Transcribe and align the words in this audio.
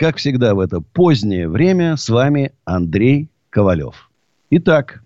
Как 0.00 0.16
всегда 0.16 0.54
в 0.54 0.60
это 0.60 0.80
позднее 0.80 1.46
время 1.46 1.98
с 1.98 2.08
вами 2.08 2.52
Андрей 2.64 3.28
Ковалев. 3.50 4.10
Итак, 4.48 5.02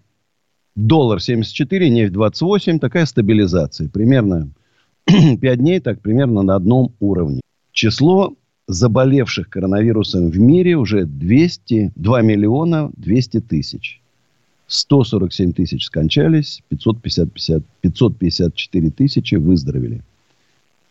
доллар 0.77 1.21
74, 1.21 1.91
нефть 1.91 2.13
28, 2.13 2.79
такая 2.79 3.05
стабилизация. 3.05 3.89
Примерно 3.89 4.51
5 5.07 5.59
дней, 5.59 5.81
так 5.81 6.01
примерно 6.01 6.43
на 6.43 6.55
одном 6.55 6.95
уровне. 7.01 7.41
Число 7.73 8.35
заболевших 8.69 9.49
коронавирусом 9.49 10.31
в 10.31 10.39
мире 10.39 10.77
уже 10.77 11.07
200, 11.07 11.91
2 11.97 12.23
миллиона 12.23 12.93
200 12.97 13.41
тысяч. 13.41 14.01
147 14.69 15.55
тысяч 15.55 15.87
скончались, 15.87 16.63
550, 16.69 17.33
50, 17.33 17.65
554 17.81 18.91
тысячи 18.91 19.35
выздоровели. 19.35 20.05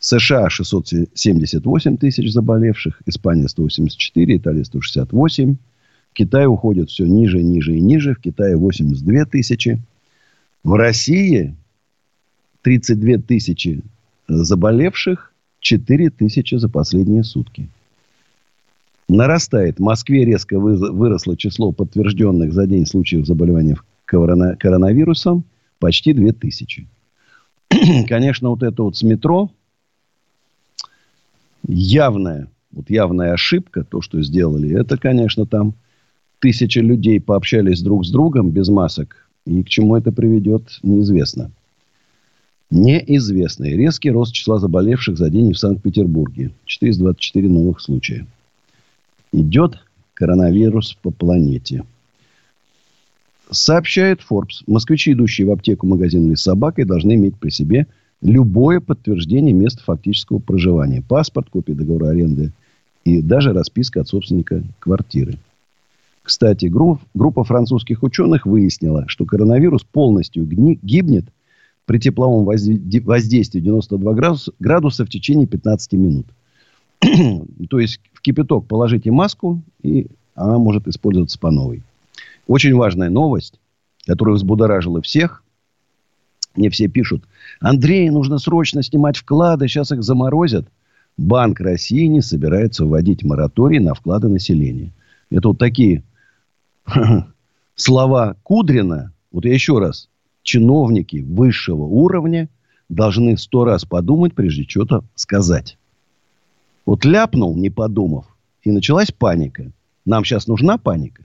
США 0.03 0.49
678 0.49 1.97
тысяч 1.97 2.29
заболевших, 2.29 3.01
Испания 3.05 3.47
184, 3.47 4.35
Италия 4.35 4.65
168. 4.65 5.55
Китай 6.11 6.45
уходит 6.45 6.89
все 6.89 7.05
ниже, 7.05 7.41
ниже 7.41 7.77
и 7.77 7.79
ниже. 7.79 8.13
В 8.13 8.19
Китае 8.19 8.57
82 8.57 9.23
тысячи. 9.23 9.81
В 10.61 10.73
России 10.73 11.55
32 12.63 13.19
тысячи 13.19 13.81
заболевших, 14.27 15.33
4 15.61 16.09
тысячи 16.09 16.55
за 16.55 16.67
последние 16.67 17.23
сутки. 17.23 17.69
Нарастает. 19.07 19.77
В 19.77 19.83
Москве 19.83 20.25
резко 20.25 20.59
выросло 20.59 21.37
число 21.37 21.71
подтвержденных 21.71 22.51
за 22.51 22.67
день 22.67 22.85
случаев 22.85 23.25
заболевания 23.25 23.77
коронавирусом. 24.05 25.45
Почти 25.79 26.11
2 26.11 26.33
тысячи. 26.33 26.87
Конечно, 28.09 28.49
вот 28.49 28.63
это 28.63 28.83
вот 28.83 28.97
с 28.97 29.03
метро 29.03 29.49
явная, 31.67 32.47
вот 32.71 32.89
явная 32.89 33.33
ошибка, 33.33 33.83
то, 33.83 34.01
что 34.01 34.21
сделали, 34.21 34.79
это, 34.79 34.97
конечно, 34.97 35.45
там 35.45 35.75
тысячи 36.39 36.79
людей 36.79 37.19
пообщались 37.21 37.81
друг 37.81 38.05
с 38.05 38.11
другом 38.11 38.51
без 38.51 38.69
масок. 38.69 39.27
И 39.45 39.63
к 39.63 39.69
чему 39.69 39.95
это 39.95 40.11
приведет, 40.11 40.79
неизвестно. 40.83 41.51
И 42.71 43.77
резкий 43.77 44.09
рост 44.09 44.33
числа 44.33 44.57
заболевших 44.57 45.17
за 45.17 45.29
день 45.29 45.53
в 45.53 45.59
Санкт-Петербурге. 45.59 46.51
424 46.65 47.47
новых 47.47 47.81
случая. 47.81 48.25
Идет 49.31 49.77
коронавирус 50.13 50.97
по 51.01 51.11
планете. 51.11 51.83
Сообщает 53.51 54.21
Forbes. 54.27 54.63
Москвичи, 54.65 55.11
идущие 55.11 55.45
в 55.45 55.51
аптеку, 55.51 55.85
магазин 55.85 56.35
с 56.35 56.41
собакой, 56.41 56.85
должны 56.85 57.13
иметь 57.13 57.35
при 57.35 57.49
себе– 57.49 57.87
любое 58.23 58.79
подтверждение 58.79 59.53
места 59.53 59.83
фактического 59.83 60.39
проживания. 60.39 61.03
Паспорт, 61.07 61.49
копия 61.49 61.73
договора 61.73 62.09
аренды 62.09 62.51
и 63.03 63.21
даже 63.21 63.53
расписка 63.53 64.01
от 64.01 64.07
собственника 64.07 64.63
квартиры. 64.79 65.37
Кстати, 66.23 66.67
групп, 66.67 67.01
группа 67.13 67.43
французских 67.43 68.01
ученых 68.01 68.45
выяснила, 68.45 69.03
что 69.07 69.25
коронавирус 69.25 69.83
полностью 69.83 70.45
гни, 70.45 70.79
гибнет 70.81 71.25
при 71.85 71.99
тепловом 71.99 72.45
воздействии 72.45 73.59
92 73.59 74.13
градуса, 74.13 74.53
градуса 74.57 75.05
в 75.05 75.09
течение 75.09 75.47
15 75.47 75.91
минут. 75.93 76.25
То 77.69 77.79
есть 77.79 77.99
в 78.13 78.21
кипяток 78.21 78.67
положите 78.67 79.11
маску, 79.11 79.61
и 79.81 80.07
она 80.33 80.57
может 80.57 80.87
использоваться 80.87 81.37
по 81.37 81.51
новой. 81.51 81.83
Очень 82.47 82.73
важная 82.75 83.09
новость, 83.09 83.59
которая 84.05 84.35
взбудоражила 84.35 85.01
всех. 85.01 85.42
Мне 86.55 86.69
все 86.69 86.87
пишут, 86.87 87.23
Андрей, 87.59 88.09
нужно 88.09 88.37
срочно 88.37 88.83
снимать 88.83 89.17
вклады, 89.17 89.67
сейчас 89.67 89.91
их 89.91 90.03
заморозят. 90.03 90.67
Банк 91.17 91.59
России 91.59 92.05
не 92.05 92.21
собирается 92.21 92.85
вводить 92.85 93.23
мораторий 93.23 93.79
на 93.79 93.93
вклады 93.93 94.27
населения. 94.27 94.91
Это 95.29 95.49
вот 95.49 95.59
такие 95.59 96.03
слова 97.75 98.35
Кудрина. 98.43 99.13
Вот 99.31 99.45
я 99.45 99.53
еще 99.53 99.79
раз. 99.79 100.09
Чиновники 100.43 101.17
высшего 101.17 101.83
уровня 101.83 102.49
должны 102.89 103.37
сто 103.37 103.63
раз 103.65 103.85
подумать, 103.85 104.33
прежде 104.33 104.63
что-то 104.63 105.03
сказать. 105.15 105.77
Вот 106.85 107.05
ляпнул, 107.05 107.55
не 107.55 107.69
подумав, 107.69 108.25
и 108.61 108.71
началась 108.71 109.11
паника. 109.11 109.71
Нам 110.05 110.25
сейчас 110.25 110.47
нужна 110.47 110.77
паника? 110.77 111.23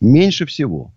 Меньше 0.00 0.46
всего. 0.46 0.90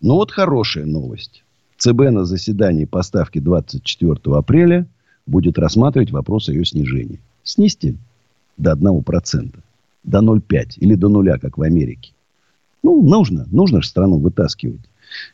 Но 0.00 0.16
вот 0.16 0.32
хорошая 0.32 0.86
новость. 0.86 1.44
ЦБ 1.78 2.10
на 2.10 2.24
заседании 2.24 2.84
по 2.84 3.02
ставке 3.02 3.40
24 3.40 4.16
апреля 4.36 4.86
будет 5.26 5.58
рассматривать 5.58 6.10
вопрос 6.10 6.48
о 6.48 6.52
ее 6.52 6.64
снижении. 6.64 7.20
Снизьте 7.42 7.96
до 8.56 8.72
1%, 8.72 9.54
до 10.04 10.18
0,5 10.18 10.78
или 10.78 10.94
до 10.94 11.08
нуля, 11.08 11.38
как 11.38 11.58
в 11.58 11.62
Америке. 11.62 12.12
Ну, 12.82 13.02
нужно. 13.02 13.46
Нужно 13.50 13.82
же 13.82 13.88
страну 13.88 14.18
вытаскивать. 14.18 14.80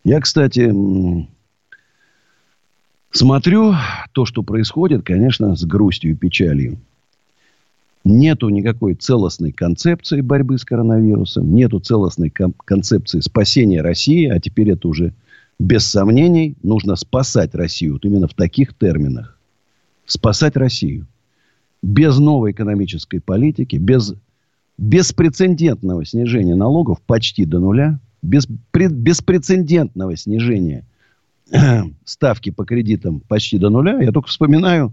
Я, 0.05 0.21
кстати, 0.21 0.75
смотрю 3.11 3.75
то, 4.13 4.25
что 4.25 4.43
происходит, 4.43 5.05
конечно, 5.05 5.55
с 5.55 5.65
грустью 5.65 6.13
и 6.13 6.15
печалью. 6.15 6.79
Нету 8.05 8.49
никакой 8.49 8.95
целостной 8.95 9.53
концепции 9.53 10.23
борьбы 10.23 10.59
с 10.59 10.65
коронавирусом. 10.65 11.55
Нету 11.55 11.79
целостной 11.79 12.31
концепции 12.31 13.21
спасения 13.21 13.81
России. 13.81 14.27
А 14.27 14.41
теперь 14.41 14.71
это 14.71 14.89
уже 14.89 15.13
без 15.63 15.87
сомнений, 15.87 16.57
нужно 16.65 16.97
спасать 16.97 17.55
Россию. 17.55 17.93
Вот 17.93 18.05
именно 18.05 18.27
в 18.27 18.35
таких 18.35 18.75
терминах. 18.77 19.39
Спасать 20.07 20.57
Россию. 20.57 21.07
Без 21.83 22.19
новой 22.19 22.51
экономической 22.51 23.21
политики, 23.21 23.77
без 23.77 24.15
беспрецедентного 24.77 26.05
снижения 26.05 26.57
налогов 26.57 27.01
почти 27.07 27.45
до 27.45 27.61
нуля, 27.61 28.01
без 28.23 28.49
беспрецедентного 28.75 30.17
снижения 30.17 30.85
ставки 32.05 32.51
по 32.51 32.65
кредитам 32.65 33.21
почти 33.21 33.57
до 33.59 33.71
нуля. 33.71 34.01
Я 34.03 34.11
только 34.11 34.29
вспоминаю 34.29 34.93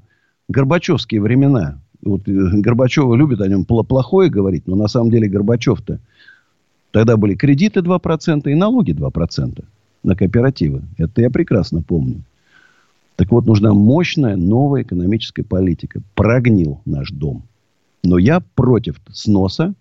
Горбачевские 0.50 1.22
времена. 1.22 1.82
Вот 2.04 2.28
э, 2.28 2.32
Горбачева 2.32 3.16
любит 3.16 3.42
о 3.42 3.48
нем 3.48 3.66
плохое 3.66 4.30
говорить, 4.30 4.68
но 4.68 4.76
на 4.76 4.88
самом 4.88 5.10
деле 5.10 5.30
Горбачев-то 5.30 6.00
тогда 6.92 7.18
были 7.18 7.34
кредиты 7.34 7.80
2% 7.80 8.52
и 8.52 8.56
налоги 8.56 8.92
2% 8.92 9.66
на 10.04 10.16
кооперативы. 10.16 10.84
Это 10.98 11.22
я 11.22 11.30
прекрасно 11.30 11.82
помню. 11.82 12.22
Так 13.16 13.32
вот, 13.32 13.46
нужна 13.46 13.74
мощная 13.74 14.38
новая 14.38 14.84
экономическая 14.84 15.44
политика. 15.44 16.02
Прогнил 16.16 16.80
наш 16.86 17.12
дом. 17.12 17.44
Но 18.04 18.18
я 18.18 18.40
против 18.56 19.02
сноса. 19.12 19.74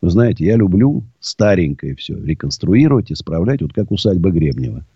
Вы 0.00 0.10
знаете, 0.10 0.44
я 0.46 0.56
люблю 0.56 1.04
старенькое 1.20 1.94
все. 1.96 2.16
Реконструировать, 2.16 3.12
исправлять. 3.12 3.60
Вот 3.60 3.74
как 3.74 3.90
усадьба 3.90 4.30
Гребнева. 4.30 4.86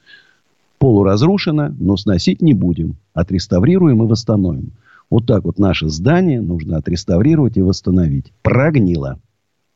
Полуразрушено, 0.78 1.75
но 1.78 1.97
сносить 1.97 2.41
не 2.41 2.55
будем. 2.55 2.97
Отреставрируем 3.12 4.03
и 4.03 4.06
восстановим. 4.06 4.73
Вот 5.11 5.27
так 5.27 5.44
вот 5.44 5.59
наше 5.59 5.88
здание 5.88 6.41
нужно 6.41 6.78
отреставрировать 6.78 7.56
и 7.56 7.62
восстановить. 7.62 8.33
Прогнило. 8.43 9.21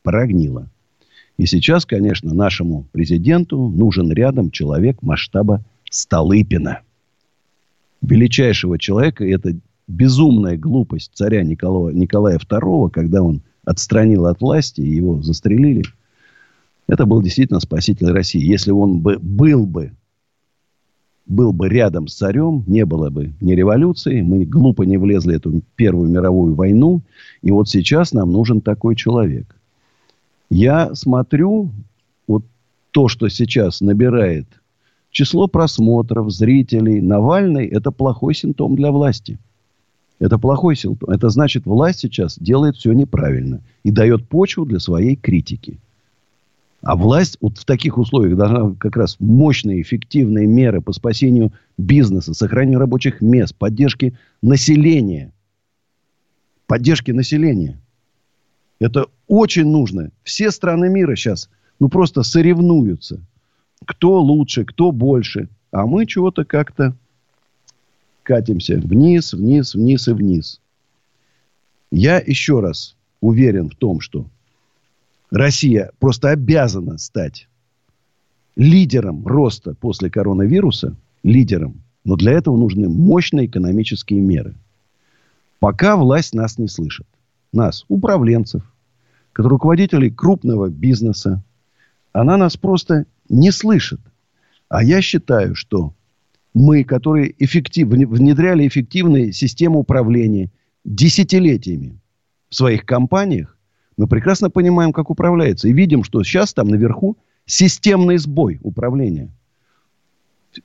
Прогнило. 0.02 0.68
И 1.40 1.46
сейчас, 1.46 1.86
конечно, 1.86 2.34
нашему 2.34 2.84
президенту 2.92 3.70
нужен 3.70 4.12
рядом 4.12 4.50
человек 4.50 5.00
масштаба 5.00 5.64
Столыпина. 5.90 6.80
Величайшего 8.02 8.78
человека. 8.78 9.24
И 9.24 9.30
это 9.30 9.56
безумная 9.88 10.58
глупость 10.58 11.12
царя 11.14 11.42
Николая, 11.42 11.94
Николая 11.94 12.36
II, 12.36 12.90
когда 12.90 13.22
он 13.22 13.40
отстранил 13.64 14.26
от 14.26 14.42
власти 14.42 14.82
его 14.82 15.22
застрелили. 15.22 15.82
Это 16.88 17.06
был 17.06 17.22
действительно 17.22 17.60
спаситель 17.60 18.10
России. 18.10 18.44
Если 18.44 18.70
он 18.70 18.98
бы, 18.98 19.18
был 19.18 19.64
бы 19.64 19.92
был 21.24 21.54
бы 21.54 21.70
рядом 21.70 22.06
с 22.06 22.16
царем, 22.16 22.64
не 22.66 22.84
было 22.84 23.08
бы 23.08 23.32
ни 23.40 23.54
революции, 23.54 24.20
мы 24.20 24.44
глупо 24.44 24.82
не 24.82 24.98
влезли 24.98 25.32
в 25.32 25.36
эту 25.36 25.62
Первую 25.74 26.10
мировую 26.10 26.54
войну. 26.54 27.00
И 27.40 27.50
вот 27.50 27.70
сейчас 27.70 28.12
нам 28.12 28.30
нужен 28.30 28.60
такой 28.60 28.94
человек. 28.94 29.56
Я 30.50 30.94
смотрю 30.94 31.70
вот 32.26 32.44
то, 32.90 33.08
что 33.08 33.28
сейчас 33.28 33.80
набирает 33.80 34.46
число 35.10 35.46
просмотров, 35.48 36.30
зрителей. 36.30 37.00
Навальный– 37.00 37.66
это 37.68 37.90
плохой 37.90 38.34
симптом 38.34 38.76
для 38.76 38.90
власти. 38.90 39.38
Это 40.18 40.38
плохой 40.38 40.76
симптом. 40.76 41.10
Это 41.10 41.28
значит, 41.30 41.66
власть 41.66 42.00
сейчас 42.00 42.38
делает 42.38 42.76
все 42.76 42.92
неправильно 42.92 43.60
и 43.84 43.90
дает 43.90 44.28
почву 44.28 44.64
для 44.64 44.80
своей 44.80 45.16
критики. 45.16 45.78
А 46.82 46.96
власть 46.96 47.36
вот 47.40 47.58
в 47.58 47.64
таких 47.64 47.98
условиях 47.98 48.36
должна 48.36 48.74
как 48.78 48.96
раз 48.96 49.16
мощные, 49.18 49.82
эффективные 49.82 50.46
меры 50.46 50.80
по 50.80 50.92
спасению 50.92 51.52
бизнеса, 51.76 52.32
сохранению 52.32 52.80
рабочих 52.80 53.20
мест, 53.20 53.54
поддержке 53.54 54.14
населения. 54.42 55.32
Поддержки 56.66 57.10
населения. 57.10 57.78
Это 58.80 59.06
очень 59.28 59.66
нужно. 59.66 60.10
Все 60.22 60.50
страны 60.50 60.88
мира 60.88 61.14
сейчас 61.14 61.48
ну 61.78 61.88
просто 61.88 62.22
соревнуются. 62.22 63.20
Кто 63.84 64.20
лучше, 64.20 64.64
кто 64.64 64.92
больше. 64.92 65.48
А 65.70 65.86
мы 65.86 66.06
чего-то 66.06 66.44
как-то 66.44 66.94
катимся 68.22 68.76
вниз, 68.78 69.32
вниз, 69.32 69.74
вниз 69.74 70.08
и 70.08 70.12
вниз. 70.12 70.60
Я 71.90 72.18
еще 72.18 72.60
раз 72.60 72.96
уверен 73.20 73.70
в 73.70 73.76
том, 73.76 74.00
что 74.00 74.26
Россия 75.30 75.90
просто 75.98 76.30
обязана 76.30 76.98
стать 76.98 77.48
лидером 78.56 79.26
роста 79.26 79.74
после 79.74 80.10
коронавируса, 80.10 80.96
лидером. 81.22 81.82
Но 82.04 82.16
для 82.16 82.32
этого 82.32 82.56
нужны 82.56 82.88
мощные 82.88 83.46
экономические 83.46 84.20
меры. 84.20 84.54
Пока 85.60 85.96
власть 85.96 86.34
нас 86.34 86.58
не 86.58 86.68
слышит. 86.68 87.06
Нас, 87.52 87.84
управленцев, 87.88 88.62
руководителей 89.34 90.10
крупного 90.10 90.68
бизнеса. 90.68 91.42
Она 92.12 92.36
нас 92.36 92.56
просто 92.56 93.06
не 93.28 93.50
слышит. 93.50 94.00
А 94.68 94.82
я 94.84 95.00
считаю, 95.00 95.54
что 95.54 95.94
мы, 96.54 96.84
которые 96.84 97.34
эффектив, 97.38 97.88
внедряли 97.88 98.66
эффективные 98.66 99.32
системы 99.32 99.78
управления 99.78 100.50
десятилетиями 100.84 102.00
в 102.48 102.54
своих 102.54 102.84
компаниях, 102.84 103.56
мы 103.96 104.06
прекрасно 104.06 104.48
понимаем, 104.48 104.92
как 104.92 105.10
управляется. 105.10 105.68
И 105.68 105.72
видим, 105.72 106.04
что 106.04 106.22
сейчас 106.22 106.54
там 106.54 106.68
наверху 106.68 107.18
системный 107.46 108.16
сбой 108.18 108.58
управления. 108.62 109.30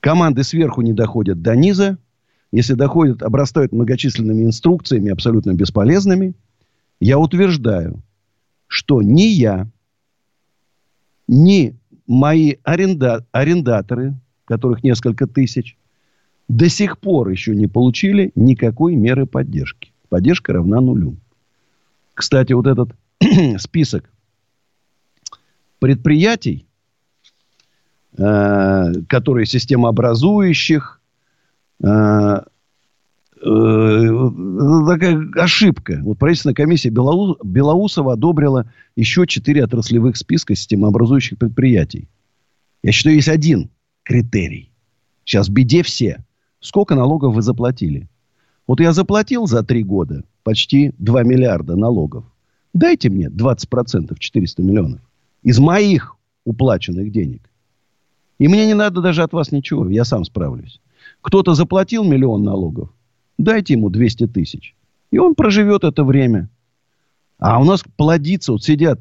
Команды 0.00 0.42
сверху 0.42 0.82
не 0.82 0.92
доходят 0.92 1.42
до 1.42 1.54
низа. 1.54 1.98
Если 2.52 2.74
доходят, 2.74 3.22
обрастают 3.22 3.72
многочисленными 3.72 4.44
инструкциями, 4.44 5.10
абсолютно 5.10 5.52
бесполезными. 5.52 6.34
Я 7.00 7.18
утверждаю, 7.18 8.02
что 8.66 9.02
ни 9.02 9.22
я, 9.22 9.68
ни 11.28 11.76
мои 12.06 12.56
аренда, 12.62 13.26
арендаторы, 13.32 14.14
которых 14.44 14.82
несколько 14.82 15.26
тысяч, 15.26 15.76
до 16.48 16.68
сих 16.68 16.98
пор 16.98 17.28
еще 17.28 17.54
не 17.54 17.66
получили 17.66 18.32
никакой 18.34 18.94
меры 18.94 19.26
поддержки. 19.26 19.92
Поддержка 20.08 20.52
равна 20.52 20.80
нулю. 20.80 21.16
Кстати, 22.14 22.52
вот 22.52 22.66
этот 22.66 22.90
список 23.58 24.10
предприятий, 25.80 26.66
э, 28.16 28.92
которые 29.08 29.46
системообразующих, 29.46 31.00
э, 31.82 32.42
такая 33.46 35.30
ошибка. 35.36 36.00
Вот 36.02 36.18
правительственная 36.18 36.54
комиссия 36.54 36.90
Белоус, 36.90 37.38
Белоусова 37.44 38.14
одобрила 38.14 38.70
еще 38.96 39.26
четыре 39.26 39.62
отраслевых 39.64 40.16
списка 40.16 40.54
системообразующих 40.54 41.38
предприятий. 41.38 42.08
Я 42.82 42.92
считаю, 42.92 43.16
есть 43.16 43.28
один 43.28 43.70
критерий. 44.02 44.70
Сейчас 45.24 45.48
в 45.48 45.52
беде 45.52 45.82
все. 45.82 46.24
Сколько 46.60 46.94
налогов 46.94 47.34
вы 47.34 47.42
заплатили? 47.42 48.08
Вот 48.66 48.80
я 48.80 48.92
заплатил 48.92 49.46
за 49.46 49.62
три 49.62 49.84
года 49.84 50.24
почти 50.42 50.92
2 50.98 51.22
миллиарда 51.22 51.76
налогов. 51.76 52.24
Дайте 52.72 53.08
мне 53.10 53.28
20%, 53.28 54.16
400 54.18 54.62
миллионов. 54.62 55.00
Из 55.42 55.58
моих 55.58 56.16
уплаченных 56.44 57.10
денег. 57.12 57.48
И 58.38 58.48
мне 58.48 58.66
не 58.66 58.74
надо 58.74 59.00
даже 59.00 59.22
от 59.22 59.32
вас 59.32 59.52
ничего. 59.52 59.88
Я 59.88 60.04
сам 60.04 60.24
справлюсь. 60.24 60.80
Кто-то 61.20 61.54
заплатил 61.54 62.04
миллион 62.04 62.42
налогов. 62.42 62.90
Дайте 63.38 63.74
ему 63.74 63.90
200 63.90 64.28
тысяч. 64.28 64.74
И 65.10 65.18
он 65.18 65.34
проживет 65.34 65.84
это 65.84 66.04
время. 66.04 66.48
А 67.38 67.60
у 67.60 67.64
нас 67.64 67.84
плодится, 67.96 68.52
вот 68.52 68.64
сидят 68.64 69.00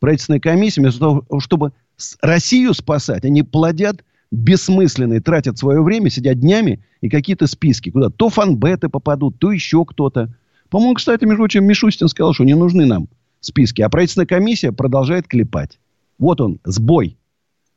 правительственные 0.00 0.40
комиссии, 0.40 0.80
вместо 0.80 1.00
того, 1.00 1.24
чтобы 1.40 1.72
Россию 2.20 2.74
спасать, 2.74 3.24
они 3.24 3.42
плодят 3.42 4.04
бессмысленные, 4.30 5.20
тратят 5.20 5.58
свое 5.58 5.82
время, 5.82 6.10
сидят 6.10 6.38
днями 6.38 6.84
и 7.00 7.08
какие-то 7.08 7.46
списки. 7.46 7.90
Куда 7.90 8.10
то 8.10 8.28
фанбеты 8.28 8.88
попадут, 8.88 9.38
то 9.38 9.52
еще 9.52 9.84
кто-то. 9.84 10.34
По-моему, 10.68 10.94
кстати, 10.94 11.24
между 11.24 11.38
прочим, 11.38 11.64
Мишустин 11.64 12.08
сказал, 12.08 12.34
что 12.34 12.44
не 12.44 12.54
нужны 12.54 12.84
нам 12.84 13.08
списки. 13.40 13.80
А 13.82 13.88
правительственная 13.88 14.26
комиссия 14.26 14.72
продолжает 14.72 15.26
клепать. 15.26 15.78
Вот 16.18 16.40
он, 16.40 16.60
сбой. 16.64 17.16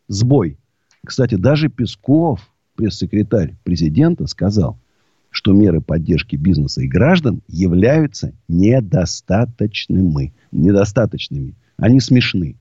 Сбой. 0.08 0.58
Кстати, 1.06 1.36
даже 1.36 1.70
Песков, 1.70 2.42
пресс-секретарь 2.76 3.56
президента, 3.64 4.28
сказал, 4.28 4.78
что 5.32 5.54
меры 5.54 5.80
поддержки 5.82 6.36
бизнеса 6.36 6.82
и 6.82 6.88
граждан 6.88 7.42
являются 7.48 8.34
недостаточными. 8.50 10.34
Недостаточными. 10.52 11.56
Они 11.78 12.02
смешны. 12.02 12.58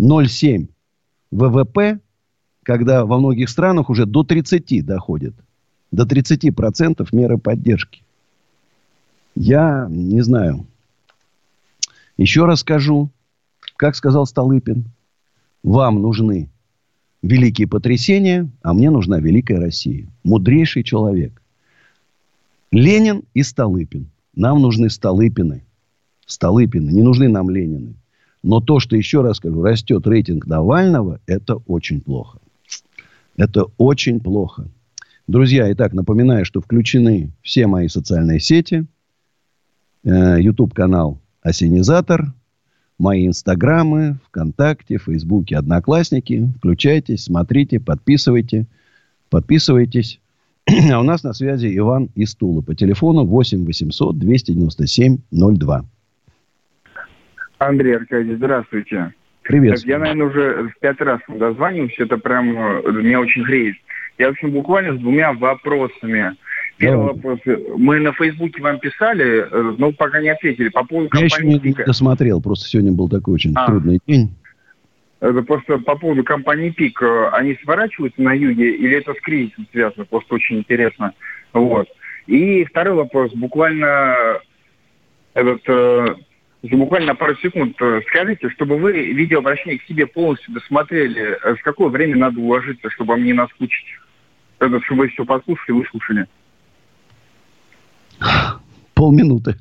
0,7 0.00 0.68
ВВП, 1.32 1.98
когда 2.62 3.04
во 3.04 3.18
многих 3.18 3.50
странах 3.50 3.90
уже 3.90 4.06
до 4.06 4.22
30 4.22 4.86
доходит. 4.86 5.34
До 5.90 6.04
30% 6.04 7.06
меры 7.12 7.36
поддержки. 7.36 8.02
Я 9.34 9.88
не 9.90 10.22
знаю. 10.22 10.66
Еще 12.16 12.46
раз 12.46 12.60
скажу, 12.60 13.10
как 13.76 13.96
сказал 13.96 14.24
Столыпин, 14.24 14.84
вам 15.64 16.00
нужны 16.00 16.48
великие 17.22 17.66
потрясения, 17.66 18.48
а 18.62 18.72
мне 18.72 18.90
нужна 18.90 19.18
великая 19.18 19.58
Россия. 19.58 20.06
Мудрейший 20.22 20.84
человек. 20.84 21.42
Ленин 22.74 23.22
и 23.34 23.44
Столыпин. 23.44 24.10
Нам 24.34 24.60
нужны 24.60 24.90
Столыпины. 24.90 25.64
Столыпины. 26.26 26.90
Не 26.90 27.02
нужны 27.02 27.28
нам 27.28 27.48
Ленины. 27.48 27.94
Но 28.42 28.60
то, 28.60 28.80
что, 28.80 28.96
еще 28.96 29.22
раз 29.22 29.36
скажу, 29.36 29.62
растет 29.62 30.04
рейтинг 30.08 30.46
Навального, 30.46 31.20
это 31.26 31.54
очень 31.66 32.00
плохо. 32.00 32.40
Это 33.36 33.66
очень 33.78 34.18
плохо. 34.18 34.68
Друзья, 35.28 35.72
итак, 35.72 35.92
напоминаю, 35.92 36.44
что 36.44 36.60
включены 36.60 37.30
все 37.42 37.68
мои 37.68 37.86
социальные 37.86 38.40
сети. 38.40 38.86
Э, 40.02 40.40
YouTube-канал 40.40 41.20
«Осенизатор», 41.42 42.34
мои 42.98 43.28
инстаграмы, 43.28 44.18
ВКонтакте, 44.26 44.98
Фейсбуке, 44.98 45.56
Одноклассники. 45.56 46.52
Включайтесь, 46.58 47.24
смотрите, 47.24 47.78
подписывайте. 47.78 48.66
Подписывайтесь. 49.30 50.20
А 50.92 51.00
у 51.00 51.02
нас 51.02 51.22
на 51.22 51.32
связи 51.32 51.76
Иван 51.76 52.10
из 52.14 52.34
Тулы 52.34 52.62
по 52.62 52.74
телефону 52.74 53.24
8 53.24 53.64
800 53.64 54.18
297 54.18 55.18
02. 55.30 55.84
Андрей 57.58 57.96
Аркадьевич, 57.96 58.38
здравствуйте. 58.38 59.14
Привет. 59.42 59.84
Я, 59.84 59.98
наверное, 59.98 60.26
уже 60.26 60.68
в 60.68 60.80
пять 60.80 61.00
раз 61.00 61.20
дозваниваюсь. 61.28 61.94
Это 61.98 62.16
прям 62.16 62.56
э, 62.56 62.92
меня 62.92 63.20
очень 63.20 63.42
греет. 63.42 63.76
Я, 64.18 64.28
в 64.28 64.32
общем, 64.32 64.52
буквально 64.52 64.96
с 64.96 65.00
двумя 65.00 65.32
вопросами. 65.32 66.36
Первый 66.78 67.06
вопрос. 67.08 67.40
Мы 67.76 68.00
на 68.00 68.12
Фейсбуке 68.12 68.62
вам 68.62 68.78
писали, 68.80 69.46
э, 69.50 69.74
но 69.78 69.92
пока 69.92 70.20
не 70.20 70.30
ответили. 70.30 70.70
По 70.70 70.84
поводу 70.84 71.10
Я 71.12 71.28
компании 71.28 71.58
еще 71.58 71.68
не 71.68 71.84
досмотрел, 71.84 72.40
просто 72.40 72.68
сегодня 72.68 72.92
был 72.92 73.08
такой 73.08 73.34
очень 73.34 73.52
а. 73.54 73.66
трудный 73.66 74.00
день. 74.06 74.34
Это 75.24 75.40
просто 75.40 75.78
по 75.78 75.96
поводу 75.96 76.22
компании 76.22 76.68
ПИК. 76.68 77.02
Э, 77.02 77.28
они 77.32 77.58
сворачиваются 77.62 78.20
на 78.20 78.34
юге 78.34 78.76
или 78.76 78.98
это 78.98 79.14
с 79.14 79.20
кризисом 79.20 79.66
связано? 79.72 80.04
Просто 80.04 80.34
очень 80.34 80.58
интересно. 80.58 81.14
Вот. 81.54 81.88
И 82.26 82.62
второй 82.64 82.94
вопрос. 82.94 83.32
Буквально 83.32 84.14
этот 85.32 85.62
э, 85.66 86.14
буквально 86.72 87.14
пару 87.14 87.36
секунд 87.36 87.74
скажите, 88.08 88.50
чтобы 88.50 88.76
вы 88.76 88.92
видеообращение 89.14 89.78
к 89.78 89.84
себе 89.84 90.06
полностью 90.06 90.52
досмотрели, 90.52 91.38
с 91.42 91.62
какое 91.62 91.88
время 91.88 92.18
надо 92.18 92.38
уложиться, 92.40 92.90
чтобы 92.90 93.14
вам 93.14 93.24
не 93.24 93.32
наскучить? 93.32 93.86
Это, 94.58 94.78
чтобы 94.82 95.04
вы 95.04 95.08
все 95.08 95.24
послушали, 95.24 95.76
выслушали. 95.76 96.26
Полминуты. 98.92 99.56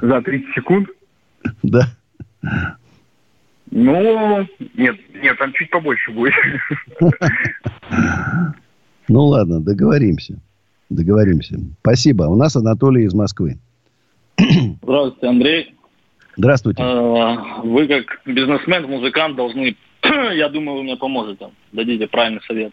За 0.00 0.22
30 0.22 0.54
секунд? 0.54 0.88
Да. 1.62 1.82
Ну, 3.74 4.46
нет, 4.74 4.96
нет, 5.14 5.38
там 5.38 5.50
чуть 5.54 5.70
побольше 5.70 6.12
будет. 6.12 6.34
Ну 9.08 9.26
ладно, 9.26 9.60
договоримся. 9.60 10.38
Договоримся. 10.90 11.58
Спасибо. 11.80 12.24
У 12.24 12.36
нас 12.36 12.54
Анатолий 12.54 13.04
из 13.04 13.14
Москвы. 13.14 13.58
Здравствуйте, 14.82 15.26
Андрей. 15.26 15.74
Здравствуйте. 16.36 16.82
А, 16.82 17.62
вы 17.62 17.88
как 17.88 18.20
бизнесмен, 18.26 18.88
музыкант 18.88 19.36
должны, 19.36 19.74
я 20.34 20.48
думаю, 20.50 20.78
вы 20.78 20.82
мне 20.84 20.96
поможете, 20.96 21.48
дадите 21.72 22.06
правильный 22.06 22.42
совет. 22.46 22.72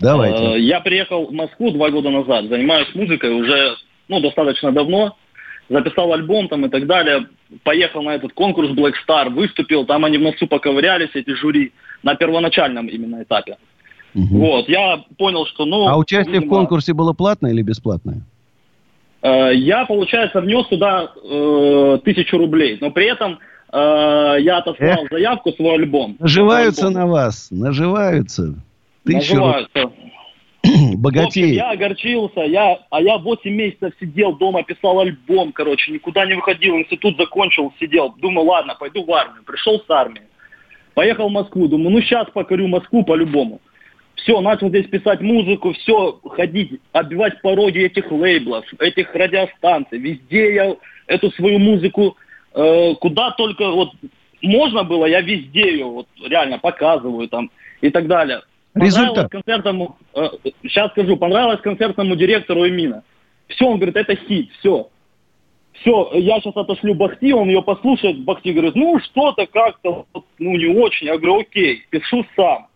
Давайте. 0.00 0.54
Э, 0.54 0.58
я 0.58 0.80
приехал 0.80 1.26
в 1.26 1.32
Москву 1.32 1.70
два 1.70 1.90
года 1.90 2.10
назад, 2.10 2.46
занимаюсь 2.46 2.94
музыкой 2.94 3.32
уже 3.32 3.76
ну, 4.08 4.20
достаточно 4.20 4.72
давно, 4.72 5.16
записал 5.68 6.12
альбом 6.12 6.48
там 6.48 6.66
и 6.66 6.68
так 6.68 6.86
далее, 6.86 7.26
поехал 7.64 8.02
на 8.02 8.14
этот 8.14 8.32
конкурс 8.32 8.70
Black 8.70 8.94
Star, 9.06 9.30
выступил, 9.30 9.84
там 9.84 10.04
они 10.04 10.18
в 10.18 10.22
носу 10.22 10.46
поковырялись, 10.46 11.10
эти 11.14 11.34
жюри, 11.34 11.72
на 12.02 12.14
первоначальном 12.14 12.86
именно 12.86 13.22
этапе. 13.22 13.56
Угу. 14.14 14.38
Вот, 14.38 14.68
я 14.68 15.04
понял, 15.16 15.46
что, 15.46 15.64
ну... 15.64 15.88
А 15.88 15.96
участие 15.96 16.34
видимо, 16.34 16.46
в 16.46 16.50
конкурсе 16.50 16.92
было 16.92 17.12
платное 17.12 17.52
или 17.52 17.62
бесплатное? 17.62 18.22
Э, 19.22 19.54
я, 19.54 19.86
получается, 19.86 20.40
внес 20.40 20.66
туда 20.66 21.12
э, 21.22 21.98
тысячу 22.04 22.38
рублей, 22.38 22.76
но 22.80 22.90
при 22.90 23.06
этом 23.06 23.38
э, 23.72 24.36
я 24.40 24.58
отослал 24.58 25.04
Эх, 25.04 25.10
заявку, 25.10 25.52
свой 25.52 25.74
альбом. 25.76 26.16
Наживаются 26.18 26.88
альбом. 26.88 27.02
на 27.02 27.06
вас, 27.06 27.48
наживаются. 27.50 28.54
Тысячу 29.04 29.36
наживаются. 29.36 29.92
Богатей. 30.96 31.54
я 31.54 31.70
огорчился, 31.70 32.40
я, 32.40 32.78
а 32.90 33.00
я 33.00 33.18
8 33.18 33.50
месяцев 33.50 33.92
сидел 33.98 34.36
дома, 34.36 34.62
писал 34.62 35.00
альбом, 35.00 35.52
короче, 35.52 35.92
никуда 35.92 36.24
не 36.26 36.34
выходил, 36.34 36.76
институт 36.76 37.16
закончил, 37.16 37.72
сидел. 37.80 38.14
Думаю, 38.18 38.46
ладно, 38.46 38.76
пойду 38.78 39.04
в 39.04 39.12
армию. 39.12 39.42
Пришел 39.44 39.80
с 39.80 39.90
армии. 39.90 40.22
Поехал 40.94 41.28
в 41.28 41.32
Москву, 41.32 41.68
думаю, 41.68 41.90
ну 41.90 42.00
сейчас 42.02 42.28
покорю 42.30 42.68
Москву 42.68 43.04
по-любому. 43.04 43.60
Все, 44.16 44.40
начал 44.40 44.68
здесь 44.68 44.86
писать 44.86 45.20
музыку, 45.20 45.72
все, 45.72 46.20
ходить, 46.24 46.80
оббивать 46.92 47.40
пороги 47.40 47.80
этих 47.80 48.12
лейблов, 48.12 48.64
этих 48.78 49.12
радиостанций. 49.14 49.98
Везде 49.98 50.54
я 50.54 50.76
эту 51.06 51.30
свою 51.32 51.58
музыку, 51.58 52.16
э, 52.54 52.94
куда 53.00 53.30
только 53.32 53.68
вот 53.70 53.90
можно 54.42 54.84
было, 54.84 55.06
я 55.06 55.20
везде 55.22 55.72
ее 55.72 55.86
вот 55.86 56.08
реально 56.24 56.58
показываю 56.58 57.28
там 57.28 57.50
и 57.80 57.90
так 57.90 58.06
далее. 58.06 58.42
Результат. 58.74 59.30
Концертному, 59.30 59.96
э, 60.14 60.28
сейчас 60.62 60.90
скажу, 60.92 61.16
понравилось 61.16 61.60
концертному 61.60 62.16
директору 62.16 62.66
Эмина. 62.66 63.02
Все, 63.48 63.66
он 63.66 63.76
говорит, 63.76 63.96
это 63.96 64.16
хит, 64.16 64.50
все. 64.58 64.88
Все, 65.74 66.10
я 66.14 66.40
сейчас 66.40 66.56
отошлю 66.56 66.94
Бахти, 66.94 67.32
он 67.32 67.48
ее 67.48 67.62
послушает, 67.62 68.24
Бахти 68.24 68.52
говорит, 68.52 68.74
ну 68.74 68.98
что-то 69.00 69.46
как-то, 69.46 70.06
ну 70.38 70.56
не 70.56 70.66
очень. 70.66 71.06
Я 71.06 71.16
говорю, 71.16 71.40
окей, 71.40 71.84
пишу 71.90 72.24
сам. 72.36 72.68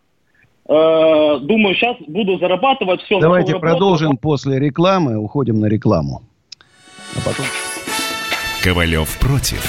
Э, 0.68 1.38
думаю, 1.40 1.74
сейчас 1.76 1.96
буду 2.06 2.38
зарабатывать 2.38 3.00
все. 3.02 3.20
Давайте 3.20 3.58
продолжим 3.58 4.08
работу. 4.08 4.22
после 4.22 4.58
рекламы, 4.58 5.16
уходим 5.16 5.60
на 5.60 5.66
рекламу. 5.66 6.22
А 7.14 7.20
потом... 7.24 7.46
Ковалев 8.62 9.18
против. 9.20 9.64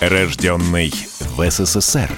Рожденный 0.00 0.90
в 0.90 1.50
СССР 1.50 2.10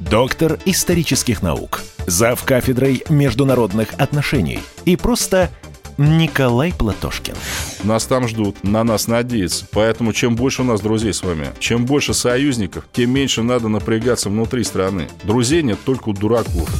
доктор 0.00 0.58
исторических 0.64 1.42
наук, 1.42 1.82
зав. 2.06 2.42
кафедрой 2.44 3.04
международных 3.08 3.92
отношений 3.98 4.60
и 4.84 4.96
просто 4.96 5.50
Николай 5.98 6.72
Платошкин. 6.72 7.34
Нас 7.84 8.06
там 8.06 8.26
ждут, 8.26 8.64
на 8.64 8.82
нас 8.84 9.06
надеются. 9.06 9.66
Поэтому 9.70 10.14
чем 10.14 10.34
больше 10.34 10.62
у 10.62 10.64
нас 10.64 10.80
друзей 10.80 11.12
с 11.12 11.22
вами, 11.22 11.48
чем 11.58 11.84
больше 11.84 12.14
союзников, 12.14 12.84
тем 12.92 13.10
меньше 13.10 13.42
надо 13.42 13.68
напрягаться 13.68 14.30
внутри 14.30 14.64
страны. 14.64 15.08
Друзей 15.24 15.62
нет 15.62 15.78
только 15.84 16.08
у 16.08 16.12
дураков. 16.14 16.70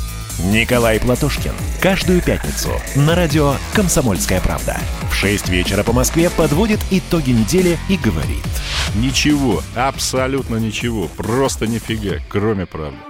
Николай 0.45 0.99
Платошкин. 0.99 1.53
Каждую 1.83 2.23
пятницу 2.23 2.71
на 2.97 3.15
радио 3.15 3.57
«Комсомольская 3.75 4.41
правда». 4.41 4.79
В 5.11 5.15
6 5.15 5.51
вечера 5.51 5.83
по 5.83 5.93
Москве 5.93 6.31
подводит 6.31 6.81
итоги 6.91 7.33
недели 7.33 7.79
и 7.91 7.99
говорит. 7.99 8.47
Ничего, 8.95 9.63
абсолютно 9.75 10.57
ничего, 10.57 11.09
просто 11.09 11.67
нифига, 11.67 12.21
кроме 12.31 12.65
правды. 12.65 13.10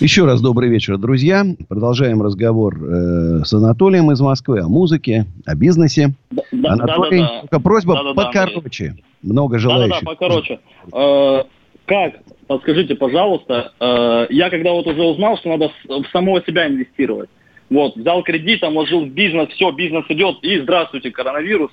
Еще 0.00 0.24
раз 0.24 0.40
добрый 0.40 0.70
вечер, 0.70 0.96
друзья. 0.96 1.44
Продолжаем 1.68 2.22
разговор 2.22 2.74
э, 2.74 3.44
с 3.44 3.52
Анатолием 3.52 4.10
из 4.10 4.20
Москвы 4.22 4.60
о 4.60 4.66
музыке, 4.66 5.26
о 5.44 5.54
бизнесе. 5.54 6.14
Да, 6.52 6.72
Анатолий, 6.72 7.20
да, 7.20 7.26
да, 7.26 7.40
только 7.42 7.60
просьба 7.60 7.94
да, 7.96 8.14
да, 8.14 8.14
покороче. 8.14 8.94
Да, 9.20 9.32
Много 9.34 9.58
желающих. 9.58 10.02
Да-да-да, 10.02 10.10
покороче. 10.10 10.60
Э, 10.94 11.42
как? 11.84 12.14
Подскажите, 12.46 12.94
пожалуйста. 12.94 13.72
Э, 13.78 14.26
я 14.30 14.48
когда 14.48 14.72
вот 14.72 14.86
уже 14.86 15.02
узнал, 15.02 15.36
что 15.36 15.50
надо 15.50 15.70
в 15.86 16.06
самого 16.12 16.42
себя 16.46 16.66
инвестировать. 16.66 17.28
Вот, 17.68 17.94
взял 17.94 18.22
кредит, 18.22 18.62
вложил 18.62 19.04
в 19.04 19.10
бизнес, 19.10 19.50
все, 19.50 19.70
бизнес 19.70 20.06
идет, 20.08 20.38
и 20.40 20.60
здравствуйте, 20.60 21.10
коронавирус. 21.10 21.72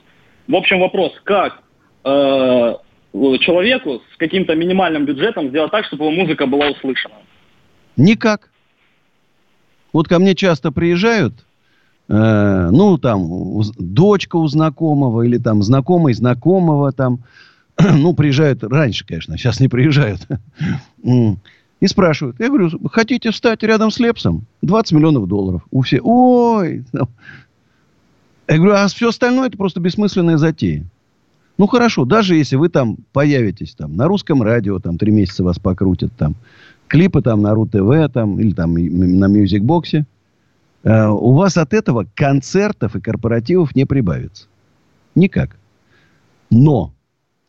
В 0.50 0.55
общем, 0.55 0.81
вопрос, 0.81 1.13
как 1.24 1.63
э, 2.03 2.75
человеку 3.13 4.01
с 4.13 4.17
каким-то 4.17 4.53
минимальным 4.53 5.05
бюджетом 5.05 5.48
сделать 5.48 5.72
так, 5.72 5.86
чтобы 5.86 6.03
его 6.03 6.13
музыка 6.13 6.46
была 6.46 6.67
услышана? 6.72 7.15
Никак. 7.97 8.49
Вот 9.91 10.07
ко 10.07 10.19
мне 10.19 10.35
часто 10.35 10.71
приезжают, 10.71 11.33
э, 12.07 12.69
ну, 12.71 12.97
там, 12.97 13.31
у, 13.31 13.63
дочка 13.77 14.35
у 14.35 14.47
знакомого 14.47 15.23
или 15.23 15.37
там 15.37 15.63
знакомый 15.63 16.13
знакомого 16.13 16.91
там, 16.91 17.23
ну, 17.79 18.13
приезжают 18.13 18.63
раньше, 18.63 19.05
конечно, 19.05 19.37
сейчас 19.37 19.59
не 19.59 19.67
приезжают. 19.67 20.27
И 21.79 21.85
спрашивают. 21.85 22.39
Я 22.39 22.47
говорю, 22.47 22.71
хотите 22.91 23.29
встать 23.29 23.61
рядом 23.61 23.91
с 23.91 23.99
Лепсом? 23.99 24.47
20 24.63 24.93
миллионов 24.93 25.27
долларов. 25.27 25.61
У 25.69 25.81
всех, 25.81 26.01
ой. 26.03 26.83
Я 28.47 28.55
говорю, 28.55 28.73
а 28.73 28.87
все 28.87 29.09
остальное 29.09 29.47
это 29.47 29.57
просто 29.57 29.79
бессмысленная 29.79 30.37
затея. 30.37 30.85
Ну, 31.57 31.67
хорошо, 31.67 32.05
даже 32.05 32.35
если 32.35 32.55
вы 32.55 32.69
там 32.69 32.97
появитесь 33.13 33.73
там 33.75 33.95
на 33.95 34.07
русском 34.07 34.41
радио, 34.41 34.79
там 34.79 34.97
три 34.97 35.11
месяца 35.11 35.43
вас 35.43 35.59
покрутят 35.59 36.13
там, 36.17 36.35
клипы 36.88 37.22
там 37.22 37.41
на 37.41 37.53
РУ-ТВ 37.53 38.12
там, 38.13 38.39
или 38.39 38.51
там 38.53 38.74
на 38.74 39.27
Music 39.27 39.66
Box 39.66 39.90
е, 39.90 40.05
э, 40.84 41.08
у 41.08 41.34
вас 41.34 41.58
от 41.58 41.74
этого 41.74 42.08
концертов 42.15 42.96
и 42.96 43.01
корпоративов 43.01 43.75
не 43.75 43.86
прибавится. 43.86 44.48
Никак. 45.15 45.58
Но 46.50 46.94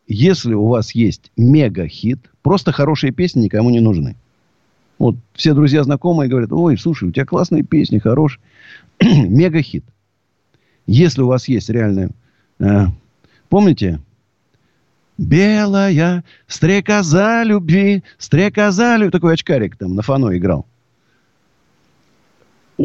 если 0.07 0.55
у 0.55 0.67
вас 0.67 0.95
есть 0.95 1.31
мега-хит, 1.37 2.19
просто 2.43 2.73
хорошие 2.73 3.13
песни 3.13 3.45
никому 3.45 3.71
не 3.71 3.81
нужны. 3.81 4.17
Вот 4.99 5.17
все 5.35 5.55
друзья 5.55 5.85
знакомые 5.85 6.29
говорят, 6.29 6.53
ой, 6.53 6.77
слушай, 6.77 7.09
у 7.09 7.13
тебя 7.13 7.25
классные 7.25 7.63
песни, 7.63 7.99
хорошие. 7.99 8.41
мега-хит. 9.01 9.85
Если 10.87 11.23
у 11.23 11.29
вас 11.29 11.47
есть 11.49 11.69
реальная... 11.69 12.11
Э, 12.59 12.87
помните, 13.49 14.01
Белая 15.19 16.23
стрекоза 16.47 17.43
любви, 17.43 18.05
стрекоза 18.19 18.97
любви. 18.97 19.11
Такой 19.11 19.35
очкарик 19.35 19.77
там 19.77 19.97
на 19.97 20.03
фано 20.03 20.37
играл. 20.37 20.67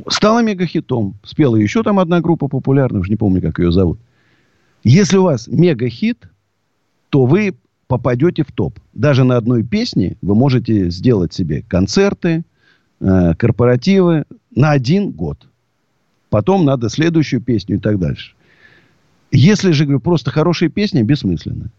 Стала 0.07 0.41
мегахитом. 0.41 1.13
Спела 1.23 1.55
еще 1.55 1.83
там 1.83 1.99
одна 1.99 2.19
группа 2.21 2.47
популярная, 2.47 3.01
уже 3.01 3.11
не 3.11 3.15
помню, 3.15 3.41
как 3.41 3.59
ее 3.59 3.71
зовут. 3.71 3.99
Если 4.83 5.17
у 5.17 5.23
вас 5.23 5.47
мегахит, 5.47 6.27
то 7.09 7.25
вы 7.25 7.55
попадете 7.87 8.43
в 8.43 8.51
топ. 8.51 8.79
Даже 8.93 9.23
на 9.23 9.37
одной 9.37 9.63
песне 9.63 10.17
вы 10.23 10.33
можете 10.33 10.89
сделать 10.89 11.31
себе 11.31 11.63
концерты, 11.67 12.43
э, 12.99 13.35
корпоративы 13.35 14.25
на 14.55 14.71
один 14.71 15.11
год. 15.11 15.37
Потом 16.31 16.65
надо 16.65 16.89
следующую 16.89 17.41
песню 17.41 17.75
и 17.75 17.79
так 17.79 17.99
дальше. 17.99 18.33
Если 19.31 19.71
же, 19.71 19.83
говорю, 19.83 19.99
просто 19.99 20.31
хорошие 20.31 20.69
песни, 20.69 21.03
бессмысленно. 21.03 21.69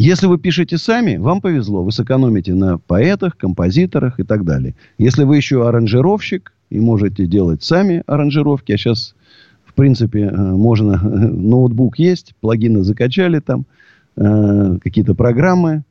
Если 0.00 0.28
вы 0.28 0.38
пишете 0.38 0.78
сами, 0.78 1.16
вам 1.16 1.40
повезло. 1.40 1.82
Вы 1.82 1.90
сэкономите 1.90 2.54
на 2.54 2.78
поэтах, 2.78 3.36
композиторах 3.36 4.20
и 4.20 4.22
так 4.22 4.44
далее. 4.44 4.76
Если 4.96 5.24
вы 5.24 5.36
еще 5.36 5.66
аранжировщик 5.66 6.52
и 6.70 6.78
можете 6.78 7.26
делать 7.26 7.64
сами 7.64 8.04
аранжировки, 8.06 8.70
а 8.70 8.76
сейчас, 8.76 9.16
в 9.64 9.74
принципе, 9.74 10.20
э, 10.20 10.36
можно... 10.36 11.00
Ноутбук 11.02 11.98
есть, 11.98 12.36
плагины 12.40 12.84
закачали 12.84 13.40
там, 13.40 13.66
э, 14.14 14.78
какие-то 14.84 15.16
программы, 15.16 15.82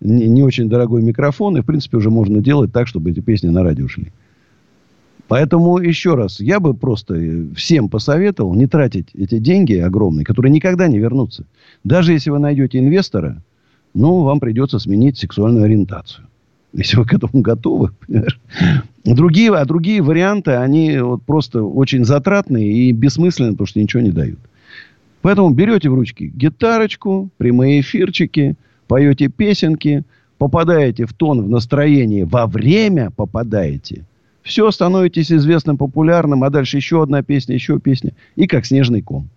не, 0.00 0.26
не 0.26 0.42
очень 0.42 0.68
дорогой 0.68 1.00
микрофон, 1.00 1.56
и, 1.56 1.60
в 1.60 1.64
принципе, 1.64 1.98
уже 1.98 2.10
можно 2.10 2.40
делать 2.40 2.72
так, 2.72 2.88
чтобы 2.88 3.12
эти 3.12 3.20
песни 3.20 3.46
на 3.46 3.62
радио 3.62 3.86
шли. 3.86 4.10
Поэтому, 5.28 5.78
еще 5.78 6.16
раз, 6.16 6.40
я 6.40 6.58
бы 6.58 6.74
просто 6.74 7.14
всем 7.54 7.88
посоветовал 7.88 8.54
не 8.54 8.66
тратить 8.66 9.10
эти 9.14 9.38
деньги 9.38 9.74
огромные, 9.74 10.24
которые 10.24 10.50
никогда 10.50 10.88
не 10.88 10.98
вернутся. 10.98 11.44
Даже 11.84 12.12
если 12.12 12.30
вы 12.30 12.40
найдете 12.40 12.80
инвестора, 12.80 13.40
ну, 13.94 14.22
вам 14.22 14.40
придется 14.40 14.78
сменить 14.78 15.18
сексуальную 15.18 15.64
ориентацию. 15.64 16.26
Если 16.72 16.96
вы 16.96 17.04
к 17.04 17.12
этому 17.12 17.42
готовы? 17.42 17.90
Другие, 19.04 19.52
а 19.54 19.64
другие 19.64 20.00
варианты, 20.00 20.52
они 20.52 20.98
вот 20.98 21.22
просто 21.22 21.62
очень 21.62 22.04
затратные 22.04 22.72
и 22.72 22.92
бессмысленные, 22.92 23.52
потому 23.52 23.66
что 23.66 23.80
ничего 23.80 24.02
не 24.02 24.10
дают. 24.10 24.38
Поэтому 25.20 25.50
берете 25.50 25.90
в 25.90 25.94
ручки 25.94 26.32
гитарочку, 26.34 27.28
прямые 27.36 27.80
эфирчики, 27.80 28.56
поете 28.88 29.28
песенки, 29.28 30.04
попадаете 30.38 31.06
в 31.06 31.12
тон, 31.12 31.42
в 31.42 31.48
настроение, 31.48 32.24
во 32.24 32.46
время 32.46 33.10
попадаете. 33.10 34.04
Все, 34.42 34.70
становитесь 34.70 35.30
известным, 35.30 35.76
популярным, 35.76 36.42
а 36.42 36.50
дальше 36.50 36.78
еще 36.78 37.02
одна 37.02 37.22
песня, 37.22 37.54
еще 37.54 37.78
песня. 37.78 38.12
И 38.34 38.46
как 38.46 38.66
снежный 38.66 39.02
ком. 39.02 39.28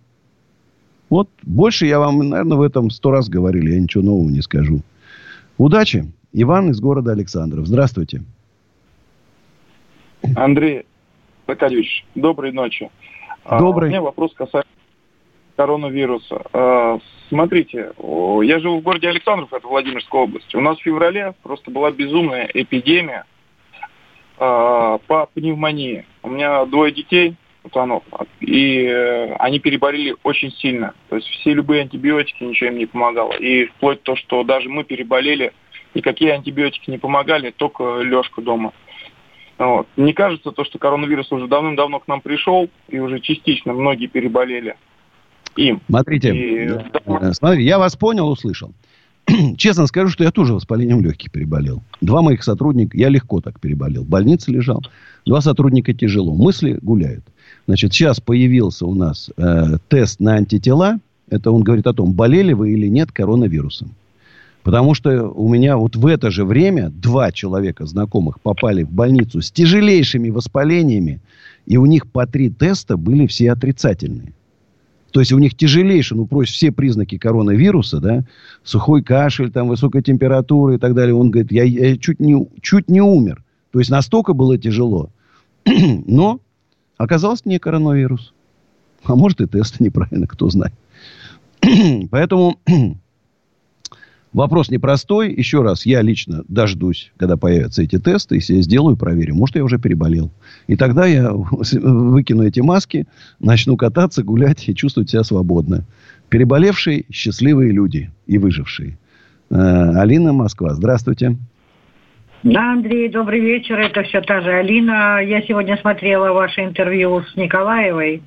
Вот 1.08 1.28
больше 1.42 1.86
я 1.86 1.98
вам, 1.98 2.18
наверное, 2.18 2.58
в 2.58 2.62
этом 2.62 2.90
сто 2.90 3.10
раз 3.10 3.28
говорили. 3.28 3.72
Я 3.72 3.80
ничего 3.80 4.02
нового 4.02 4.28
не 4.28 4.42
скажу. 4.42 4.80
Удачи. 5.58 6.10
Иван 6.32 6.70
из 6.70 6.80
города 6.80 7.12
Александров. 7.12 7.66
Здравствуйте. 7.66 8.22
Андрей 10.34 10.84
Аркадьевич, 11.46 12.04
доброй 12.14 12.52
ночи. 12.52 12.90
А, 13.44 13.58
добрый. 13.60 13.88
У 13.88 13.92
меня 13.92 14.02
вопрос 14.02 14.34
касается 14.34 14.70
коронавируса. 15.56 16.42
А, 16.52 16.98
смотрите, 17.28 17.92
я 18.42 18.58
живу 18.58 18.80
в 18.80 18.82
городе 18.82 19.08
Александров, 19.08 19.52
это 19.52 19.66
Владимирская 19.66 20.22
область. 20.22 20.54
У 20.54 20.60
нас 20.60 20.78
в 20.78 20.82
феврале 20.82 21.34
просто 21.42 21.70
была 21.70 21.90
безумная 21.90 22.50
эпидемия 22.52 23.24
а, 24.38 24.98
по 25.06 25.26
пневмонии. 25.26 26.04
У 26.22 26.28
меня 26.28 26.64
двое 26.66 26.92
детей, 26.92 27.36
пацанов, 27.66 28.04
и 28.40 28.84
э, 28.84 29.34
они 29.38 29.58
переболели 29.58 30.14
очень 30.22 30.52
сильно. 30.52 30.94
То 31.08 31.16
есть 31.16 31.28
все 31.28 31.52
любые 31.52 31.82
антибиотики, 31.82 32.44
ничего 32.44 32.70
им 32.70 32.78
не 32.78 32.86
помогало. 32.86 33.32
И 33.32 33.66
вплоть 33.66 33.98
до 33.98 34.04
того, 34.04 34.16
что 34.16 34.44
даже 34.44 34.68
мы 34.68 34.84
переболели, 34.84 35.52
и 35.94 36.00
какие 36.00 36.30
антибиотики 36.30 36.90
не 36.90 36.98
помогали, 36.98 37.50
только 37.50 38.00
лёжка 38.00 38.42
дома. 38.42 38.72
Вот. 39.58 39.88
Мне 39.96 40.12
кажется, 40.12 40.52
то, 40.52 40.64
что 40.64 40.78
коронавирус 40.78 41.32
уже 41.32 41.46
давным-давно 41.48 42.00
к 42.00 42.08
нам 42.08 42.20
пришел, 42.20 42.68
и 42.88 42.98
уже 42.98 43.20
частично 43.20 43.72
многие 43.72 44.06
переболели 44.06 44.76
им. 45.56 45.80
Смотрите, 45.88 46.34
и... 46.34 46.68
Э, 46.68 47.32
смотрите, 47.32 47.64
я 47.64 47.78
вас 47.78 47.96
понял, 47.96 48.28
услышал. 48.28 48.72
Честно 49.56 49.86
скажу, 49.86 50.08
что 50.10 50.24
я 50.24 50.30
тоже 50.30 50.54
воспалением 50.54 51.02
легких 51.02 51.30
переболел. 51.30 51.82
Два 52.00 52.22
моих 52.22 52.44
сотрудника, 52.44 52.96
я 52.96 53.08
легко 53.08 53.40
так 53.40 53.60
переболел. 53.60 54.04
В 54.04 54.08
больнице 54.08 54.50
лежал. 54.50 54.82
Два 55.24 55.40
сотрудника 55.40 55.92
тяжело. 55.92 56.34
Мысли 56.34 56.78
гуляют. 56.80 57.24
Значит, 57.66 57.92
сейчас 57.92 58.20
появился 58.20 58.86
у 58.86 58.94
нас 58.94 59.30
э, 59.36 59.78
тест 59.88 60.20
на 60.20 60.34
антитела. 60.34 61.00
Это 61.28 61.50
он 61.50 61.62
говорит 61.62 61.86
о 61.88 61.92
том, 61.92 62.12
болели 62.12 62.52
вы 62.52 62.72
или 62.72 62.86
нет 62.86 63.10
коронавирусом. 63.10 63.94
Потому 64.62 64.94
что 64.94 65.28
у 65.30 65.48
меня 65.48 65.76
вот 65.76 65.96
в 65.96 66.06
это 66.06 66.30
же 66.30 66.44
время 66.44 66.90
два 66.90 67.32
человека 67.32 67.86
знакомых 67.86 68.40
попали 68.40 68.82
в 68.82 68.90
больницу 68.90 69.40
с 69.40 69.50
тяжелейшими 69.50 70.30
воспалениями, 70.30 71.20
и 71.66 71.76
у 71.76 71.86
них 71.86 72.06
по 72.08 72.26
три 72.26 72.50
теста 72.50 72.96
были 72.96 73.26
все 73.26 73.52
отрицательные. 73.52 74.32
То 75.16 75.20
есть 75.20 75.32
у 75.32 75.38
них 75.38 75.56
тяжелейшие, 75.56 76.18
ну, 76.18 76.26
просто 76.26 76.52
все 76.52 76.70
признаки 76.70 77.16
коронавируса, 77.16 78.00
да, 78.00 78.24
сухой 78.62 79.02
кашель, 79.02 79.50
там, 79.50 79.68
высокая 79.68 80.02
температура 80.02 80.74
и 80.74 80.78
так 80.78 80.94
далее. 80.94 81.14
Он 81.14 81.30
говорит, 81.30 81.50
я, 81.50 81.64
я 81.64 81.96
чуть, 81.96 82.20
не, 82.20 82.46
чуть 82.60 82.90
не 82.90 83.00
умер. 83.00 83.42
То 83.70 83.78
есть 83.78 83.90
настолько 83.90 84.34
было 84.34 84.58
тяжело. 84.58 85.08
Но 85.64 86.40
оказалось 86.98 87.46
не 87.46 87.58
коронавирус. 87.58 88.34
А 89.04 89.14
может 89.16 89.40
и 89.40 89.46
тест 89.46 89.80
неправильно, 89.80 90.26
кто 90.26 90.50
знает. 90.50 90.74
Поэтому 92.10 92.58
Вопрос 94.36 94.70
непростой. 94.70 95.32
Еще 95.32 95.62
раз, 95.62 95.86
я 95.86 96.02
лично 96.02 96.44
дождусь, 96.46 97.10
когда 97.16 97.38
появятся 97.38 97.82
эти 97.82 97.98
тесты, 97.98 98.34
если 98.34 98.56
я 98.56 98.60
сделаю, 98.60 98.94
проверю. 98.94 99.34
Может, 99.34 99.56
я 99.56 99.64
уже 99.64 99.78
переболел. 99.78 100.30
И 100.66 100.76
тогда 100.76 101.06
я 101.06 101.32
выкину 101.32 102.42
эти 102.42 102.60
маски, 102.60 103.06
начну 103.40 103.78
кататься, 103.78 104.22
гулять 104.22 104.68
и 104.68 104.74
чувствовать 104.74 105.08
себя 105.08 105.24
свободно. 105.24 105.86
Переболевшие, 106.28 107.06
счастливые 107.10 107.72
люди 107.72 108.10
и 108.26 108.36
выжившие. 108.36 108.98
Э, 109.48 110.00
Алина, 110.00 110.34
Москва. 110.34 110.74
Здравствуйте. 110.74 111.38
Да, 112.42 112.72
Андрей, 112.72 113.08
добрый 113.08 113.40
вечер. 113.40 113.78
Это 113.78 114.02
все 114.02 114.20
та 114.20 114.42
же 114.42 114.50
Алина. 114.52 115.18
Я 115.24 115.40
сегодня 115.48 115.78
смотрела 115.78 116.32
ваше 116.32 116.62
интервью 116.62 117.22
с 117.22 117.36
Николаевой. 117.36 118.22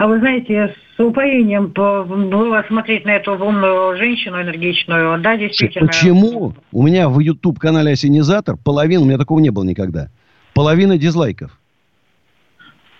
А 0.00 0.06
вы 0.06 0.18
знаете, 0.18 0.74
с 0.96 0.98
упоением 0.98 1.66
было 1.66 2.64
смотреть 2.66 3.04
на 3.04 3.16
эту 3.16 3.32
умную 3.32 3.98
женщину 3.98 4.40
энергичную. 4.40 5.20
Да, 5.20 5.36
действительно. 5.36 5.88
Почему? 5.88 6.54
У 6.72 6.82
меня 6.82 7.10
в 7.10 7.18
YouTube-канале 7.18 7.92
«Осенизатор» 7.92 8.56
половина, 8.56 9.02
у 9.02 9.04
меня 9.04 9.18
такого 9.18 9.40
не 9.40 9.50
было 9.50 9.62
никогда, 9.62 10.08
половина 10.54 10.96
дизлайков. 10.96 11.50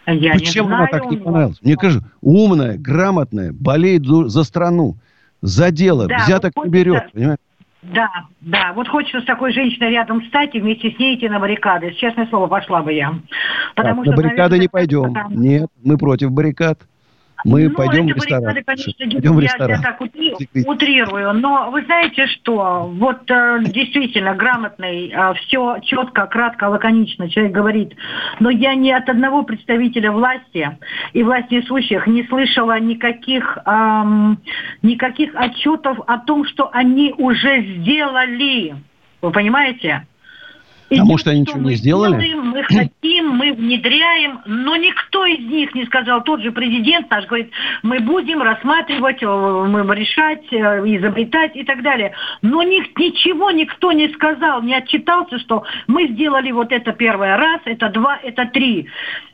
Я 0.07 0.35
Почему 0.35 0.69
не 0.69 0.75
знаю, 0.75 0.83
она 0.83 0.87
так 0.89 1.11
не 1.11 1.17
понравилась? 1.17 1.59
Мне 1.63 1.77
кажется, 1.77 2.07
умная, 2.21 2.77
грамотная, 2.77 3.55
болеет 3.55 4.05
за 4.05 4.45
страну, 4.45 4.97
за 5.41 5.71
дело, 5.71 6.07
да, 6.07 6.19
взяток 6.19 6.53
не 6.63 6.69
берет, 6.69 7.13
понимаешь? 7.15 7.39
Да, 7.83 8.11
да. 8.40 8.73
Вот 8.75 8.88
хочется 8.88 9.21
с 9.21 9.25
такой 9.25 9.53
женщиной 9.53 9.90
рядом 9.90 10.21
встать 10.21 10.55
и 10.55 10.61
вместе 10.61 10.90
с 10.90 10.99
ней 10.99 11.16
идти 11.16 11.29
на 11.29 11.40
баррикады. 11.40 11.93
Честное 11.95 12.27
слово, 12.27 12.47
пошла 12.47 12.83
бы 12.83 12.93
я. 12.93 13.14
Потому 13.75 14.05
так, 14.05 14.05
что, 14.05 14.11
на 14.11 14.16
баррикады 14.16 14.38
наверное, 14.38 14.61
не 14.61 14.69
пойдем. 14.69 15.14
Потому... 15.14 15.37
Нет, 15.37 15.71
мы 15.83 15.97
против 15.97 16.31
баррикад. 16.31 16.79
Мы 17.44 17.68
ну, 17.68 17.74
пойдем 17.74 18.07
в 18.07 18.16
ресторан. 18.16 18.55
Бригады, 18.55 18.62
конечно, 18.64 18.92
пойдем 18.98 19.37
в 19.37 19.40
ресторан. 19.40 19.81
Я 19.81 19.83
так 19.83 20.00
утрирую. 20.66 21.33
Но 21.35 21.70
вы 21.70 21.83
знаете 21.85 22.26
что? 22.26 22.90
Вот 22.94 23.31
э, 23.31 23.61
действительно 23.64 24.35
грамотный, 24.35 25.11
э, 25.11 25.35
все 25.35 25.79
четко, 25.83 26.26
кратко, 26.26 26.64
лаконично 26.64 27.31
человек 27.31 27.53
говорит. 27.53 27.94
Но 28.40 28.50
я 28.50 28.74
ни 28.74 28.90
от 28.90 29.09
одного 29.09 29.42
представителя 29.42 30.12
власти 30.12 30.79
и 31.12 31.22
власть 31.22 31.50
несущих 31.50 32.07
не 32.07 32.24
слышала 32.24 32.79
никаких, 32.79 33.59
эм, 33.64 34.38
никаких 34.83 35.35
отчетов 35.35 35.98
о 36.07 36.18
том, 36.18 36.44
что 36.44 36.70
они 36.72 37.14
уже 37.16 37.62
сделали. 37.62 38.74
Вы 39.22 39.31
понимаете? 39.31 40.07
А 40.98 41.05
может, 41.05 41.29
они 41.29 41.40
ничего 41.40 41.61
не 41.61 41.76
сделали? 41.76 42.12
Делаем, 42.12 42.46
мы 42.48 42.62
хотим, 42.64 43.29
мы 43.29 43.53
внедряем, 43.53 44.40
но 44.46 44.76
никто 44.76 45.24
из 45.24 45.38
них 45.46 45.74
не 45.74 45.85
сказал. 45.87 46.22
Тот 46.24 46.40
же 46.42 46.50
президент 46.50 47.09
наш 47.11 47.26
говорит, 47.26 47.50
мы 47.83 48.00
будем 48.00 48.42
рассматривать, 48.42 49.22
э, 49.22 49.26
мы 49.26 49.94
решать, 49.94 50.44
э, 50.53 50.57
изобретать 50.96 51.55
и 51.55 51.64
так 51.64 51.83
далее. 51.83 52.12
Но 52.42 52.62
них, 52.62 52.87
ничего 52.98 53.50
никто 53.50 53.92
не 53.92 54.09
сказал, 54.09 54.62
не 54.62 54.74
отчитался, 54.74 55.38
что 55.38 55.64
мы 55.87 56.09
сделали 56.09 56.50
вот 56.50 56.72
это 56.72 56.92
первый 56.92 57.37
раз, 57.37 57.61
это 57.64 57.88
два, 57.90 58.18
это 58.22 58.46
три. 58.46 58.88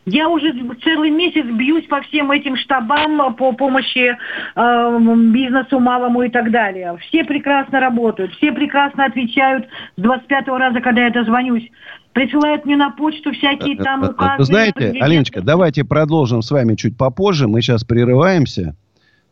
Я 0.07 0.29
уже 0.29 0.53
целый 0.85 1.11
месяц 1.11 1.45
бьюсь 1.45 1.85
по 1.87 2.01
всем 2.03 2.31
этим 2.31 2.57
штабам 2.57 3.35
по 3.35 3.53
помощи 3.53 4.17
э, 4.55 4.99
бизнесу 5.33 5.81
малому 5.81 6.23
и 6.23 6.29
так 6.29 6.53
далее. 6.53 6.97
Все 7.09 7.25
прекрасно 7.25 7.81
работают, 7.81 8.33
все 8.35 8.53
прекрасно 8.53 9.07
отвечают 9.07 9.67
с 9.97 10.01
25-го 10.01 10.57
раза, 10.59 10.81
когда 10.81 11.07
я 11.07 11.11
дозвонюсь. 11.11 11.69
Присылают 12.13 12.65
мне 12.65 12.77
на 12.77 12.91
почту 12.91 13.33
всякие 13.33 13.75
э, 13.75 13.83
там 13.83 14.05
э, 14.05 14.11
указы. 14.11 14.45
Знаете, 14.45 14.95
Алиночка, 15.01 15.43
давайте 15.43 15.85
продолжим 15.85 16.41
с 16.41 16.53
вами 16.53 16.77
чуть 16.77 16.97
попозже. 16.97 17.49
Мы 17.49 17.61
сейчас 17.61 17.83
прерываемся. 17.83 18.77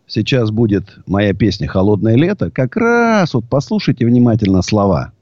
Сейчас 0.09 0.51
будет 0.51 0.99
моя 1.07 1.35
песня 1.35 1.69
«Холодное 1.69 2.17
лето». 2.17 2.51
Как 2.51 2.77
раз 2.77 3.33
вот 3.33 3.45
послушайте 3.49 4.05
внимательно 4.07 4.61
слова. 4.61 5.13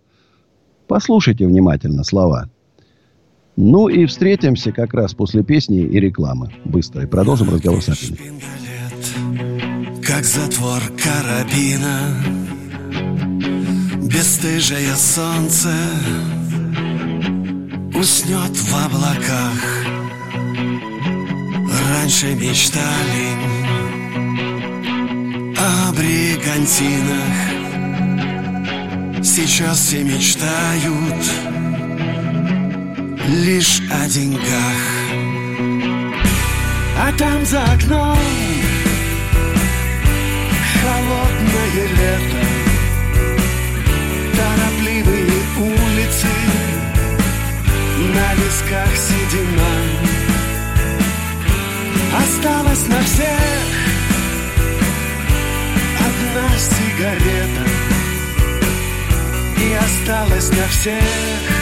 Послушайте 0.88 1.46
внимательно 1.46 2.04
слова. 2.04 2.48
Ну 3.56 3.88
и 3.88 4.06
встретимся 4.06 4.72
как 4.72 4.94
раз 4.94 5.14
после 5.14 5.42
песни 5.42 5.80
и 5.80 6.00
рекламы. 6.00 6.50
Быстро. 6.64 7.02
И 7.02 7.06
продолжим 7.06 7.50
разговор 7.50 7.82
с 7.82 7.88
Апиной. 7.88 8.18
Как 10.02 10.24
затвор 10.24 10.80
карабина 11.02 12.14
Бесстыжее 14.02 14.94
солнце 14.94 15.72
Уснет 17.94 18.56
в 18.56 18.74
облаках 18.74 19.86
Раньше 21.88 22.34
мечтали 22.34 23.28
О 25.56 25.92
бригантинах 25.92 27.36
Сейчас 29.24 29.78
все 29.78 30.04
мечтают 30.04 31.51
лишь 33.28 33.80
о 33.90 34.08
деньгах. 34.08 34.82
А 36.98 37.12
там 37.18 37.44
за 37.44 37.62
окном 37.62 38.18
холодное 40.82 41.88
лето 41.98 42.46
Торопливые 44.36 45.42
улицы 45.58 46.28
На 48.14 48.34
висках 48.34 48.96
седина. 48.96 49.72
Осталось 52.22 52.86
на 52.88 53.02
всех 53.02 53.72
Одна 55.98 56.58
сигарета 56.58 57.64
И 59.58 59.72
осталось 59.74 60.50
на 60.50 60.68
всех 60.68 61.61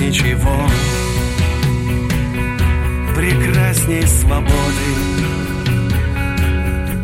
ничего. 0.00 0.66
Прекрасней 3.14 4.06
свободы 4.06 4.88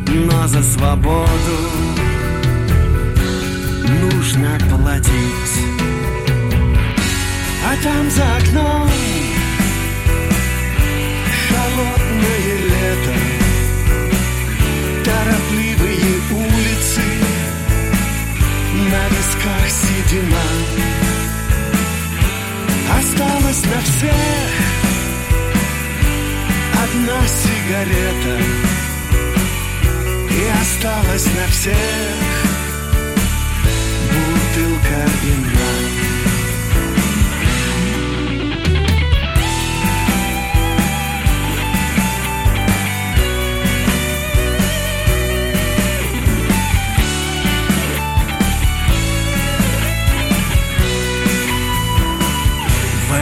Но 0.09 0.47
за 0.47 0.63
свободу 0.63 1.57
Нужно 4.01 4.59
платить. 4.71 5.57
А 7.65 7.83
там 7.83 8.11
за 8.11 8.37
окном 8.37 8.89
Холодное 11.49 12.57
лето 12.71 13.15
Торопливые 15.05 16.21
улицы 16.31 17.03
На 18.91 19.09
висках 19.09 19.69
седина. 19.69 21.16
Осталось 23.57 23.75
на 23.75 23.81
всех. 23.81 24.13
Одна 26.85 27.27
сигарета 27.27 28.39
И 30.31 30.61
осталось 30.61 31.27
на 31.27 31.47
всех. 31.49 31.77
Бутылка 34.13 34.99
вина 35.23 35.76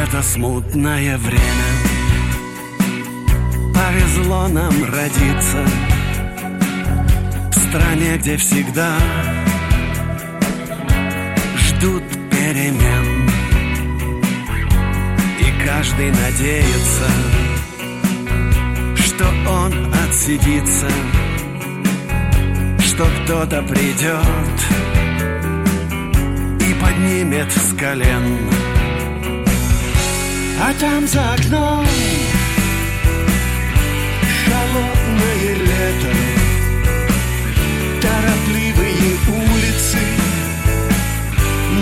это 0.05 0.23
смутное 0.23 1.17
время. 1.17 1.41
Повезло 3.75 4.49
нам 4.49 4.73
родиться 4.85 5.65
В 7.51 7.69
стране, 7.69 8.17
где 8.19 8.37
всегда 8.37 8.97
Ждут 11.57 12.03
перемен. 12.31 13.29
И 15.41 15.67
каждый 15.67 16.11
надеется 16.11 17.09
Что 18.97 19.27
он 19.49 19.93
отсидится 20.07 20.89
Что 22.81 23.07
кто-то 23.25 23.63
придет 23.63 24.59
И 26.61 26.75
поднимет 26.75 27.51
с 27.53 27.75
колен 27.79 28.74
а 30.61 30.73
там 30.79 31.07
за 31.07 31.35
окном 31.35 31.87
холодное 34.47 35.55
лето 35.55 36.17
Торопливые 38.01 39.17
улицы 39.29 39.99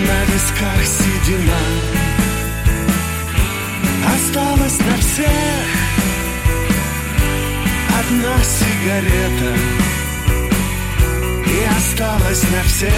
На 0.07 0.33
висках 0.33 0.85
седина. 0.85 1.63
Осталось 4.15 4.79
на 4.79 4.97
всех 4.97 5.65
Одна 7.99 8.35
сигарета 8.43 9.53
И 11.45 11.77
осталось 11.77 12.43
на 12.51 12.63
всех 12.63 12.91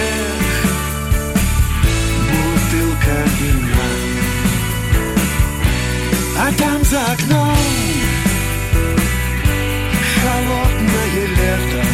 Бутылка 2.30 3.16
вина 3.40 4.05
а 6.38 6.52
там 6.52 6.84
за 6.84 7.00
окном 7.00 7.56
холодное 10.26 11.26
лето 11.28 11.86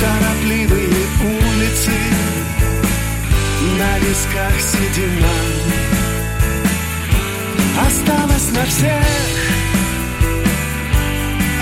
Торопливые 0.00 0.88
улицы 1.22 1.92
На 3.78 3.98
висках 3.98 4.60
седина. 4.60 5.36
Осталось 7.86 8.50
на 8.52 8.64
всех 8.66 9.04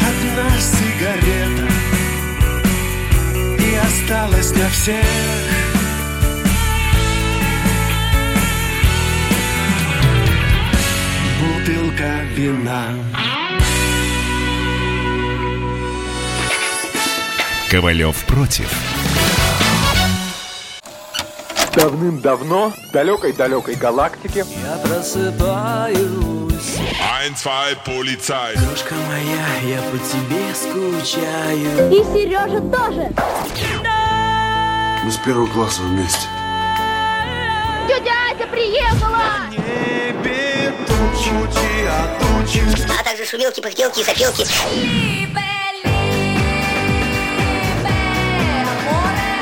Одна 0.08 0.50
сигарета 0.60 1.68
И 3.58 3.74
осталось 3.76 4.52
на 4.52 4.68
всех 4.70 5.67
бутылка 11.68 12.22
вина. 12.34 12.94
Ковалев 17.70 18.24
против. 18.24 18.72
Давным-давно 21.74 22.70
в 22.70 22.92
далекой-далекой 22.92 23.74
галактике 23.76 24.44
Я 24.64 24.78
просыпаюсь 24.78 25.98
Ein, 27.22 27.36
zwei, 27.36 27.76
полицай 27.84 28.56
Крошка 28.56 28.94
моя, 29.06 29.76
я 29.76 29.80
по 29.82 29.98
тебе 29.98 30.52
скучаю 30.54 31.92
И 31.92 32.02
Сережа 32.12 32.60
тоже 32.60 33.12
Мы 35.04 35.12
с 35.12 35.16
первого 35.18 35.46
класса 35.46 35.82
вместе 35.82 36.26
Тетя 37.86 38.12
Ася 38.32 38.46
приехала! 38.48 39.48
Небе 39.52 40.07
тучи, 41.28 41.86
а 41.86 42.18
тучи. 42.20 42.62
А 42.98 43.04
также 43.04 43.24
шумелки, 43.24 43.60
пыхтелки 43.60 44.00
и 44.00 44.04
запелки 44.04 44.46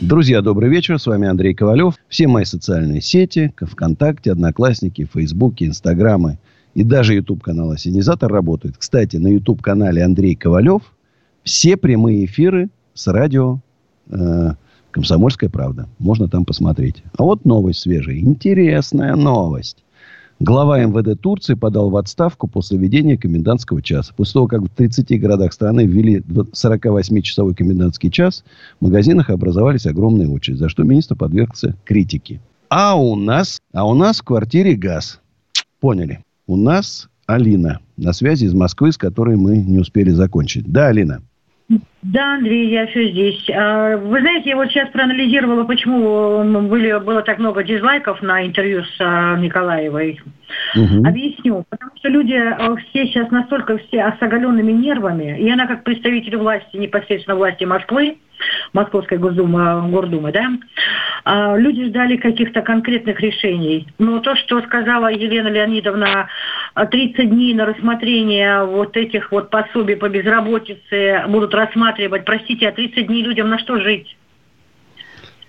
Друзья, 0.00 0.42
добрый 0.42 0.70
вечер. 0.70 1.00
С 1.00 1.06
вами 1.08 1.26
Андрей 1.26 1.54
Ковалев. 1.54 1.94
Все 2.08 2.28
мои 2.28 2.44
социальные 2.44 3.00
сети, 3.00 3.52
ВКонтакте, 3.60 4.30
Одноклассники, 4.30 5.08
Фейсбуке, 5.12 5.66
Инстаграмы 5.66 6.38
и 6.74 6.84
даже 6.84 7.14
YouTube-канал 7.14 7.72
«Осенизатор» 7.72 8.30
работают. 8.30 8.76
Кстати, 8.78 9.16
на 9.16 9.26
YouTube-канале 9.26 10.04
Андрей 10.04 10.36
Ковалев 10.36 10.82
все 11.42 11.76
прямые 11.76 12.26
эфиры 12.26 12.70
с 12.94 13.08
радио 13.08 13.58
э, 14.08 14.52
«Комсомольская 14.92 15.50
правда». 15.50 15.88
Можно 15.98 16.28
там 16.28 16.44
посмотреть. 16.44 17.02
А 17.16 17.24
вот 17.24 17.44
новость 17.44 17.80
свежая. 17.80 18.20
Интересная 18.20 19.16
новость. 19.16 19.78
Глава 20.40 20.78
МВД 20.84 21.20
Турции 21.20 21.54
подал 21.54 21.90
в 21.90 21.96
отставку 21.96 22.46
после 22.46 22.78
введения 22.78 23.16
комендантского 23.16 23.82
часа. 23.82 24.14
После 24.16 24.34
того, 24.34 24.46
как 24.46 24.60
в 24.60 24.68
30 24.68 25.20
городах 25.20 25.52
страны 25.52 25.84
ввели 25.84 26.20
48-часовой 26.20 27.56
комендантский 27.56 28.08
час, 28.08 28.44
в 28.78 28.84
магазинах 28.84 29.30
образовались 29.30 29.86
огромные 29.86 30.28
очереди, 30.28 30.58
за 30.58 30.68
что 30.68 30.84
министр 30.84 31.16
подвергся 31.16 31.74
критике. 31.84 32.40
А 32.68 32.94
у 32.94 33.16
нас, 33.16 33.58
а 33.72 33.84
у 33.84 33.94
нас 33.94 34.20
в 34.20 34.24
квартире 34.24 34.76
газ. 34.76 35.20
Поняли. 35.80 36.20
У 36.46 36.56
нас 36.56 37.08
Алина 37.26 37.80
на 37.96 38.12
связи 38.12 38.44
из 38.44 38.54
Москвы, 38.54 38.92
с 38.92 38.96
которой 38.96 39.36
мы 39.36 39.56
не 39.56 39.78
успели 39.78 40.10
закончить. 40.10 40.70
Да, 40.70 40.86
Алина? 40.86 41.20
Да, 42.00 42.36
Андрей, 42.36 42.70
я 42.70 42.86
все 42.86 43.10
здесь. 43.10 43.50
А, 43.50 43.96
вы 43.96 44.20
знаете, 44.20 44.50
я 44.50 44.56
вот 44.56 44.68
сейчас 44.68 44.88
проанализировала, 44.90 45.64
почему 45.64 46.42
были, 46.66 46.98
было 46.98 47.22
так 47.22 47.38
много 47.38 47.62
дизлайков 47.62 48.22
на 48.22 48.46
интервью 48.46 48.84
с 48.84 48.96
а, 49.00 49.36
Николаевой. 49.36 50.18
Угу. 50.74 51.06
Объясню. 51.06 51.64
Потому 51.68 51.90
что 51.96 52.08
люди 52.08 52.32
э, 52.32 52.76
все 52.88 53.06
сейчас 53.06 53.30
настолько 53.30 53.76
все 53.78 54.14
с 54.18 54.22
оголенными 54.22 54.72
нервами, 54.72 55.38
и 55.38 55.50
она 55.50 55.66
как 55.66 55.84
представитель 55.84 56.38
власти, 56.38 56.76
непосредственно 56.76 57.36
власти 57.36 57.64
Москвы, 57.64 58.16
Московской 58.72 59.18
Госдумы, 59.18 59.88
Гордумы, 59.90 60.32
да, 60.32 60.48
а, 61.24 61.56
люди 61.56 61.86
ждали 61.86 62.16
каких-то 62.16 62.62
конкретных 62.62 63.20
решений. 63.20 63.86
Но 63.98 64.20
то, 64.20 64.36
что 64.36 64.60
сказала 64.62 65.08
Елена 65.08 65.48
Леонидовна, 65.48 66.28
30 66.90 67.30
дней 67.30 67.54
на 67.54 67.66
рассмотрение 67.66 68.64
вот 68.64 68.96
этих 68.96 69.32
вот 69.32 69.50
пособий 69.50 69.96
по 69.96 70.08
безработице 70.08 71.24
будут 71.28 71.54
рассматривать, 71.54 72.24
простите, 72.24 72.68
а 72.68 72.72
30 72.72 73.06
дней 73.06 73.22
людям 73.22 73.48
на 73.48 73.58
что 73.58 73.78
жить? 73.78 74.16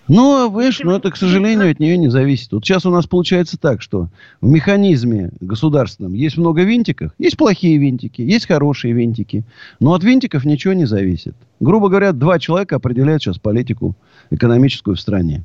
Ну, 0.09 0.59
видишь, 0.59 0.79
но 0.83 0.95
это, 0.95 1.11
к 1.11 1.17
сожалению, 1.17 1.69
от 1.69 1.79
нее 1.79 1.95
не 1.95 2.09
зависит. 2.09 2.51
Вот 2.51 2.65
сейчас 2.65 2.83
у 2.83 2.89
нас 2.89 3.05
получается 3.05 3.59
так, 3.59 3.79
что 3.79 4.09
в 4.41 4.47
механизме 4.47 5.29
государственном 5.39 6.13
есть 6.13 6.35
много 6.35 6.63
винтиков, 6.63 7.11
есть 7.19 7.37
плохие 7.37 7.77
винтики, 7.77 8.23
есть 8.23 8.47
хорошие 8.47 8.95
винтики, 8.95 9.43
но 9.79 9.93
от 9.93 10.03
винтиков 10.03 10.45
ничего 10.45 10.73
не 10.73 10.85
зависит. 10.85 11.35
Грубо 11.59 11.89
говоря, 11.89 12.11
два 12.11 12.39
человека 12.39 12.77
определяют 12.77 13.21
сейчас 13.21 13.37
политику 13.37 13.95
экономическую 14.31 14.95
в 14.95 14.99
стране. 14.99 15.43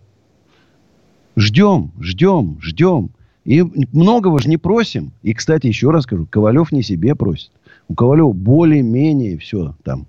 Ждем, 1.37 1.92
ждем, 2.00 2.59
ждем. 2.62 3.11
И 3.44 3.62
многого 3.92 4.38
же 4.38 4.48
не 4.48 4.57
просим. 4.57 5.12
И, 5.22 5.35
кстати, 5.35 5.66
еще 5.66 5.90
раз 5.90 6.05
скажу, 6.05 6.27
Ковалев 6.31 6.72
не 6.72 6.83
себе 6.83 7.14
просит. 7.14 7.50
У 7.88 7.94
Ковалева 7.94 8.33
более-менее 8.33 9.37
все 9.37 9.77
там. 9.85 10.07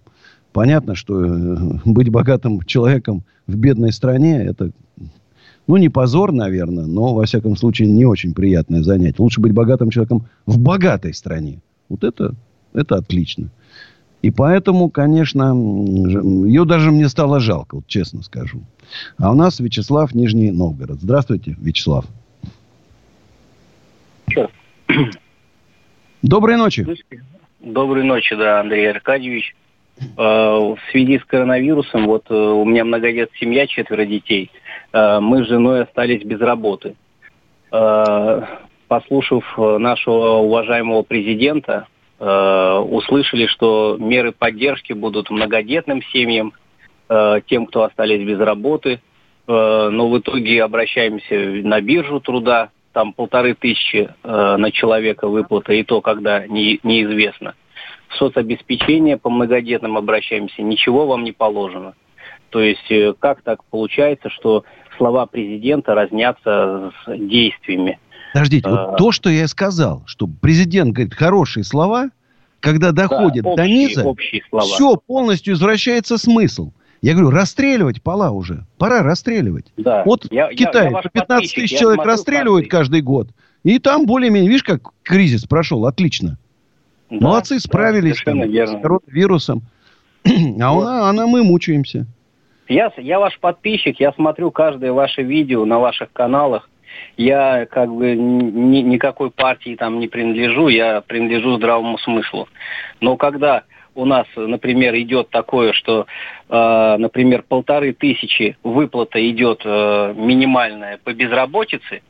Понятно, 0.56 0.96
что 0.96 1.22
э, 1.22 1.58
быть 1.84 2.08
богатым 2.08 2.62
человеком 2.62 3.24
в 3.46 3.58
бедной 3.58 3.92
стране, 3.92 4.42
это, 4.42 4.72
ну, 5.68 5.76
не 5.76 5.90
позор, 5.90 6.32
наверное, 6.32 6.86
но, 6.86 7.14
во 7.14 7.26
всяком 7.26 7.58
случае, 7.58 7.90
не 7.90 8.06
очень 8.06 8.34
приятное 8.34 8.82
занятие. 8.82 9.22
Лучше 9.22 9.42
быть 9.42 9.52
богатым 9.52 9.90
человеком 9.90 10.30
в 10.46 10.58
богатой 10.58 11.14
стране. 11.14 11.60
Вот 11.90 12.06
это, 12.06 12.36
это 12.74 12.96
отлично. 12.96 13.50
И 14.22 14.32
поэтому, 14.32 14.90
конечно, 14.90 15.54
ее 16.48 16.64
даже 16.64 16.90
мне 16.90 17.10
стало 17.10 17.42
жалко, 17.42 17.76
вот 17.76 17.88
честно 17.88 18.24
скажу. 18.24 18.62
А 19.18 19.34
у 19.34 19.36
нас 19.36 19.60
Вячеслав, 19.60 20.16
Нижний 20.16 20.52
Новгород. 20.52 21.02
Здравствуйте, 21.02 21.58
Вячеслав. 21.60 22.06
Что? 24.30 24.50
Доброй 26.22 26.56
ночи. 26.56 26.88
Доброй 27.60 28.06
ночи, 28.06 28.38
да, 28.38 28.62
Андрей 28.62 28.90
Аркадьевич. 28.90 29.54
Э, 29.98 30.04
в 30.18 30.78
связи 30.92 31.20
с 31.20 31.26
коронавирусом, 31.26 32.06
вот 32.08 32.26
э, 32.30 32.34
у 32.34 32.66
меня 32.66 32.84
многодетная 32.84 33.40
семья, 33.40 33.66
четверо 33.68 34.06
детей. 34.06 34.52
Э, 34.92 35.20
мы 35.20 35.44
с 35.44 35.48
женой 35.48 35.84
остались 35.84 36.24
без 36.24 36.40
работы. 36.40 36.96
Послушав 38.88 39.58
нашего 39.58 40.38
уважаемого 40.38 41.02
президента, 41.02 41.88
услышали, 42.20 43.48
что 43.48 43.98
меры 44.00 44.32
поддержки 44.32 44.94
будут 44.94 45.30
многодетным 45.30 46.02
семьям, 46.14 46.54
тем, 47.48 47.66
кто 47.66 47.84
остались 47.84 48.26
без 48.26 48.40
работы. 48.40 49.02
Но 49.48 50.10
в 50.10 50.18
итоге 50.20 50.64
обращаемся 50.64 51.36
на 51.68 51.82
биржу 51.82 52.22
труда, 52.22 52.70
там 52.94 53.12
полторы 53.12 53.56
тысячи 53.56 54.10
на 54.24 54.72
человека 54.72 55.28
выплата, 55.28 55.74
и 55.74 55.84
то, 55.84 56.00
когда 56.00 56.48
не, 56.48 56.80
неизвестно 56.84 57.56
соцобеспечение 58.18 59.18
по 59.18 59.30
многодетным 59.30 59.98
обращаемся, 59.98 60.62
ничего 60.62 61.06
вам 61.06 61.24
не 61.24 61.32
положено. 61.32 61.94
То 62.50 62.62
есть 62.62 62.90
э, 62.90 63.14
как 63.18 63.42
так 63.42 63.64
получается, 63.66 64.30
что 64.30 64.64
слова 64.98 65.26
президента 65.26 65.94
разнятся 65.94 66.92
с 67.06 67.18
действиями? 67.18 68.00
Подождите, 68.34 68.70
вот 68.70 68.80
а... 68.80 68.96
то, 68.96 69.12
что 69.12 69.30
я 69.30 69.48
сказал, 69.48 70.04
что 70.06 70.28
президент 70.28 70.94
говорит 70.94 71.14
хорошие 71.14 71.64
слова, 71.64 72.10
когда 72.60 72.92
доходит 72.92 73.44
да, 73.44 73.52
общие, 73.52 73.66
до 73.66 73.68
низа, 73.68 74.04
общие 74.06 74.42
слова. 74.50 74.66
все, 74.66 74.98
полностью 74.98 75.54
извращается 75.54 76.18
смысл. 76.18 76.72
Я 77.02 77.14
говорю, 77.14 77.30
расстреливать 77.30 78.02
пора 78.02 78.32
уже. 78.32 78.66
Пора 78.78 79.04
расстреливать. 79.04 79.72
Да. 79.78 80.04
Вот 80.06 80.26
я, 80.32 80.50
Китай 80.50 80.92
я, 80.92 81.02
я 81.04 81.10
15 81.10 81.54
тысяч 81.54 81.78
человек 81.78 82.04
расстреливают 82.04 82.68
каждый 82.68 83.02
год. 83.02 83.30
И 83.64 83.80
там 83.80 84.06
более-менее, 84.06 84.50
видишь, 84.50 84.64
как 84.64 84.90
кризис 85.04 85.44
прошел, 85.44 85.86
отлично. 85.86 86.38
Да, 87.10 87.28
Молодцы, 87.28 87.60
справились 87.60 88.22
да, 88.26 88.68
с 88.68 88.82
коронавирусом. 88.82 89.62
А 90.62 90.74
вот. 90.74 90.84
она, 90.84 91.10
она 91.10 91.28
мы 91.28 91.44
мучаемся. 91.44 92.08
Я, 92.68 92.92
я 92.98 93.20
ваш 93.20 93.40
подписчик, 93.40 94.00
я 94.00 94.12
смотрю 94.14 94.50
каждое 94.50 94.92
ваше 94.92 95.22
видео 95.22 95.66
на 95.66 95.78
ваших 95.78 96.12
каналах. 96.12 96.70
Я 97.18 97.68
как 97.68 97.94
бы 97.94 98.16
ни, 98.16 98.80
никакой 98.80 99.30
партии 99.30 99.76
там 99.76 100.00
не 100.00 100.08
принадлежу, 100.08 100.70
я 100.70 101.02
принадлежу 101.02 101.58
здравому 101.58 101.98
смыслу. 102.00 102.48
Но 103.02 103.18
когда 103.18 103.64
у 103.94 104.06
нас, 104.06 104.26
например, 104.36 104.96
идет 104.96 105.30
такое, 105.30 105.74
что, 105.74 106.08
э, 106.50 106.96
например, 106.98 107.44
полторы 107.48 107.94
тысячи 107.94 108.58
выплата 108.64 109.20
идет 109.30 109.62
э, 109.64 110.14
минимальная 110.16 111.00
по 111.04 111.14
безработице, 111.14 112.02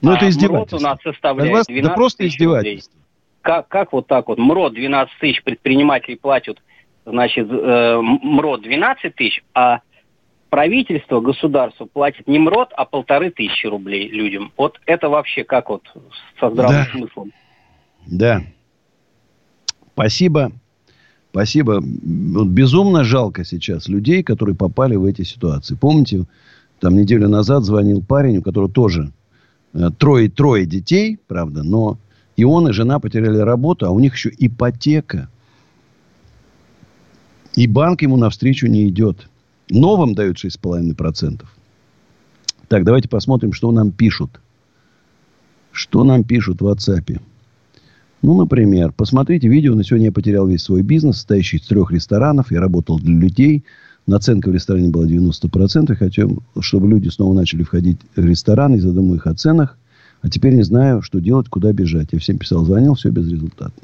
ну, 0.00 0.12
а 0.12 0.16
это 0.16 0.28
издевательство. 0.28 0.76
у 0.76 0.80
нас 0.80 0.98
составляет 1.02 1.66
12 1.66 1.76
это 1.76 1.90
просто 1.90 2.26
издевательство. 2.26 2.92
Рублей 2.92 3.07
как, 3.42 3.68
как 3.68 3.92
вот 3.92 4.06
так 4.06 4.28
вот 4.28 4.38
МРОД 4.38 4.74
12 4.74 5.18
тысяч 5.20 5.42
предпринимателей 5.42 6.16
платят, 6.16 6.58
значит, 7.04 7.48
э, 7.50 8.00
МРОД 8.00 8.62
12 8.62 9.14
тысяч, 9.14 9.42
а 9.54 9.80
правительство, 10.50 11.20
государство 11.20 11.86
платит 11.86 12.26
не 12.26 12.38
МРОД, 12.38 12.70
а 12.76 12.84
полторы 12.84 13.30
тысячи 13.30 13.66
рублей 13.66 14.08
людям. 14.08 14.52
Вот 14.56 14.80
это 14.86 15.08
вообще 15.08 15.44
как 15.44 15.68
вот 15.70 15.82
со 16.40 16.50
здравым 16.50 16.84
да. 16.84 16.90
смыслом? 16.92 17.32
Да. 18.06 18.42
Спасибо. 19.92 20.52
Спасибо. 21.30 21.80
Безумно 21.82 23.04
жалко 23.04 23.44
сейчас 23.44 23.88
людей, 23.88 24.22
которые 24.22 24.56
попали 24.56 24.96
в 24.96 25.04
эти 25.04 25.22
ситуации. 25.22 25.76
Помните, 25.76 26.24
там 26.80 26.94
неделю 26.94 27.28
назад 27.28 27.64
звонил 27.64 28.02
парень, 28.02 28.38
у 28.38 28.42
которого 28.42 28.70
тоже 28.70 29.12
э, 29.74 29.90
трое, 29.98 30.30
трое 30.30 30.64
детей, 30.66 31.18
правда, 31.26 31.62
но 31.62 31.98
и 32.38 32.44
он, 32.44 32.68
и 32.68 32.72
жена 32.72 33.00
потеряли 33.00 33.38
работу, 33.38 33.84
а 33.84 33.90
у 33.90 33.98
них 33.98 34.14
еще 34.14 34.30
ипотека. 34.38 35.28
И 37.56 37.66
банк 37.66 38.02
ему 38.02 38.16
навстречу 38.16 38.68
не 38.68 38.88
идет. 38.88 39.28
Новым 39.68 40.14
дают 40.14 40.36
6,5%. 40.36 41.44
Так, 42.68 42.84
давайте 42.84 43.08
посмотрим, 43.08 43.52
что 43.52 43.72
нам 43.72 43.90
пишут. 43.90 44.40
Что 45.72 46.04
нам 46.04 46.22
пишут 46.22 46.60
в 46.60 46.68
WhatsApp. 46.68 47.20
Ну, 48.22 48.38
например, 48.38 48.92
посмотрите 48.92 49.48
видео. 49.48 49.74
На 49.74 49.82
сегодня 49.82 50.06
я 50.06 50.12
потерял 50.12 50.46
весь 50.46 50.62
свой 50.62 50.82
бизнес, 50.82 51.16
состоящий 51.16 51.56
из 51.56 51.66
трех 51.66 51.90
ресторанов. 51.90 52.52
Я 52.52 52.60
работал 52.60 53.00
для 53.00 53.18
людей. 53.18 53.64
Наценка 54.06 54.50
в 54.50 54.54
ресторане 54.54 54.90
была 54.90 55.06
90%. 55.06 55.92
Хотел, 55.96 56.40
чтобы 56.60 56.88
люди 56.88 57.08
снова 57.08 57.34
начали 57.34 57.64
входить 57.64 57.98
в 58.14 58.24
рестораны. 58.24 58.76
Я 58.76 58.82
задумаю 58.82 59.16
их 59.16 59.26
о 59.26 59.34
ценах. 59.34 59.76
А 60.22 60.28
теперь 60.28 60.54
не 60.54 60.62
знаю, 60.62 61.02
что 61.02 61.20
делать, 61.20 61.48
куда 61.48 61.72
бежать. 61.72 62.08
Я 62.12 62.18
всем 62.18 62.38
писал, 62.38 62.64
звонил, 62.64 62.94
все 62.94 63.10
безрезультатно. 63.10 63.82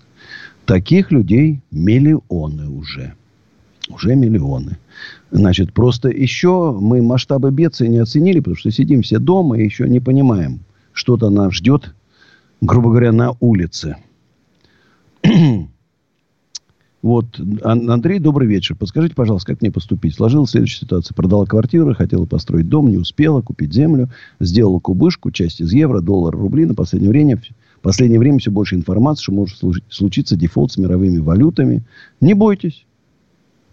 Таких 0.65 1.13
людей 1.13 1.61
миллионы 1.71 2.69
уже. 2.69 3.15
Уже 3.91 4.15
миллионы. 4.15 4.79
Значит, 5.31 5.73
просто 5.73 6.09
еще 6.09 6.77
мы 6.81 7.03
масштабы 7.03 7.51
бедствия 7.51 7.89
не 7.89 7.99
оценили, 7.99 8.39
потому 8.39 8.57
что 8.57 8.71
сидим 8.71 9.03
все 9.03 9.19
дома 9.19 9.59
и 9.59 9.65
еще 9.65 9.89
не 9.89 10.01
понимаем, 10.01 10.61
что-то 10.93 11.29
нас 11.29 11.53
ждет, 11.55 11.95
грубо 12.61 12.91
говоря, 12.91 13.13
на 13.13 13.35
улице. 13.41 13.97
Вот, 17.05 17.39
Андрей, 17.63 18.19
добрый 18.19 18.49
вечер. 18.49 18.77
Подскажите, 18.77 19.15
пожалуйста, 19.15 19.53
как 19.53 19.61
мне 19.61 19.71
поступить? 19.71 20.15
Сложилась 20.15 20.53
следующая 20.53 20.87
ситуация. 20.87 21.15
Продала 21.15 21.45
квартиру, 21.45 21.95
хотела 21.95 22.25
построить 22.25 22.71
дом, 22.71 22.89
не 22.89 22.97
успела, 22.97 23.43
купить 23.43 23.75
землю. 23.75 24.09
Сделала 24.41 24.79
кубышку, 24.79 25.31
часть 25.31 25.61
из 25.61 25.71
евро, 25.75 26.01
доллар, 26.01 26.35
рубли. 26.35 26.65
На 26.65 26.75
последнее 26.75 27.11
время, 27.11 27.43
последнее 27.83 28.19
время 28.19 28.39
все 28.39 28.51
больше 28.51 28.75
информации, 28.75 29.23
что 29.23 29.33
может 29.33 29.61
случиться 29.91 30.35
дефолт 30.35 30.73
с 30.73 30.79
мировыми 30.79 31.19
валютами. 31.19 31.83
Не 32.23 32.33
бойтесь. 32.33 32.87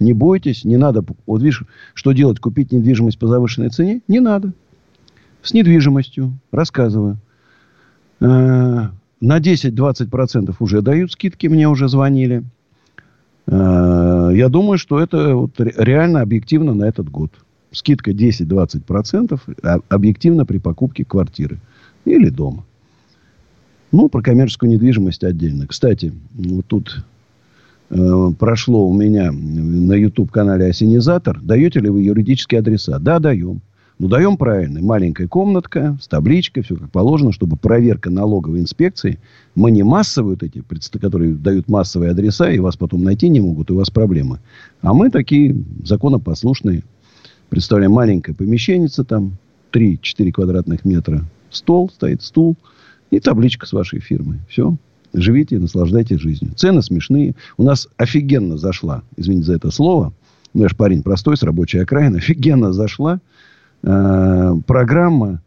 Не 0.01 0.11
бойтесь, 0.11 0.65
не 0.65 0.75
надо. 0.75 1.01
Вот 1.25 1.41
видишь, 1.41 1.63
что 1.93 2.11
делать? 2.11 2.41
Купить 2.41 2.73
недвижимость 2.73 3.17
по 3.17 3.27
завышенной 3.27 3.69
цене? 3.69 4.01
Не 4.09 4.19
надо. 4.19 4.51
С 5.41 5.53
недвижимостью. 5.53 6.37
Рассказываю. 6.51 7.17
Э, 8.19 8.25
на 9.21 9.39
10-20% 9.39 10.53
уже 10.59 10.81
дают 10.81 11.13
скидки, 11.13 11.47
мне 11.47 11.69
уже 11.69 11.87
звонили. 11.87 12.43
Э, 13.51 14.31
я 14.33 14.47
думаю, 14.49 14.77
что 14.77 14.99
это 14.99 15.35
вот 15.35 15.51
реально 15.59 16.21
объективно 16.21 16.73
на 16.73 16.85
этот 16.85 17.09
год. 17.09 17.31
Скидка 17.71 18.11
10-20% 18.11 19.39
а, 19.63 19.79
объективно 19.89 20.45
при 20.45 20.57
покупке 20.57 21.05
квартиры 21.05 21.59
или 22.05 22.29
дома. 22.29 22.63
Ну, 23.91 24.09
про 24.09 24.21
коммерческую 24.21 24.71
недвижимость 24.71 25.23
отдельно. 25.23 25.67
Кстати, 25.67 26.13
вот 26.33 26.65
тут 26.65 27.03
э, 27.89 28.31
прошло 28.39 28.87
у 28.87 28.93
меня 28.93 29.31
на 29.33 29.93
YouTube-канале 29.93 30.67
Осенизатор. 30.67 31.39
Даете 31.41 31.81
ли 31.81 31.89
вы 31.89 32.01
юридические 32.01 32.59
адреса? 32.59 32.99
Да, 32.99 33.19
даем. 33.19 33.61
Ну, 34.01 34.07
даем 34.07 34.35
правильно. 34.35 34.81
Маленькая 34.81 35.27
комнатка 35.27 35.95
с 36.01 36.07
табличкой, 36.07 36.63
все 36.63 36.75
как 36.75 36.89
положено, 36.89 37.31
чтобы 37.31 37.55
проверка 37.55 38.09
налоговой 38.09 38.59
инспекции. 38.59 39.19
Мы 39.53 39.69
не 39.69 39.83
массовые 39.83 40.39
вот 40.39 40.41
эти, 40.41 40.63
которые 40.97 41.35
дают 41.35 41.69
массовые 41.69 42.09
адреса, 42.09 42.49
и 42.49 42.57
вас 42.57 42.75
потом 42.75 43.03
найти 43.03 43.29
не 43.29 43.41
могут, 43.41 43.69
и 43.69 43.73
у 43.73 43.75
вас 43.75 43.91
проблемы. 43.91 44.39
А 44.81 44.95
мы 44.95 45.11
такие 45.11 45.55
законопослушные. 45.83 46.81
Представляем 47.49 47.91
маленькое 47.91 48.35
помещение 48.35 48.87
там, 49.07 49.33
3-4 49.71 50.31
квадратных 50.31 50.83
метра. 50.83 51.23
Стол 51.51 51.91
стоит, 51.93 52.23
стул 52.23 52.57
и 53.11 53.19
табличка 53.19 53.67
с 53.67 53.71
вашей 53.71 53.99
фирмой. 53.99 54.39
Все. 54.49 54.77
Живите, 55.13 55.59
наслаждайтесь 55.59 56.19
жизнью. 56.19 56.53
Цены 56.55 56.81
смешные. 56.81 57.35
У 57.55 57.61
нас 57.61 57.87
офигенно 57.97 58.57
зашла, 58.57 59.03
извините 59.15 59.45
за 59.45 59.53
это 59.57 59.69
слово, 59.69 60.11
ну, 60.55 60.63
я 60.63 60.69
же 60.69 60.75
парень 60.75 61.03
простой, 61.03 61.37
с 61.37 61.43
рабочей 61.43 61.77
окраины, 61.77 62.17
офигенно 62.17 62.73
зашла 62.73 63.21
э, 63.83 64.55
программа, 64.65 65.41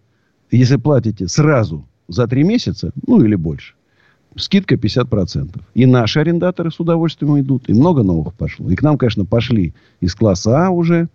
если 0.51 0.77
платите 0.77 1.29
сразу 1.29 1.85
за 2.09 2.27
три 2.27 2.44
месяца, 2.44 2.92
ну 3.07 3.23
или 3.23 3.35
больше, 3.35 3.75
скидка 4.37 4.75
50%. 4.75 5.61
И 5.75 5.87
наши 5.87 6.20
арендаторы 6.20 6.70
с 6.70 6.81
удовольствием 6.81 7.38
идут, 7.40 7.68
и 7.68 7.73
много 7.73 8.03
новых 8.03 8.35
пошло. 8.35 8.70
И 8.70 8.77
к 8.77 8.83
нам, 8.83 8.99
конечно, 8.99 9.25
пошли 9.25 9.75
из 10.01 10.14
класса 10.14 10.66
А 10.66 10.70
уже, 10.70 11.09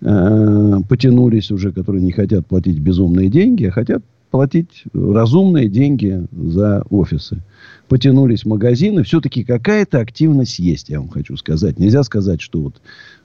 э, 0.00 0.78
потянулись 0.88 1.50
уже, 1.50 1.72
которые 1.72 2.02
не 2.02 2.12
хотят 2.12 2.46
платить 2.46 2.78
безумные 2.78 3.28
деньги, 3.28 3.64
а 3.64 3.72
хотят 3.72 4.02
платить 4.36 4.84
разумные 4.92 5.66
деньги 5.66 6.26
за 6.30 6.82
офисы. 6.90 7.42
Потянулись 7.88 8.44
магазины. 8.44 9.02
Все-таки 9.02 9.44
какая-то 9.44 9.98
активность 9.98 10.58
есть, 10.58 10.90
я 10.90 11.00
вам 11.00 11.08
хочу 11.08 11.38
сказать. 11.38 11.78
Нельзя 11.78 12.02
сказать, 12.02 12.42
что 12.42 12.60
вот 12.60 12.74
э, 12.74 12.80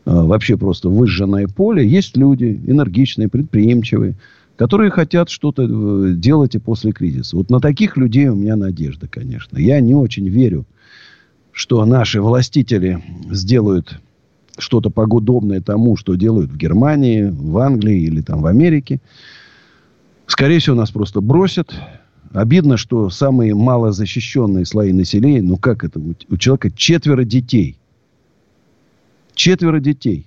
вообще 0.06 0.56
просто 0.56 0.88
выжженное 0.88 1.50
поле. 1.50 1.86
Есть 1.86 2.16
люди 2.16 2.62
энергичные, 2.66 3.28
предприимчивые, 3.28 4.16
которые 4.56 4.90
хотят 4.90 5.30
что-то 5.30 5.64
э, 5.64 6.14
делать 6.14 6.56
и 6.56 6.60
после 6.60 6.94
кризиса. 6.94 7.36
Вот 7.36 7.50
на 7.50 7.60
таких 7.60 7.98
людей 7.98 8.30
у 8.30 8.36
меня 8.36 8.56
надежда, 8.56 9.10
конечно. 9.10 9.58
Я 9.58 9.82
не 9.82 9.94
очень 9.94 10.30
верю, 10.30 10.66
что 11.52 11.84
наши 11.84 12.22
властители 12.22 13.04
сделают 13.30 14.00
что-то 14.58 14.90
погодобное 14.90 15.60
тому, 15.60 15.98
что 15.98 16.16
делают 16.16 16.52
в 16.52 16.56
Германии, 16.56 17.24
в 17.30 17.58
Англии 17.58 18.02
или 18.02 18.22
там 18.22 18.42
в 18.42 18.46
Америке. 18.46 19.02
Скорее 20.32 20.60
всего, 20.60 20.78
нас 20.78 20.92
просто 20.92 21.20
бросят. 21.20 21.76
Обидно, 22.32 22.78
что 22.78 23.10
самые 23.10 23.54
малозащищенные 23.54 24.66
слои 24.66 24.94
населения, 24.94 25.42
ну 25.42 25.58
как 25.58 25.84
это, 25.84 26.00
у 26.00 26.38
человека 26.38 26.72
четверо 26.72 27.26
детей. 27.26 27.76
Четверо 29.34 29.82
детей. 29.82 30.26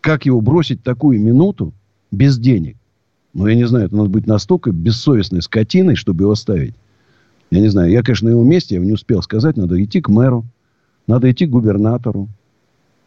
Как 0.00 0.26
его 0.26 0.40
бросить 0.40 0.84
такую 0.84 1.20
минуту 1.20 1.74
без 2.12 2.38
денег? 2.38 2.76
Ну, 3.34 3.48
я 3.48 3.56
не 3.56 3.66
знаю, 3.66 3.86
это 3.86 3.96
надо 3.96 4.10
быть 4.10 4.28
настолько 4.28 4.70
бессовестной 4.70 5.42
скотиной, 5.42 5.96
чтобы 5.96 6.22
его 6.22 6.30
оставить. 6.30 6.76
Я 7.50 7.58
не 7.58 7.68
знаю, 7.68 7.90
я, 7.90 8.04
конечно, 8.04 8.28
на 8.28 8.32
его 8.32 8.44
месте, 8.44 8.76
я 8.76 8.80
не 8.80 8.92
успел 8.92 9.22
сказать, 9.22 9.56
надо 9.56 9.82
идти 9.82 10.00
к 10.00 10.08
мэру, 10.08 10.44
надо 11.08 11.28
идти 11.32 11.46
к 11.46 11.50
губернатору. 11.50 12.28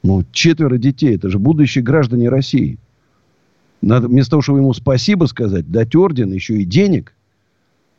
Ну, 0.04 0.26
четверо 0.34 0.78
детей, 0.78 1.16
это 1.16 1.30
же 1.30 1.40
будущие 1.40 1.82
граждане 1.82 2.28
России. 2.28 2.78
Надо 3.82 4.08
вместо 4.08 4.32
того, 4.32 4.42
чтобы 4.42 4.60
ему 4.60 4.74
спасибо 4.74 5.26
сказать, 5.26 5.70
дать 5.72 5.96
орден, 5.96 6.32
еще 6.32 6.56
и 6.56 6.66
денег. 6.66 7.14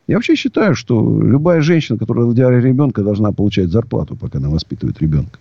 Я 0.06 0.16
вообще 0.16 0.34
считаю, 0.34 0.74
что 0.74 1.22
любая 1.22 1.60
женщина, 1.60 1.98
которая 1.98 2.26
родила 2.26 2.50
ребенка, 2.50 3.02
должна 3.02 3.32
получать 3.32 3.68
зарплату, 3.68 4.16
пока 4.16 4.38
она 4.38 4.50
воспитывает 4.50 5.00
ребенка. 5.00 5.38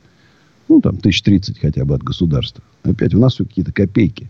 Ну, 0.68 0.80
там, 0.82 0.98
тысяч 0.98 1.24
тридцать 1.24 1.60
хотя 1.60 1.84
бы 1.84 1.96
от 1.96 2.04
государства. 2.04 2.64
Опять 2.84 3.16
у 3.16 3.20
нас 3.20 3.34
все 3.34 3.46
какие-то 3.46 3.74
копейки. 3.74 4.30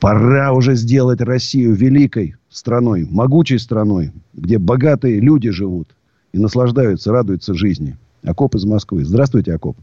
Пора 0.00 0.52
уже 0.52 0.74
сделать 0.74 1.20
Россию 1.20 1.74
великой 1.74 2.36
страной, 2.50 3.06
могучей 3.08 3.58
страной, 3.58 4.12
где 4.34 4.58
богатые 4.58 5.20
люди 5.20 5.50
живут 5.50 5.88
и 6.32 6.38
наслаждаются, 6.38 7.12
радуются 7.12 7.54
жизни. 7.54 7.96
Акоп 8.24 8.56
из 8.56 8.64
Москвы. 8.64 9.04
Здравствуйте, 9.04 9.54
Акоп. 9.54 9.76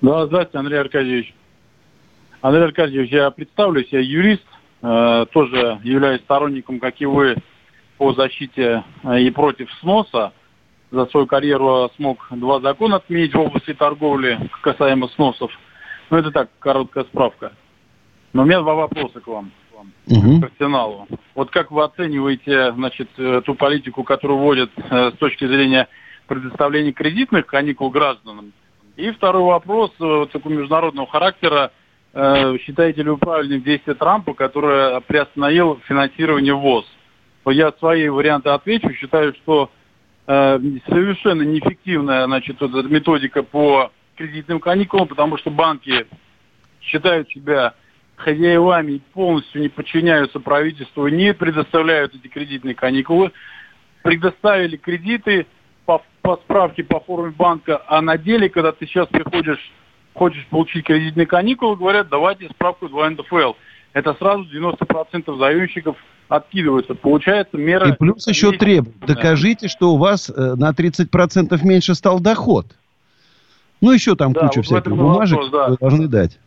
Да, 0.00 0.26
здравствуйте, 0.26 0.58
Андрей 0.58 0.80
Аркадьевич. 0.80 1.34
Андрей 2.42 2.64
Аркадьевич, 2.64 3.10
я 3.10 3.30
представлюсь, 3.30 3.88
я 3.90 4.00
юрист, 4.00 4.44
э, 4.82 5.26
тоже 5.32 5.78
являюсь 5.84 6.22
сторонником, 6.22 6.80
как 6.80 7.00
и 7.00 7.06
вы, 7.06 7.36
по 7.98 8.14
защите 8.14 8.82
э, 9.02 9.20
и 9.20 9.30
против 9.30 9.70
сноса. 9.80 10.32
За 10.90 11.06
свою 11.06 11.26
карьеру 11.26 11.90
смог 11.96 12.26
два 12.30 12.60
закона 12.60 12.96
отменить 12.96 13.34
в 13.34 13.38
области 13.38 13.74
торговли 13.74 14.38
касаемо 14.62 15.08
сносов. 15.08 15.52
Ну, 16.08 16.16
это 16.16 16.32
так, 16.32 16.50
короткая 16.58 17.04
справка. 17.04 17.52
Но 18.32 18.42
у 18.42 18.44
меня 18.44 18.60
два 18.60 18.74
вопроса 18.74 19.20
к 19.20 19.26
вам, 19.26 19.52
к 19.70 19.76
вам 19.76 19.92
угу. 20.06 20.40
профессионалу. 20.40 21.06
Вот 21.34 21.50
как 21.50 21.70
вы 21.70 21.84
оцениваете, 21.84 22.72
значит, 22.72 23.08
э, 23.18 23.42
ту 23.44 23.54
политику, 23.54 24.02
которую 24.02 24.40
вводят 24.40 24.70
э, 24.76 25.10
с 25.10 25.18
точки 25.18 25.46
зрения 25.46 25.88
предоставления 26.26 26.92
кредитных 26.92 27.46
каникул 27.46 27.90
гражданам? 27.90 28.52
И 28.96 29.10
второй 29.10 29.44
вопрос 29.44 29.92
э, 30.00 30.26
такого 30.32 30.52
международного 30.52 31.06
характера. 31.06 31.70
Э, 32.12 32.56
считаете 32.58 33.02
ли 33.02 33.10
вы 33.10 33.18
правильным 33.18 33.62
действие 33.62 33.94
Трампа, 33.94 34.34
который 34.34 35.00
приостановил 35.02 35.80
финансирование 35.86 36.54
ВОЗ? 36.54 36.86
Я 37.46 37.72
свои 37.78 38.08
варианты 38.08 38.50
отвечу. 38.50 38.92
Считаю, 38.94 39.34
что 39.34 39.70
э, 40.26 40.58
совершенно 40.88 41.42
неэффективная 41.42 42.26
значит, 42.26 42.60
эта 42.60 42.82
методика 42.82 43.42
по 43.42 43.92
кредитным 44.16 44.60
каникулам, 44.60 45.08
потому 45.08 45.38
что 45.38 45.50
банки 45.50 46.06
считают 46.82 47.28
себя 47.30 47.74
хозяевами 48.16 48.92
и 48.92 49.02
полностью 49.12 49.62
не 49.62 49.68
подчиняются 49.68 50.40
правительству, 50.40 51.08
не 51.08 51.32
предоставляют 51.32 52.14
эти 52.14 52.28
кредитные 52.28 52.74
каникулы. 52.74 53.32
Предоставили 54.02 54.76
кредиты 54.76 55.46
по, 55.86 56.02
по 56.22 56.36
справке 56.36 56.84
по 56.84 57.00
форме 57.00 57.30
банка, 57.30 57.82
а 57.86 58.00
на 58.00 58.18
деле, 58.18 58.48
когда 58.48 58.72
ты 58.72 58.86
сейчас 58.86 59.08
приходишь 59.08 59.72
хочешь 60.14 60.46
получить 60.46 60.84
кредитные 60.84 61.26
каникулы, 61.26 61.76
говорят, 61.76 62.08
давайте 62.08 62.48
справку 62.48 62.88
2 62.88 63.10
НДФЛ. 63.10 63.52
Это 63.92 64.14
сразу 64.14 64.44
90% 64.44 65.38
заемщиков 65.38 65.96
откидываются. 66.28 66.94
Получается 66.94 67.56
мера... 67.56 67.88
И 67.88 67.92
плюс 67.96 68.26
еще 68.26 68.52
требуют. 68.52 68.98
Докажите, 69.00 69.68
что 69.68 69.92
у 69.92 69.96
вас 69.96 70.30
э, 70.30 70.54
на 70.56 70.70
30% 70.70 71.58
меньше 71.64 71.94
стал 71.94 72.20
доход. 72.20 72.66
Ну, 73.80 73.92
еще 73.92 74.14
там 74.14 74.32
да, 74.32 74.40
куча 74.40 74.58
вот 74.58 74.66
всяких 74.66 74.94
бумажек 74.94 75.38
вопрос, 75.38 75.50
да. 75.50 75.76
должны 75.80 76.06
дать. 76.06 76.38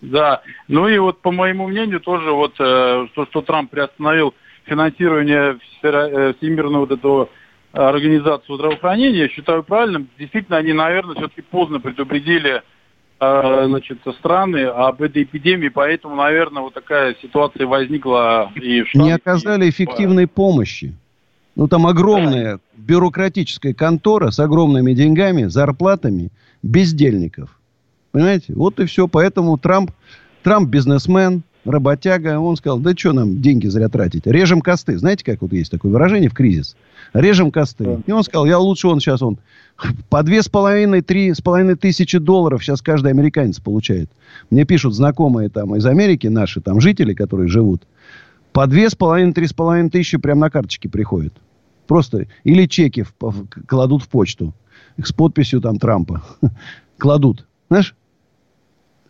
Да. 0.00 0.42
Ну 0.66 0.88
и 0.88 0.98
вот 0.98 1.20
по 1.20 1.30
моему 1.30 1.68
мнению 1.68 2.00
тоже 2.00 2.32
вот 2.32 2.54
э, 2.58 3.06
то, 3.14 3.26
что 3.26 3.42
Трамп 3.42 3.70
приостановил 3.70 4.34
финансирование 4.64 5.58
э, 5.82 6.34
всемирного 6.38 6.80
вот 6.80 6.90
этого 6.90 7.28
организацию 7.72 8.56
здравоохранения, 8.56 9.20
я 9.20 9.28
считаю 9.28 9.62
правильным. 9.62 10.08
Действительно, 10.18 10.58
они, 10.58 10.72
наверное, 10.72 11.14
все-таки 11.16 11.42
поздно 11.42 11.80
предупредили 11.80 12.62
э, 13.20 13.64
значит, 13.66 13.98
страны 14.18 14.64
об 14.64 15.00
этой 15.00 15.22
эпидемии, 15.22 15.68
поэтому, 15.68 16.16
наверное, 16.16 16.62
вот 16.62 16.74
такая 16.74 17.16
ситуация 17.22 17.66
возникла 17.66 18.50
и 18.54 18.82
в 18.82 18.88
Штатах. 18.88 19.06
Не 19.06 19.12
оказали 19.12 19.70
эффективной 19.70 20.26
помощи. 20.26 20.94
Ну, 21.54 21.68
там 21.68 21.86
огромная 21.86 22.60
бюрократическая 22.76 23.74
контора 23.74 24.30
с 24.30 24.38
огромными 24.38 24.94
деньгами, 24.94 25.44
зарплатами 25.44 26.30
бездельников. 26.62 27.58
Понимаете? 28.10 28.54
Вот 28.54 28.80
и 28.80 28.86
все. 28.86 29.06
Поэтому 29.06 29.58
Трамп, 29.58 29.90
Трамп 30.42 30.68
бизнесмен, 30.68 31.42
работяга, 31.64 32.38
он 32.38 32.56
сказал, 32.56 32.78
да 32.78 32.92
что 32.96 33.12
нам 33.12 33.40
деньги 33.40 33.66
зря 33.66 33.88
тратить? 33.88 34.26
Режем 34.26 34.60
косты. 34.60 34.98
Знаете, 34.98 35.24
как 35.24 35.42
вот 35.42 35.52
есть 35.52 35.70
такое 35.70 35.92
выражение 35.92 36.28
в 36.28 36.34
кризис? 36.34 36.76
Режем 37.12 37.50
косты. 37.50 37.84
Да. 37.84 38.00
И 38.06 38.12
он 38.12 38.22
сказал, 38.24 38.46
я 38.46 38.58
лучше 38.58 38.88
он 38.88 39.00
сейчас, 39.00 39.22
он 39.22 39.38
по 40.08 40.22
две 40.22 40.42
с 40.42 40.48
половиной, 40.48 41.02
три 41.02 41.32
с 41.32 41.40
половиной 41.40 41.76
тысячи 41.76 42.18
долларов 42.18 42.62
сейчас 42.62 42.82
каждый 42.82 43.10
американец 43.10 43.58
получает. 43.58 44.10
Мне 44.50 44.64
пишут 44.64 44.94
знакомые 44.94 45.48
там 45.48 45.74
из 45.76 45.86
Америки, 45.86 46.26
наши 46.26 46.60
там 46.60 46.80
жители, 46.80 47.14
которые 47.14 47.48
живут. 47.48 47.82
По 48.52 48.66
две 48.66 48.90
с 48.90 48.94
половиной, 48.94 49.32
три 49.32 49.46
с 49.46 49.52
половиной 49.52 49.90
тысячи 49.90 50.18
прямо 50.18 50.42
на 50.42 50.50
карточке 50.50 50.88
приходят. 50.88 51.34
Просто. 51.86 52.26
Или 52.44 52.66
чеки 52.66 53.02
в, 53.02 53.14
в, 53.20 53.46
кладут 53.66 54.02
в 54.02 54.08
почту. 54.08 54.54
С 55.02 55.12
подписью 55.12 55.60
там 55.60 55.78
Трампа. 55.78 56.22
кладут. 56.98 57.46
Знаешь? 57.68 57.94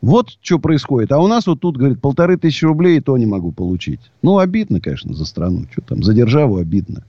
Вот 0.03 0.31
что 0.41 0.59
происходит. 0.59 1.13
А 1.13 1.21
у 1.21 1.29
нас 1.29 1.47
вот 1.47 1.61
тут, 1.61 1.77
говорит, 1.77 2.01
полторы 2.01 2.37
тысячи 2.37 2.65
рублей 2.65 2.99
и 2.99 3.01
то 3.01 3.17
не 3.17 3.25
могу 3.25 3.53
получить. 3.53 4.01
Ну, 4.21 4.39
обидно, 4.39 4.81
конечно, 4.81 5.15
за 5.15 5.25
страну. 5.25 5.67
Что 5.71 5.81
там, 5.83 6.03
за 6.03 6.13
державу 6.13 6.57
обидно. 6.57 7.05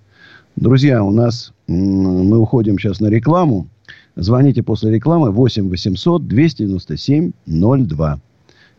Друзья, 0.55 1.03
у 1.03 1.11
нас 1.11 1.51
мы 1.67 2.37
уходим 2.37 2.77
сейчас 2.77 2.99
на 2.99 3.07
рекламу. 3.07 3.67
Звоните 4.15 4.61
после 4.61 4.91
рекламы 4.91 5.31
8 5.31 5.69
800 5.69 6.27
297 6.27 7.31
02. 7.47 8.19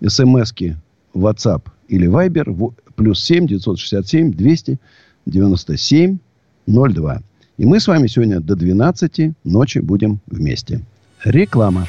СМСки 0.06 0.76
WhatsApp 1.12 1.62
или 1.88 2.08
Viber 2.08 2.72
плюс 2.94 3.20
7 3.24 3.48
967 3.48 4.30
297 4.30 6.18
02. 6.66 7.22
И 7.56 7.66
мы 7.66 7.80
с 7.80 7.88
вами 7.88 8.06
сегодня 8.06 8.38
до 8.40 8.54
12 8.54 9.32
ночи 9.42 9.78
будем 9.78 10.20
вместе. 10.28 10.82
Реклама. 11.24 11.88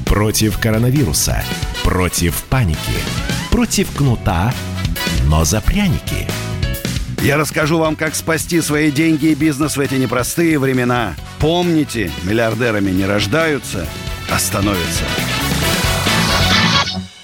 Против 0.11 0.59
коронавируса. 0.59 1.41
Против 1.85 2.43
паники. 2.49 2.77
Против 3.49 3.95
кнута, 3.95 4.53
но 5.29 5.45
за 5.45 5.61
пряники. 5.61 6.27
Я 7.23 7.37
расскажу 7.37 7.77
вам, 7.77 7.95
как 7.95 8.13
спасти 8.13 8.59
свои 8.59 8.91
деньги 8.91 9.27
и 9.27 9.35
бизнес 9.35 9.77
в 9.77 9.79
эти 9.79 9.95
непростые 9.95 10.59
времена. 10.59 11.15
Помните, 11.39 12.11
миллиардерами 12.25 12.91
не 12.91 13.05
рождаются, 13.05 13.85
а 14.29 14.37
становятся. 14.37 15.05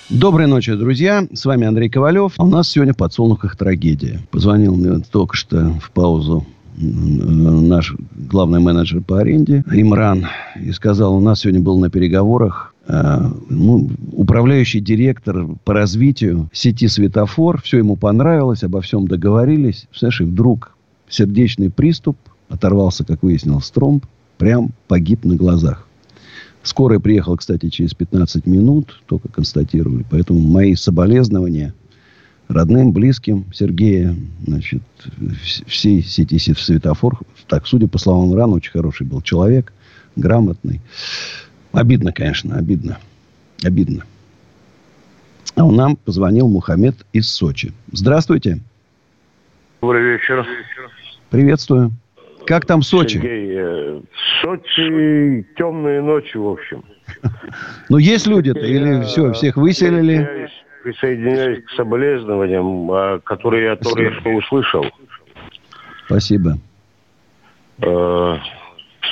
Доброй 0.07 0.47
ночи, 0.47 0.73
друзья. 0.73 1.27
С 1.33 1.43
вами 1.43 1.67
Андрей 1.67 1.89
Ковалев. 1.89 2.35
А 2.37 2.45
у 2.45 2.49
нас 2.49 2.69
сегодня 2.69 2.93
в 2.93 2.97
подсолнухах 2.97 3.57
трагедия. 3.57 4.21
Позвонил 4.31 4.77
мне 4.77 5.03
только 5.11 5.35
что 5.35 5.77
в 5.83 5.91
паузу 5.91 6.47
наш 6.77 7.95
главный 8.15 8.59
менеджер 8.59 9.01
по 9.01 9.19
аренде 9.19 9.63
Имран 9.71 10.27
и 10.61 10.71
сказал, 10.71 11.15
у 11.15 11.19
нас 11.19 11.41
сегодня 11.41 11.59
был 11.59 11.79
на 11.79 11.89
переговорах 11.89 12.73
э, 12.76 12.76
ну, 12.87 13.89
управляющий 14.13 14.79
директор 14.79 15.45
по 15.65 15.73
развитию 15.73 16.49
сети 16.53 16.87
«Светофор». 16.87 17.61
Все 17.61 17.79
ему 17.79 17.95
понравилось, 17.97 18.63
обо 18.63 18.81
всем 18.81 19.07
договорились. 19.07 19.87
Знаешь, 19.93 20.21
и 20.21 20.23
вдруг 20.23 20.75
сердечный 21.09 21.69
приступ, 21.69 22.17
оторвался, 22.49 23.03
как 23.03 23.23
выяснилось, 23.23 23.69
тромб, 23.69 24.05
прям 24.37 24.71
погиб 24.87 25.25
на 25.25 25.35
глазах. 25.35 25.87
Скорая 26.63 26.99
приехала, 26.99 27.37
кстати, 27.37 27.69
через 27.69 27.93
15 27.93 28.45
минут, 28.45 29.01
только 29.05 29.29
констатировали. 29.29 30.05
Поэтому 30.09 30.39
мои 30.39 30.75
соболезнования 30.75 31.73
родным, 32.47 32.91
близким 32.91 33.45
Сергея, 33.53 34.15
значит, 34.45 34.81
всей 35.67 36.03
сети 36.03 36.37
светофор. 36.37 37.19
Так, 37.47 37.67
судя 37.67 37.87
по 37.87 37.97
словам 37.97 38.33
Рана, 38.33 38.53
очень 38.53 38.71
хороший 38.71 39.05
был 39.05 39.21
человек, 39.21 39.73
грамотный. 40.15 40.81
Обидно, 41.77 42.11
конечно, 42.11 42.57
обидно. 42.57 42.97
Обидно. 43.63 44.03
А 45.55 45.63
нам 45.63 45.95
позвонил 45.95 46.47
Мухаммед 46.47 46.95
из 47.13 47.31
Сочи. 47.31 47.71
Здравствуйте. 47.91 48.57
Добрый 49.79 50.13
вечер. 50.13 50.43
Приветствую. 51.29 51.91
Как 52.47 52.65
там 52.65 52.81
Сочи? 52.81 53.19
Сергей, 53.19 53.57
э, 53.59 54.01
Сочи 54.41 55.45
темные 55.55 56.01
ночи, 56.01 56.35
в 56.37 56.47
общем. 56.47 56.83
Ну, 57.89 57.97
есть 57.99 58.25
люди-то? 58.25 58.59
Или 58.59 59.03
все, 59.03 59.31
всех 59.33 59.55
выселили? 59.55 60.49
Присоединяюсь 60.83 61.63
к 61.63 61.69
соболезнованиям, 61.75 62.91
а, 62.91 63.19
которые 63.19 63.65
я 63.65 63.75
только 63.75 64.13
что 64.19 64.29
услышал. 64.31 64.85
Спасибо. 66.07 66.57
Э, 67.81 67.85
в 67.85 68.41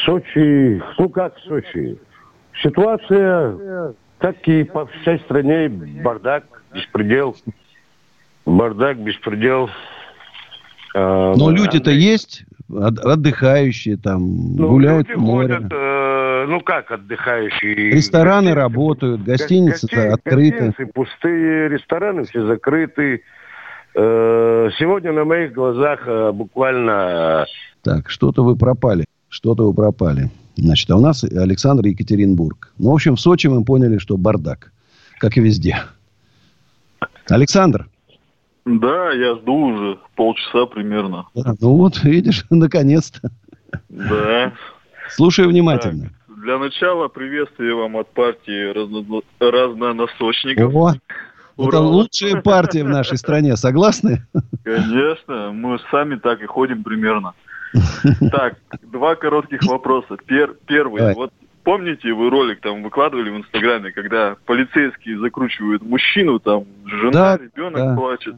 Сочи, 0.03 0.81
ну 0.97 1.09
как 1.09 1.37
в 1.37 1.43
Сочи? 1.43 1.99
Ситуация, 2.61 3.93
как 4.17 4.35
и 4.47 4.63
по 4.63 4.85
всей 4.87 5.19
стране, 5.19 5.69
бардак, 5.69 6.43
беспредел. 6.73 7.35
Бардак, 8.45 8.97
беспредел. 8.97 9.69
А, 10.95 11.33
Но 11.35 11.49
люди-то 11.51 11.91
есть? 11.91 12.45
отдыхающие 12.69 13.97
там, 13.97 14.55
ну, 14.55 14.69
гуляют 14.69 15.07
в 15.09 15.17
море. 15.19 15.55
Ходят, 15.55 15.71
э, 15.71 16.45
ну 16.47 16.61
как 16.61 16.91
отдыхающие? 16.91 17.91
Рестораны 17.91 18.53
гостиницы, 18.53 18.55
работают, 18.55 19.23
гостиницы 19.23 19.87
гости, 19.87 19.95
открыты. 19.95 20.65
Гостиницы 20.65 20.91
пустые, 20.93 21.69
рестораны 21.69 22.23
все 22.25 22.45
закрыты. 22.47 23.21
Э, 23.93 24.69
сегодня 24.79 25.11
на 25.11 25.25
моих 25.25 25.53
глазах 25.53 26.01
э, 26.07 26.31
буквально... 26.31 27.45
Так, 27.83 28.09
что-то 28.09 28.43
вы 28.43 28.55
пропали. 28.55 29.05
Что-то 29.29 29.67
вы 29.67 29.73
пропали. 29.73 30.29
Значит, 30.57 30.89
а 30.89 30.97
у 30.97 31.01
нас 31.01 31.23
Александр 31.23 31.87
Екатеринбург. 31.87 32.71
Ну, 32.77 32.91
в 32.91 32.93
общем, 32.93 33.15
в 33.15 33.21
Сочи 33.21 33.47
мы 33.47 33.63
поняли, 33.63 33.97
что 33.97 34.17
бардак. 34.17 34.71
Как 35.19 35.37
и 35.37 35.41
везде. 35.41 35.83
Александр. 37.29 37.87
Да, 38.65 39.11
я 39.11 39.35
жду 39.35 39.53
уже 39.53 39.99
полчаса 40.15 40.65
примерно. 40.65 41.27
ну 41.35 41.75
вот, 41.75 42.03
видишь, 42.03 42.45
наконец-то. 42.49 43.29
Да. 43.89 44.53
Слушаю 45.09 45.49
внимательно. 45.49 46.09
Так, 46.27 46.37
для 46.43 46.57
начала 46.57 47.07
приветствие 47.07 47.75
вам 47.75 47.97
от 47.97 48.11
партии 48.11 48.73
разно... 48.73 49.21
разноносочников. 49.39 50.73
О, 50.75 50.93
это 51.57 51.79
лучшая 51.79 52.41
партия 52.41 52.83
в 52.83 52.89
нашей 52.89 53.17
стране, 53.17 53.55
согласны? 53.55 54.25
Конечно, 54.63 55.51
мы 55.51 55.79
сами 55.91 56.15
так 56.15 56.41
и 56.41 56.45
ходим 56.45 56.83
примерно. 56.83 57.33
Так, 58.31 58.55
два 58.83 59.15
коротких 59.15 59.63
вопроса. 59.63 60.17
Пер, 60.25 60.55
первый. 60.65 60.99
Давай. 60.99 61.15
Вот 61.15 61.33
помните, 61.65 62.13
вы 62.13 62.29
ролик 62.29 62.61
там 62.61 62.83
выкладывали 62.83 63.29
в 63.29 63.37
Инстаграме, 63.37 63.91
когда 63.91 64.37
полицейские 64.45 65.19
закручивают 65.19 65.81
мужчину, 65.81 66.39
там 66.39 66.65
жена, 66.85 67.37
да, 67.37 67.43
ребенок 67.43 67.81
да. 67.81 67.95
плачет. 67.95 68.35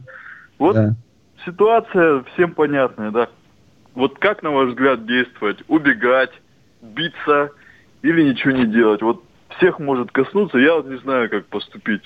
Вот 0.58 0.74
да. 0.74 0.94
ситуация 1.46 2.24
всем 2.32 2.52
понятная, 2.52 3.12
да. 3.12 3.28
Вот 3.94 4.18
как, 4.18 4.42
на 4.42 4.50
ваш 4.50 4.70
взгляд, 4.70 5.06
действовать? 5.06 5.58
Убегать, 5.68 6.32
биться 6.82 7.50
или 8.02 8.22
ничего 8.22 8.52
не 8.52 8.66
делать? 8.66 9.02
Вот 9.02 9.22
всех 9.56 9.78
может 9.78 10.10
коснуться, 10.10 10.58
я 10.58 10.74
вот 10.74 10.88
не 10.88 10.98
знаю, 10.98 11.30
как 11.30 11.46
поступить. 11.46 12.04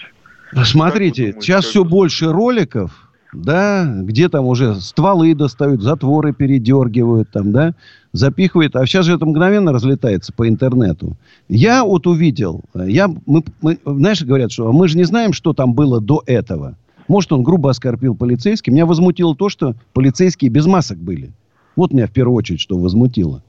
Смотрите, 0.64 1.28
думаете, 1.28 1.40
сейчас 1.40 1.64
все 1.66 1.84
больше 1.84 2.30
роликов, 2.30 3.11
да, 3.32 3.90
где 4.02 4.28
там 4.28 4.46
уже 4.46 4.74
стволы 4.80 5.34
достают, 5.34 5.82
затворы 5.82 6.32
передергивают 6.32 7.30
там, 7.30 7.52
да, 7.52 7.74
запихивают, 8.12 8.76
а 8.76 8.84
сейчас 8.86 9.06
же 9.06 9.14
это 9.14 9.24
мгновенно 9.24 9.72
разлетается 9.72 10.32
по 10.32 10.48
интернету. 10.48 11.16
Я 11.48 11.84
вот 11.84 12.06
увидел, 12.06 12.62
я, 12.74 13.08
мы, 13.26 13.42
мы, 13.62 13.78
знаешь, 13.84 14.22
говорят, 14.22 14.52
что 14.52 14.70
мы 14.72 14.86
же 14.88 14.98
не 14.98 15.04
знаем, 15.04 15.32
что 15.32 15.54
там 15.54 15.74
было 15.74 16.00
до 16.00 16.22
этого. 16.26 16.76
Может, 17.08 17.32
он 17.32 17.42
грубо 17.42 17.70
оскорбил 17.70 18.14
полицейских. 18.14 18.72
Меня 18.72 18.86
возмутило 18.86 19.34
то, 19.34 19.48
что 19.48 19.74
полицейские 19.92 20.50
без 20.50 20.66
масок 20.66 20.98
были. 20.98 21.32
Вот 21.74 21.92
меня 21.92 22.06
в 22.06 22.12
первую 22.12 22.36
очередь 22.36 22.60
что 22.60 22.78
возмутило. 22.78 23.42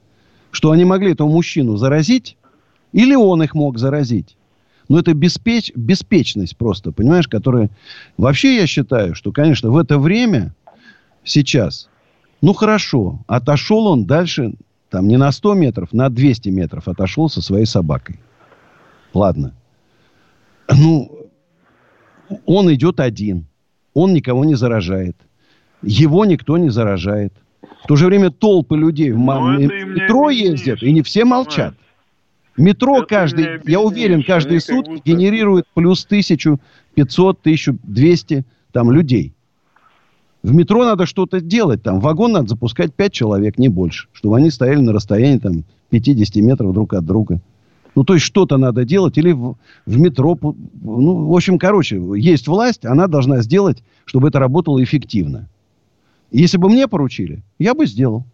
Что 0.52 0.72
они 0.72 0.86
могли 0.86 1.12
этого 1.12 1.30
мужчину 1.30 1.78
заразить, 1.78 2.38
или 2.94 3.16
он 3.16 3.44
их 3.44 3.54
мог 3.54 3.78
заразить. 3.78 4.38
Но 4.94 5.00
это 5.00 5.16
беспеч... 5.16 5.72
беспечность 5.76 6.56
просто, 6.56 6.92
понимаешь, 6.92 7.28
которая... 7.28 7.72
Вообще 8.16 8.58
я 8.58 8.68
считаю, 8.68 9.16
что, 9.16 9.32
конечно, 9.32 9.72
в 9.72 9.78
это 9.78 9.98
время, 9.98 10.54
сейчас, 11.24 11.90
ну 12.44 12.54
хорошо, 12.54 13.18
отошел 13.26 13.88
он 13.88 14.06
дальше, 14.06 14.54
там 14.92 15.08
не 15.08 15.18
на 15.18 15.32
100 15.32 15.56
метров, 15.56 15.94
на 15.94 16.12
200 16.12 16.50
метров 16.50 16.88
отошел 16.88 17.28
со 17.28 17.42
своей 17.42 17.66
собакой. 17.66 18.20
Ладно. 19.16 19.56
Ну, 20.72 21.28
он 22.46 22.72
идет 22.72 23.00
один. 23.00 23.48
Он 23.96 24.14
никого 24.14 24.46
не 24.46 24.54
заражает. 24.54 25.18
Его 25.82 26.24
никто 26.24 26.60
не 26.60 26.70
заражает. 26.70 27.34
В 27.84 27.88
то 27.88 27.96
же 27.96 28.06
время 28.06 28.30
толпы 28.30 28.78
людей 28.78 29.12
в 29.12 29.16
м- 29.16 29.60
метро 29.60 30.30
ездят, 30.30 30.84
и 30.84 30.92
не 30.92 31.02
все 31.02 31.26
молчат. 31.26 31.74
Метро 32.58 32.98
это 32.98 33.08
каждый, 33.08 33.62
я 33.66 33.80
уверен, 33.80 34.24
каждые 34.24 34.60
сутки 34.60 34.90
будто... 34.90 35.10
генерирует 35.10 35.66
плюс 35.74 36.06
1500, 36.06 37.40
1200 37.40 38.46
там 38.72 38.92
людей. 38.92 39.34
В 40.44 40.54
метро 40.54 40.84
надо 40.84 41.06
что-то 41.06 41.40
делать. 41.40 41.82
Там 41.84 42.00
вагон 42.00 42.34
надо 42.34 42.50
запускать 42.50 42.94
5 42.94 43.14
человек, 43.14 43.58
не 43.58 43.70
больше. 43.70 44.08
Чтобы 44.12 44.38
они 44.38 44.52
стояли 44.52 44.82
на 44.82 44.92
расстоянии 44.92 45.40
там, 45.40 45.64
50 45.90 46.36
метров 46.38 46.74
друг 46.74 46.94
от 46.94 47.06
друга. 47.06 47.40
Ну, 47.96 48.04
то 48.04 48.14
есть, 48.14 48.26
что-то 48.26 48.58
надо 48.58 48.84
делать. 48.84 49.18
Или 49.18 49.32
в, 49.32 49.56
в 49.86 50.00
метро. 50.00 50.38
Ну, 50.42 51.28
в 51.28 51.34
общем, 51.34 51.58
короче, 51.58 52.02
есть 52.18 52.48
власть, 52.48 52.86
она 52.86 53.08
должна 53.08 53.42
сделать, 53.42 53.84
чтобы 54.06 54.28
это 54.28 54.40
работало 54.40 54.84
эффективно. 54.84 55.48
Если 56.32 56.58
бы 56.58 56.70
мне 56.70 56.88
поручили, 56.88 57.42
я 57.58 57.74
бы 57.74 57.86
сделал. 57.86 58.26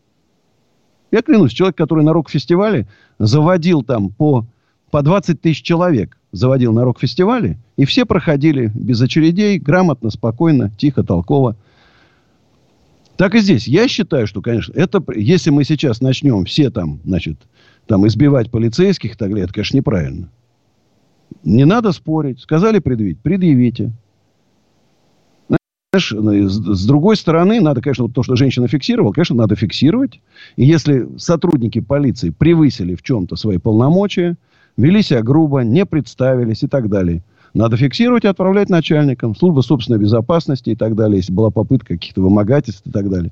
Я 1.11 1.21
клянусь, 1.21 1.53
человек, 1.53 1.75
который 1.75 2.03
на 2.03 2.13
рок-фестивале 2.13 2.87
заводил 3.17 3.83
там 3.83 4.09
по, 4.09 4.45
по 4.91 5.01
20 5.01 5.41
тысяч 5.41 5.61
человек, 5.61 6.17
заводил 6.31 6.73
на 6.73 6.83
рок-фестивале, 6.83 7.57
и 7.77 7.85
все 7.85 8.05
проходили 8.05 8.71
без 8.75 9.01
очередей, 9.01 9.57
грамотно, 9.57 10.11
спокойно, 10.11 10.71
тихо, 10.77 11.03
толково. 11.03 11.55
Так 13.17 13.35
и 13.35 13.39
здесь. 13.39 13.67
Я 13.67 13.87
считаю, 13.87 14.27
что, 14.27 14.41
конечно, 14.41 14.71
это, 14.73 15.03
если 15.15 15.49
мы 15.49 15.63
сейчас 15.63 15.99
начнем 15.99 16.45
все 16.45 16.69
там, 16.69 16.99
значит, 17.03 17.37
там 17.85 18.07
избивать 18.07 18.51
полицейских 18.51 19.15
и 19.15 19.17
так 19.17 19.29
далее, 19.29 19.45
это, 19.45 19.53
конечно, 19.53 19.75
неправильно. 19.75 20.29
Не 21.43 21.65
надо 21.65 21.91
спорить. 21.91 22.39
Сказали 22.39 22.79
предъявить, 22.79 23.19
предъявите. 23.19 23.91
Ну, 25.91 26.47
с 26.47 26.85
другой 26.85 27.15
стороны, 27.15 27.59
надо, 27.61 27.81
конечно, 27.81 28.03
вот 28.03 28.13
то, 28.13 28.21
что 28.21 28.35
женщина 28.35 28.67
фиксировала, 28.67 29.11
конечно, 29.11 29.35
надо 29.35 29.55
фиксировать. 29.55 30.21
И 30.55 30.63
если 30.63 31.07
сотрудники 31.17 31.81
полиции 31.81 32.29
превысили 32.29 32.93
в 32.93 33.01
чем-то 33.01 33.35
свои 33.35 33.57
полномочия, 33.57 34.37
вели 34.77 35.01
себя 35.01 35.23
грубо, 35.23 35.61
не 35.61 35.87
представились 35.87 36.61
и 36.61 36.67
так 36.67 36.89
далее, 36.89 37.23
надо 37.55 37.75
фиксировать 37.75 38.23
и 38.23 38.27
отправлять 38.27 38.69
начальникам. 38.69 39.35
Служба 39.35 39.61
собственной 39.61 39.97
безопасности 39.97 40.69
и 40.69 40.75
так 40.75 40.95
далее, 40.95 41.17
если 41.17 41.33
была 41.33 41.49
попытка 41.49 41.95
каких-то 41.95 42.21
вымогательств 42.21 42.85
и 42.85 42.91
так 42.91 43.09
далее. 43.09 43.31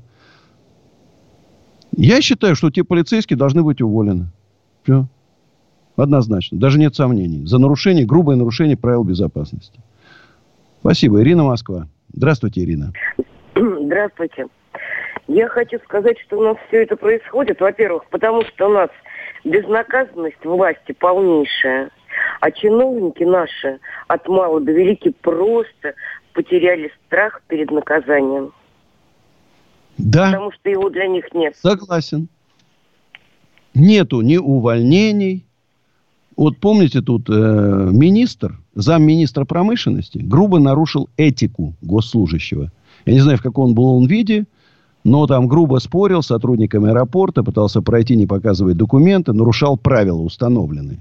Я 1.95 2.21
считаю, 2.21 2.55
что 2.55 2.71
те 2.71 2.83
полицейские 2.83 3.37
должны 3.37 3.61
быть 3.61 3.83
уволены. 3.83 4.31
Все. 4.81 5.07
Однозначно. 5.95 6.57
Даже 6.57 6.79
нет 6.79 6.95
сомнений. 6.95 7.45
За 7.45 7.59
нарушение, 7.59 8.03
грубое 8.03 8.35
нарушение 8.35 8.77
правил 8.77 9.03
безопасности. 9.03 9.79
Спасибо. 10.79 11.21
Ирина 11.21 11.43
Москва. 11.43 11.87
Здравствуйте, 12.13 12.61
Ирина. 12.61 12.93
Здравствуйте. 13.55 14.47
Я 15.27 15.49
хочу 15.49 15.79
сказать, 15.79 16.17
что 16.19 16.39
у 16.39 16.43
нас 16.43 16.57
все 16.67 16.83
это 16.83 16.95
происходит, 16.95 17.59
во-первых, 17.59 18.05
потому 18.09 18.43
что 18.45 18.69
у 18.69 18.73
нас 18.73 18.89
безнаказанность 19.43 20.43
власти 20.43 20.93
полнейшая, 20.93 21.91
а 22.39 22.51
чиновники 22.51 23.23
наши 23.23 23.79
от 24.07 24.27
мала 24.27 24.61
до 24.61 24.71
велики 24.71 25.13
просто 25.21 25.95
потеряли 26.33 26.91
страх 27.05 27.41
перед 27.47 27.71
наказанием. 27.71 28.53
Да. 29.97 30.27
Потому 30.27 30.51
что 30.51 30.69
его 30.69 30.89
для 30.89 31.07
них 31.07 31.25
нет. 31.33 31.55
Согласен. 31.57 32.29
Нету 33.73 34.21
ни 34.21 34.37
увольнений. 34.37 35.45
Вот 36.35 36.57
помните, 36.59 37.01
тут 37.01 37.29
э, 37.29 37.33
министр, 37.33 38.55
замминистра 38.77 39.43
промышленности, 39.43 40.19
грубо 40.19 40.59
нарушил 40.59 41.09
этику 41.17 41.73
госслужащего. 41.81 42.71
Я 43.05 43.13
не 43.13 43.19
знаю, 43.21 43.39
в 43.39 43.41
каком 43.41 43.73
был 43.73 43.85
он 43.85 44.05
виде, 44.05 44.45
но 45.03 45.25
там 45.25 45.47
грубо 45.47 45.79
спорил 45.79 46.21
с 46.21 46.27
сотрудниками 46.27 46.89
аэропорта, 46.89 47.43
пытался 47.43 47.81
пройти, 47.81 48.15
не 48.15 48.27
показывая 48.27 48.75
документы, 48.75 49.33
нарушал 49.33 49.77
правила 49.77 50.21
установленные. 50.21 50.99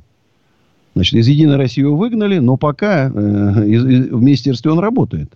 Значит, 0.94 1.14
из 1.14 1.28
«Единой 1.28 1.56
России» 1.56 1.82
его 1.82 1.96
выгнали, 1.96 2.38
но 2.38 2.56
пока 2.56 3.10
э, 3.14 3.68
из, 3.68 3.84
из, 3.84 4.08
в 4.10 4.22
министерстве 4.22 4.70
он 4.70 4.78
работает. 4.78 5.32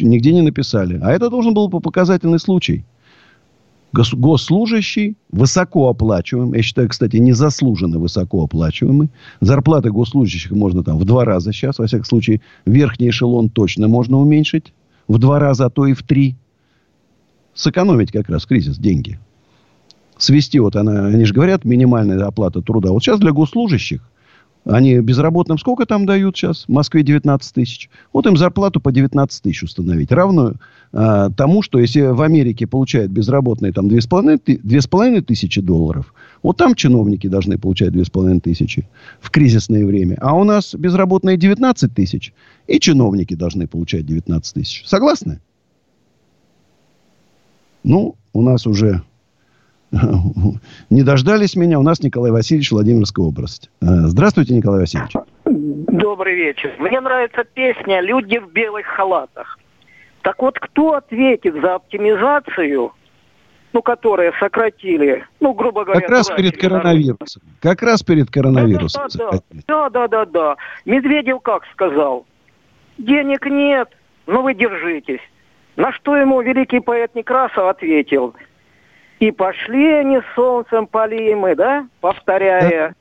Нигде 0.00 0.32
не 0.32 0.40
написали. 0.40 0.98
А 1.02 1.12
это 1.12 1.28
должен 1.28 1.52
был 1.52 1.68
бы 1.68 1.80
показательный 1.80 2.38
случай. 2.38 2.84
Гос, 3.92 4.12
госслужащий, 4.12 5.16
высокооплачиваемый. 5.30 6.58
Я 6.58 6.62
считаю, 6.62 6.88
кстати, 6.88 7.16
незаслуженно 7.16 7.98
высокооплачиваемый. 7.98 9.08
Зарплаты 9.40 9.90
госслужащих 9.90 10.50
можно 10.50 10.82
там 10.82 10.98
в 10.98 11.04
два 11.04 11.24
раза 11.24 11.52
сейчас. 11.52 11.78
Во 11.78 11.86
всяком 11.86 12.04
случае, 12.04 12.40
верхний 12.66 13.10
эшелон 13.10 13.48
точно 13.48 13.88
можно 13.88 14.18
уменьшить. 14.18 14.72
В 15.08 15.18
два 15.18 15.38
раза, 15.38 15.66
а 15.66 15.70
то 15.70 15.86
и 15.86 15.92
в 15.92 16.02
три 16.02 16.36
сэкономить 17.54 18.12
как 18.12 18.28
раз 18.28 18.44
кризис 18.44 18.76
деньги. 18.78 19.18
Свести, 20.18 20.58
вот 20.60 20.76
она, 20.76 21.06
они 21.06 21.24
же 21.24 21.34
говорят, 21.34 21.64
минимальная 21.64 22.24
оплата 22.24 22.62
труда. 22.62 22.90
Вот 22.90 23.02
сейчас 23.02 23.18
для 23.18 23.32
госслужащих, 23.32 24.08
они 24.66 24.98
безработным 24.98 25.58
сколько 25.58 25.86
там 25.86 26.06
дают 26.06 26.36
сейчас? 26.36 26.64
В 26.64 26.70
Москве 26.70 27.02
19 27.02 27.54
тысяч. 27.54 27.88
Вот 28.12 28.26
им 28.26 28.36
зарплату 28.36 28.80
по 28.80 28.90
19 28.90 29.42
тысяч 29.42 29.62
установить. 29.62 30.10
Равно 30.10 30.54
а, 30.92 31.30
тому, 31.30 31.62
что 31.62 31.78
если 31.78 32.00
в 32.00 32.20
Америке 32.20 32.66
получают 32.66 33.12
безработные 33.12 33.72
там 33.72 33.86
2,5 33.86 35.22
тысячи 35.22 35.60
долларов, 35.60 36.12
вот 36.42 36.56
там 36.56 36.74
чиновники 36.74 37.28
должны 37.28 37.58
получать 37.58 37.90
2,5 37.90 38.40
тысячи 38.40 38.88
в 39.20 39.30
кризисное 39.30 39.86
время. 39.86 40.18
А 40.20 40.36
у 40.36 40.42
нас 40.42 40.74
безработные 40.74 41.36
19 41.36 41.94
тысяч, 41.94 42.32
и 42.66 42.80
чиновники 42.80 43.34
должны 43.34 43.68
получать 43.68 44.04
19 44.04 44.54
тысяч. 44.54 44.82
Согласны? 44.84 45.40
Ну, 47.84 48.16
у 48.32 48.42
нас 48.42 48.66
уже 48.66 49.02
не 50.90 51.02
дождались 51.02 51.56
меня. 51.56 51.78
У 51.78 51.82
нас 51.82 52.02
Николай 52.02 52.30
Васильевич, 52.30 52.70
Владимирская 52.70 53.24
область. 53.24 53.70
Э, 53.80 53.86
здравствуйте, 54.06 54.54
Николай 54.54 54.80
Васильевич. 54.80 55.12
Добрый 55.44 56.34
вечер. 56.34 56.74
Мне 56.78 57.00
нравится 57.00 57.44
песня 57.44 58.00
«Люди 58.00 58.38
в 58.38 58.52
белых 58.52 58.86
халатах». 58.86 59.58
Так 60.22 60.42
вот, 60.42 60.58
кто 60.58 60.94
ответит 60.94 61.54
за 61.54 61.76
оптимизацию, 61.76 62.92
ну, 63.72 63.82
которые 63.82 64.32
сократили, 64.40 65.24
ну, 65.38 65.52
грубо 65.52 65.84
говоря... 65.84 66.00
Как 66.00 66.10
раз 66.10 66.28
перед 66.30 66.56
коронавирусом. 66.56 67.42
Как 67.60 67.82
раз 67.82 68.02
перед 68.02 68.30
коронавирусом. 68.30 69.04
Да, 69.14 69.30
да, 69.30 69.40
да, 69.66 69.90
да, 69.90 70.08
да, 70.08 70.24
да. 70.24 70.56
Медведев 70.84 71.40
как 71.42 71.62
сказал? 71.72 72.26
Денег 72.98 73.46
нет, 73.46 73.88
но 74.26 74.42
вы 74.42 74.54
держитесь. 74.54 75.20
На 75.76 75.92
что 75.92 76.16
ему 76.16 76.40
великий 76.40 76.80
поэт 76.80 77.14
Некрасов 77.14 77.64
ответил? 77.64 78.34
И 79.18 79.30
пошли 79.30 79.92
они 79.92 80.20
солнцем 80.34 80.86
полимы, 80.86 81.54
да, 81.54 81.86
повторяя. 82.00 82.88
Да. 82.88 82.94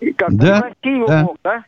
И 0.00 0.12
как 0.12 0.34
да, 0.34 0.60
Россию 0.60 1.06
да. 1.06 1.22
мог, 1.22 1.36
да? 1.42 1.64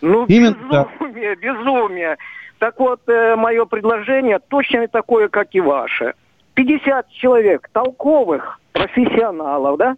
Ну, 0.00 0.26
Именно 0.26 0.88
безумие, 1.00 1.36
безумие. 1.36 2.16
Так 2.58 2.78
вот, 2.80 3.00
э, 3.08 3.36
мое 3.36 3.64
предложение 3.66 4.38
точно 4.38 4.88
такое, 4.88 5.28
как 5.28 5.54
и 5.54 5.60
ваше. 5.60 6.14
50 6.54 7.08
человек 7.10 7.68
толковых, 7.72 8.58
профессионалов, 8.72 9.78
да? 9.78 9.96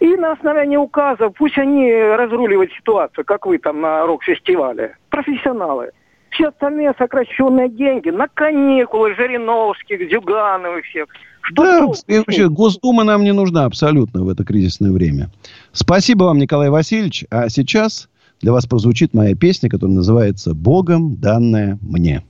И 0.00 0.16
на 0.16 0.32
основании 0.32 0.76
указов 0.76 1.34
пусть 1.36 1.56
они 1.56 1.92
разруливают 1.92 2.72
ситуацию, 2.72 3.24
как 3.24 3.46
вы 3.46 3.58
там 3.58 3.80
на 3.80 4.04
рок-фестивале. 4.06 4.96
Профессионалы. 5.08 5.92
Все 6.34 6.48
остальные 6.48 6.92
сокращенные 6.98 7.68
деньги 7.68 8.10
на 8.10 8.26
каникулы 8.28 9.14
Жириновских, 9.14 10.10
Зюгановых 10.10 10.84
всех. 10.84 11.06
Что 11.42 11.62
да, 11.62 11.86
вообще, 12.18 12.48
Госдума 12.48 13.04
нам 13.04 13.22
не 13.22 13.32
нужна 13.32 13.66
абсолютно 13.66 14.24
в 14.24 14.28
это 14.28 14.44
кризисное 14.44 14.90
время. 14.90 15.30
Спасибо 15.72 16.24
вам, 16.24 16.38
Николай 16.38 16.70
Васильевич. 16.70 17.24
А 17.30 17.48
сейчас 17.48 18.08
для 18.40 18.50
вас 18.50 18.66
прозвучит 18.66 19.14
моя 19.14 19.36
песня, 19.36 19.68
которая 19.68 19.96
называется 19.96 20.54
«Богом 20.54 21.16
данная 21.16 21.78
мне». 21.82 22.22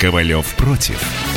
Ковалев 0.00 0.56
против. 0.56 1.31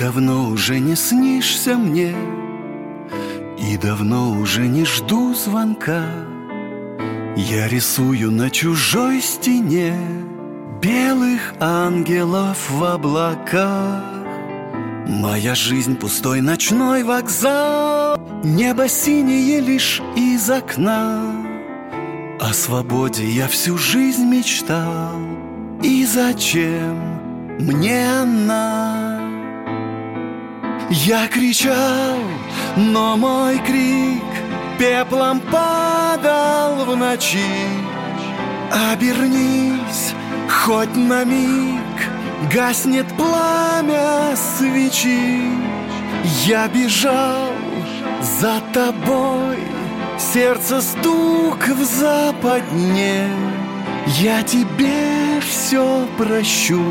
Давно 0.00 0.48
уже 0.48 0.78
не 0.78 0.96
снишься 0.96 1.76
мне 1.76 2.14
И 3.58 3.76
давно 3.76 4.30
уже 4.30 4.66
не 4.66 4.86
жду 4.86 5.34
звонка. 5.34 6.06
Я 7.36 7.68
рисую 7.68 8.30
на 8.30 8.48
чужой 8.48 9.20
стене 9.20 9.94
Белых 10.80 11.52
ангелов 11.60 12.70
в 12.70 12.82
облаках. 12.82 14.02
Моя 15.06 15.54
жизнь 15.54 15.96
пустой 15.96 16.40
ночной 16.40 17.02
вокзал 17.02 18.18
Небо 18.42 18.88
синее 18.88 19.60
лишь 19.60 20.00
из 20.16 20.48
окна. 20.48 21.20
О 22.40 22.54
свободе 22.54 23.26
я 23.28 23.48
всю 23.48 23.76
жизнь 23.76 24.24
мечтал 24.24 25.12
И 25.82 26.06
зачем 26.06 26.96
мне 27.58 28.08
она? 28.10 29.09
Я 30.92 31.28
кричал, 31.28 32.18
но 32.76 33.16
мой 33.16 33.58
крик 33.58 34.24
пеплом 34.76 35.40
падал 35.40 36.84
в 36.84 36.96
ночи. 36.96 37.38
Обернись 38.72 40.14
хоть 40.48 40.96
на 40.96 41.22
миг, 41.22 41.78
гаснет 42.52 43.06
пламя 43.16 44.34
свечи. 44.34 45.42
Я 46.44 46.66
бежал 46.66 47.52
за 48.20 48.60
тобой, 48.72 49.58
сердце 50.18 50.80
стук 50.80 51.68
в 51.68 51.84
западне. 51.84 53.28
Я 54.18 54.42
тебе 54.42 55.40
все 55.40 56.04
прощу, 56.18 56.82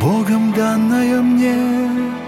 Богом 0.00 0.54
данное 0.54 1.20
мне. 1.20 2.21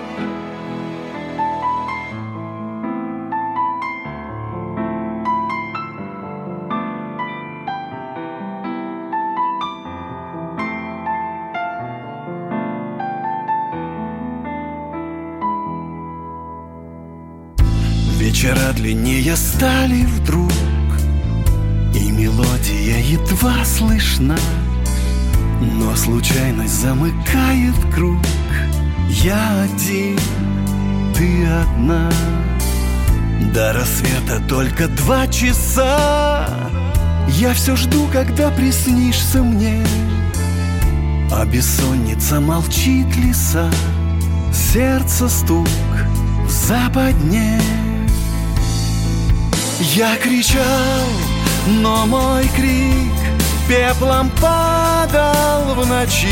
Длиннее 18.84 19.34
стали 19.34 20.04
вдруг 20.04 20.52
мелодия 21.94 22.98
едва 22.98 23.64
слышна. 23.64 24.36
Но 25.62 25.96
случайность 25.96 26.82
замыкает 26.82 27.74
круг. 27.94 28.20
Я 29.08 29.62
один, 29.62 30.18
ты 31.16 31.46
одна. 31.46 32.10
До 33.54 33.72
рассвета 33.72 34.42
только 34.46 34.88
два 34.88 35.28
часа. 35.28 36.46
Я 37.28 37.54
все 37.54 37.76
жду, 37.76 38.06
когда 38.12 38.50
приснишься 38.50 39.42
мне. 39.42 39.82
А 41.32 41.46
бессонница 41.46 42.38
молчит 42.38 43.16
леса 43.16 43.70
Сердце 44.52 45.26
стук 45.30 45.68
в 46.46 46.50
западне 46.50 47.58
Я 49.80 50.16
кричал, 50.16 51.08
но 51.66 52.06
мой 52.06 52.46
крик 52.54 53.12
Пеплом 53.68 54.30
падал 54.40 55.74
в 55.74 55.86
ночи. 55.86 56.28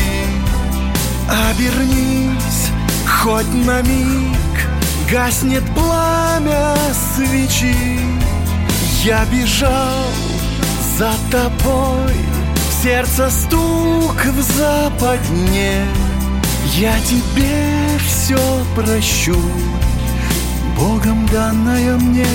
Обернись 1.29 2.71
хоть 3.07 3.53
на 3.53 3.83
миг 3.83 4.39
Гаснет 5.11 5.65
пламя 5.75 6.77
свечи. 7.17 7.99
Я 9.03 9.25
бежал 9.25 10.07
за 10.97 11.13
тобой 11.31 12.15
Сердце 12.83 13.29
стук 13.31 14.25
в 14.25 14.43
западне. 14.43 15.85
Я 16.77 16.95
тебе 17.01 17.99
все 18.07 18.39
прощу 18.75 19.37
Богом 20.77 21.27
данное 21.27 21.97
мне 21.97 22.27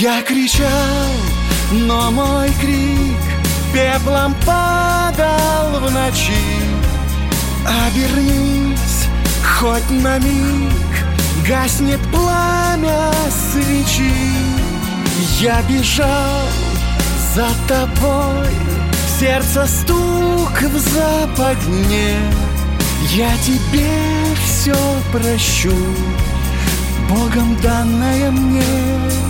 Я 0.00 0.22
кричал, 0.22 1.12
но 1.72 2.10
мой 2.10 2.48
крик 2.58 3.20
Пеплом 3.70 4.34
падал 4.46 5.78
в 5.78 5.92
ночи. 5.92 6.32
Обернись 7.66 9.08
хоть 9.44 9.90
на 9.90 10.18
миг 10.18 10.72
Гаснет 11.46 12.00
пламя 12.10 13.12
свечи. 13.52 14.10
Я 15.38 15.60
бежал 15.68 16.48
за 17.34 17.48
тобой 17.68 18.48
Сердце 19.18 19.66
стук 19.66 20.62
в 20.62 20.78
западне. 20.78 22.16
Я 23.10 23.36
тебе 23.44 23.90
все 24.46 24.74
прощу 25.12 25.76
Богом 27.06 27.54
данное 27.60 28.30
мне 28.30 29.29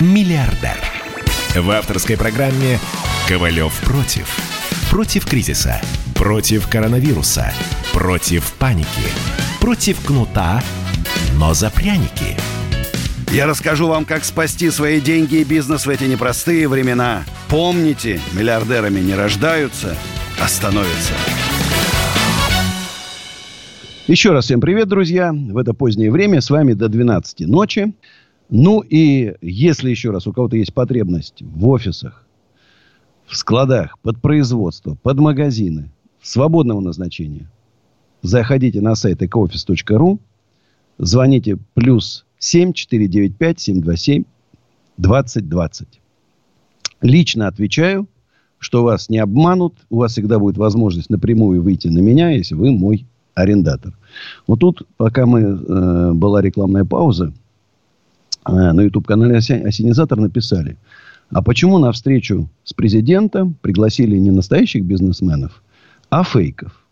миллиардер. 0.00 0.78
В 1.54 1.70
авторской 1.70 2.16
программе 2.16 2.78
«Ковалев 3.28 3.72
против». 3.80 4.28
Против 4.90 5.26
кризиса, 5.26 5.80
против 6.14 6.68
коронавируса, 6.68 7.52
против 7.92 8.52
паники, 8.54 8.88
против 9.60 10.04
кнута, 10.04 10.62
но 11.34 11.54
за 11.54 11.70
пряники. 11.70 12.36
Я 13.30 13.46
расскажу 13.46 13.88
вам, 13.88 14.04
как 14.04 14.24
спасти 14.24 14.70
свои 14.70 15.00
деньги 15.00 15.36
и 15.36 15.44
бизнес 15.44 15.86
в 15.86 15.88
эти 15.88 16.04
непростые 16.04 16.68
времена. 16.68 17.24
Помните, 17.48 18.20
миллиардерами 18.34 19.00
не 19.00 19.14
рождаются, 19.14 19.96
а 20.38 20.48
становятся. 20.48 21.14
Еще 24.06 24.32
раз 24.32 24.44
всем 24.44 24.60
привет, 24.60 24.88
друзья. 24.88 25.32
В 25.32 25.56
это 25.56 25.72
позднее 25.72 26.10
время 26.10 26.40
с 26.40 26.50
вами 26.50 26.74
до 26.74 26.88
12 26.88 27.46
ночи. 27.46 27.94
Ну 28.54 28.80
и 28.80 29.34
если 29.40 29.88
еще 29.88 30.10
раз 30.10 30.26
у 30.26 30.32
кого-то 30.34 30.58
есть 30.58 30.74
потребность 30.74 31.40
в 31.40 31.68
офисах, 31.68 32.26
в 33.24 33.34
складах, 33.34 33.98
под 34.00 34.20
производство, 34.20 34.94
под 35.02 35.20
магазины, 35.20 35.90
свободного 36.20 36.80
назначения, 36.80 37.50
заходите 38.20 38.82
на 38.82 38.94
сайт 38.94 39.22
ecooffice.ru, 39.22 40.18
звоните 40.98 41.56
плюс 41.72 42.26
7 42.40 42.74
495 42.74 43.58
727 43.58 44.24
2020. 44.98 46.00
Лично 47.00 47.48
отвечаю, 47.48 48.06
что 48.58 48.84
вас 48.84 49.08
не 49.08 49.16
обманут. 49.16 49.76
У 49.88 49.96
вас 49.96 50.12
всегда 50.12 50.38
будет 50.38 50.58
возможность 50.58 51.08
напрямую 51.08 51.62
выйти 51.62 51.88
на 51.88 52.00
меня, 52.00 52.28
если 52.28 52.54
вы 52.54 52.70
мой 52.70 53.06
арендатор. 53.32 53.96
Вот 54.46 54.60
тут, 54.60 54.86
пока 54.98 55.24
мы, 55.24 55.40
э, 55.40 56.12
была 56.12 56.42
рекламная 56.42 56.84
пауза, 56.84 57.32
на 58.46 58.80
YouTube-канале 58.80 59.36
«Осенизатор» 59.36 60.18
написали, 60.18 60.76
а 61.30 61.42
почему 61.42 61.78
на 61.78 61.92
встречу 61.92 62.48
с 62.64 62.72
президентом 62.74 63.54
пригласили 63.60 64.16
не 64.18 64.30
настоящих 64.30 64.84
бизнесменов, 64.84 65.62
а 66.10 66.24
фейков? 66.24 66.82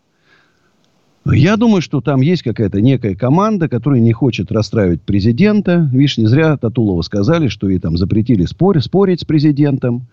Я 1.25 1.55
думаю, 1.55 1.83
что 1.83 2.01
там 2.01 2.21
есть 2.21 2.41
какая-то 2.41 2.81
некая 2.81 3.15
команда, 3.15 3.69
которая 3.69 3.99
не 3.99 4.11
хочет 4.11 4.51
расстраивать 4.51 5.03
президента. 5.03 5.87
Видишь, 5.93 6.17
не 6.17 6.25
зря 6.25 6.57
Татулова 6.57 7.03
сказали, 7.03 7.47
что 7.47 7.69
ей 7.69 7.79
там 7.79 7.95
запретили 7.95 8.45
спор, 8.45 8.81
спорить 8.81 9.21
с 9.21 9.25
президентом. 9.25 10.07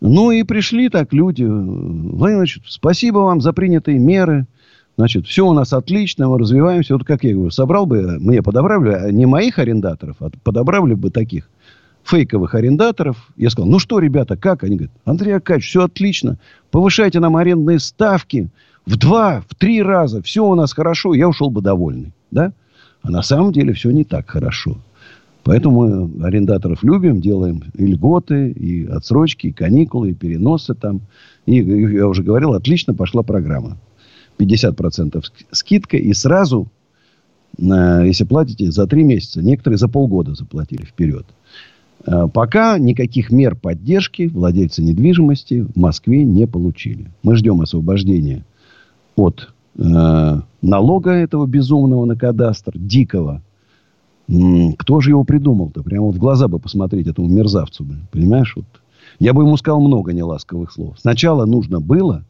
Ну 0.00 0.30
и 0.30 0.42
пришли 0.42 0.88
так 0.88 1.12
люди. 1.12 1.44
Владимир 1.44 2.48
спасибо 2.66 3.18
вам 3.18 3.42
за 3.42 3.52
принятые 3.52 3.98
меры. 3.98 4.46
Значит, 5.00 5.26
все 5.26 5.46
у 5.46 5.54
нас 5.54 5.72
отлично, 5.72 6.28
мы 6.28 6.38
развиваемся. 6.38 6.92
Вот 6.92 7.04
как 7.04 7.24
я 7.24 7.32
говорю, 7.32 7.50
собрал 7.50 7.86
бы, 7.86 8.18
мне 8.20 8.42
подобрали 8.42 9.10
не 9.10 9.24
моих 9.24 9.58
арендаторов, 9.58 10.16
а 10.20 10.28
подобрали 10.44 10.92
бы 10.92 11.08
таких 11.08 11.48
фейковых 12.04 12.54
арендаторов. 12.54 13.16
Я 13.38 13.48
сказал, 13.48 13.70
ну 13.70 13.78
что, 13.78 13.98
ребята, 13.98 14.36
как? 14.36 14.62
Они 14.62 14.76
говорят, 14.76 14.92
Андрей 15.06 15.36
Акач, 15.36 15.66
все 15.66 15.84
отлично. 15.84 16.36
Повышайте 16.70 17.18
нам 17.18 17.36
арендные 17.36 17.78
ставки 17.78 18.50
в 18.84 18.98
два, 18.98 19.42
в 19.48 19.54
три 19.54 19.82
раза. 19.82 20.20
Все 20.20 20.44
у 20.44 20.54
нас 20.54 20.74
хорошо. 20.74 21.14
Я 21.14 21.30
ушел 21.30 21.48
бы 21.48 21.62
довольный. 21.62 22.12
Да? 22.30 22.52
А 23.00 23.10
на 23.10 23.22
самом 23.22 23.54
деле 23.54 23.72
все 23.72 23.92
не 23.92 24.04
так 24.04 24.28
хорошо. 24.28 24.76
Поэтому 25.44 26.08
мы 26.08 26.26
арендаторов 26.26 26.82
любим, 26.82 27.22
делаем 27.22 27.62
и 27.72 27.86
льготы, 27.86 28.50
и 28.50 28.84
отсрочки, 28.84 29.46
и 29.46 29.52
каникулы, 29.52 30.10
и 30.10 30.14
переносы 30.14 30.74
там. 30.74 31.00
И, 31.46 31.54
я 31.54 32.06
уже 32.06 32.22
говорил, 32.22 32.52
отлично 32.52 32.92
пошла 32.92 33.22
программа. 33.22 33.78
50% 34.40 35.22
скидка. 35.50 35.96
И 35.96 36.12
сразу, 36.14 36.68
если 37.58 38.24
платите 38.24 38.70
за 38.70 38.86
три 38.86 39.04
месяца, 39.04 39.42
некоторые 39.42 39.78
за 39.78 39.88
полгода 39.88 40.34
заплатили 40.34 40.84
вперед. 40.84 41.26
Пока 42.32 42.78
никаких 42.78 43.30
мер 43.30 43.54
поддержки 43.54 44.28
владельцы 44.28 44.82
недвижимости 44.82 45.60
в 45.60 45.76
Москве 45.76 46.24
не 46.24 46.46
получили. 46.46 47.10
Мы 47.22 47.36
ждем 47.36 47.60
освобождения 47.60 48.44
от 49.16 49.52
э, 49.76 50.40
налога 50.62 51.10
этого 51.10 51.46
безумного 51.46 52.06
на 52.06 52.16
кадастр, 52.16 52.72
дикого. 52.74 53.42
Кто 54.78 55.00
же 55.00 55.10
его 55.10 55.24
придумал-то? 55.24 55.82
Прямо 55.82 56.06
вот 56.06 56.14
в 56.14 56.18
глаза 56.18 56.48
бы 56.48 56.58
посмотреть 56.58 57.06
этому 57.06 57.28
мерзавцу. 57.28 57.84
Понимаешь? 58.12 58.54
Вот. 58.56 58.64
Я 59.18 59.34
бы 59.34 59.42
ему 59.42 59.56
сказал 59.58 59.80
много 59.80 60.12
неласковых 60.12 60.72
слов. 60.72 60.96
Сначала 60.98 61.44
нужно 61.44 61.80
было 61.80 62.24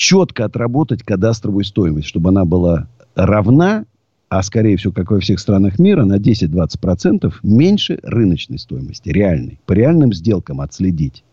четко 0.00 0.46
отработать 0.46 1.02
кадастровую 1.02 1.62
стоимость, 1.62 2.08
чтобы 2.08 2.30
она 2.30 2.46
была 2.46 2.88
равна 3.14 3.84
а 4.30 4.44
скорее 4.44 4.76
всего, 4.76 4.92
как 4.92 5.10
во 5.10 5.18
всех 5.18 5.40
странах 5.40 5.80
мира, 5.80 6.04
на 6.04 6.18
10-20% 6.18 7.34
меньше 7.42 7.98
рыночной 8.04 8.60
стоимости, 8.60 9.08
реальной. 9.08 9.58
По 9.66 9.72
реальным 9.72 10.12
сделкам 10.12 10.60
отследить. 10.60 11.24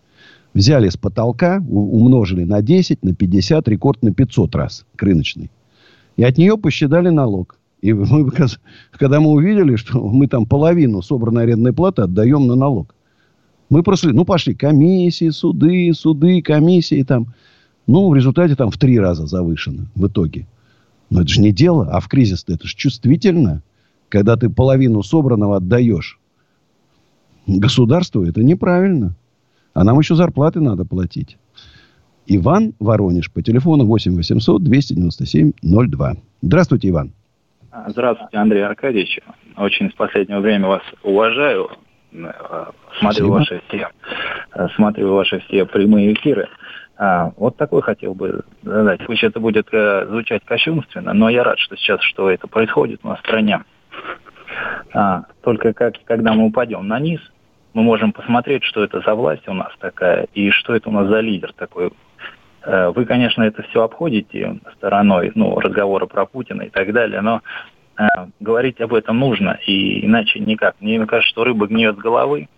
Взяли 0.55 0.89
с 0.89 0.97
потолка, 0.97 1.63
умножили 1.69 2.43
на 2.43 2.63
10, 2.63 3.03
на 3.03 3.13
50, 3.13 3.67
рекорд 3.67 4.01
на 4.01 4.11
500 4.11 4.55
раз 4.55 4.85
к 4.95 5.03
рыночной. 5.03 5.51
И 6.15 6.23
от 6.23 6.39
нее 6.39 6.57
посчитали 6.57 7.09
налог. 7.09 7.59
И 7.81 7.93
мы, 7.93 8.31
когда 8.93 9.19
мы 9.19 9.29
увидели, 9.29 9.75
что 9.75 9.99
мы 9.99 10.27
там 10.27 10.47
половину 10.47 11.03
собранной 11.03 11.43
арендной 11.43 11.73
платы 11.73 12.01
отдаем 12.01 12.47
на 12.47 12.55
налог. 12.55 12.95
Мы 13.69 13.83
просто, 13.83 14.09
ну, 14.09 14.25
пошли 14.25 14.55
комиссии, 14.55 15.29
суды, 15.29 15.93
суды, 15.93 16.41
комиссии 16.41 17.03
там. 17.03 17.27
Ну, 17.87 18.09
в 18.09 18.15
результате 18.15 18.55
там 18.55 18.69
в 18.69 18.77
три 18.77 18.99
раза 18.99 19.25
завышено 19.25 19.87
в 19.95 20.07
итоге. 20.07 20.45
Но 21.09 21.21
это 21.21 21.29
же 21.29 21.41
не 21.41 21.53
дело, 21.53 21.87
а 21.89 22.01
в 22.01 22.07
кризис 22.07 22.43
это 22.47 22.67
же 22.67 22.75
чувствительно. 22.75 23.63
Когда 24.09 24.35
ты 24.35 24.49
половину 24.49 25.03
собранного 25.03 25.57
отдаешь 25.57 26.19
государству, 27.45 28.23
это 28.23 28.43
неправильно. 28.43 29.15
А 29.73 29.83
нам 29.83 29.99
еще 29.99 30.15
зарплаты 30.15 30.59
надо 30.59 30.85
платить. 30.85 31.37
Иван 32.25 32.73
Воронеж 32.79 33.31
по 33.31 33.41
телефону 33.41 33.85
8 33.85 34.15
800 34.15 34.63
297 34.63 35.51
02. 35.61 36.13
Здравствуйте, 36.41 36.89
Иван. 36.89 37.13
Здравствуйте, 37.87 38.37
Андрей 38.37 38.65
Аркадьевич. 38.65 39.19
Очень 39.55 39.89
с 39.91 39.93
последнего 39.93 40.39
времени 40.39 40.67
вас 40.67 40.81
уважаю. 41.03 41.69
Смотрю 42.99 43.29
ваши 43.29 43.61
все, 43.67 43.87
смотрю 44.75 45.13
ваши 45.13 45.39
все 45.47 45.65
прямые 45.65 46.13
эфиры. 46.13 46.47
А, 46.97 47.31
вот 47.37 47.57
такой 47.57 47.81
хотел 47.81 48.15
бы 48.15 48.43
задать. 48.63 49.05
Пусть 49.05 49.23
это 49.23 49.39
будет 49.39 49.67
э, 49.71 50.07
звучать 50.07 50.43
кощунственно, 50.43 51.13
но 51.13 51.29
я 51.29 51.43
рад, 51.43 51.59
что 51.59 51.75
сейчас 51.75 52.01
что 52.01 52.29
это 52.29 52.47
происходит 52.47 53.01
у 53.03 53.09
нас 53.09 53.19
в 53.19 53.21
стране. 53.21 53.63
А, 54.93 55.25
только 55.43 55.73
как, 55.73 55.95
когда 56.05 56.33
мы 56.33 56.45
упадем 56.45 56.87
на 56.87 56.99
низ, 56.99 57.21
мы 57.73 57.83
можем 57.83 58.11
посмотреть, 58.11 58.63
что 58.63 58.83
это 58.83 59.01
за 59.01 59.13
власть 59.13 59.47
у 59.47 59.53
нас 59.53 59.71
такая 59.79 60.27
и 60.33 60.49
что 60.49 60.75
это 60.75 60.89
у 60.89 60.91
нас 60.91 61.07
за 61.07 61.19
лидер 61.19 61.53
такой. 61.53 61.91
Э, 62.63 62.89
вы, 62.89 63.05
конечно, 63.05 63.43
это 63.43 63.61
все 63.63 63.83
обходите 63.83 64.59
стороной, 64.77 65.31
ну, 65.35 65.59
разговоры 65.59 66.07
про 66.07 66.25
Путина 66.25 66.63
и 66.63 66.69
так 66.69 66.91
далее, 66.93 67.21
но 67.21 67.41
э, 67.99 68.05
говорить 68.39 68.81
об 68.81 68.95
этом 68.95 69.19
нужно, 69.19 69.59
и 69.67 70.03
иначе 70.03 70.39
никак. 70.39 70.75
Мне 70.79 71.05
кажется, 71.05 71.29
что 71.29 71.43
рыба 71.43 71.67
гниет 71.67 71.95
с 71.95 71.99
головы, 71.99 72.49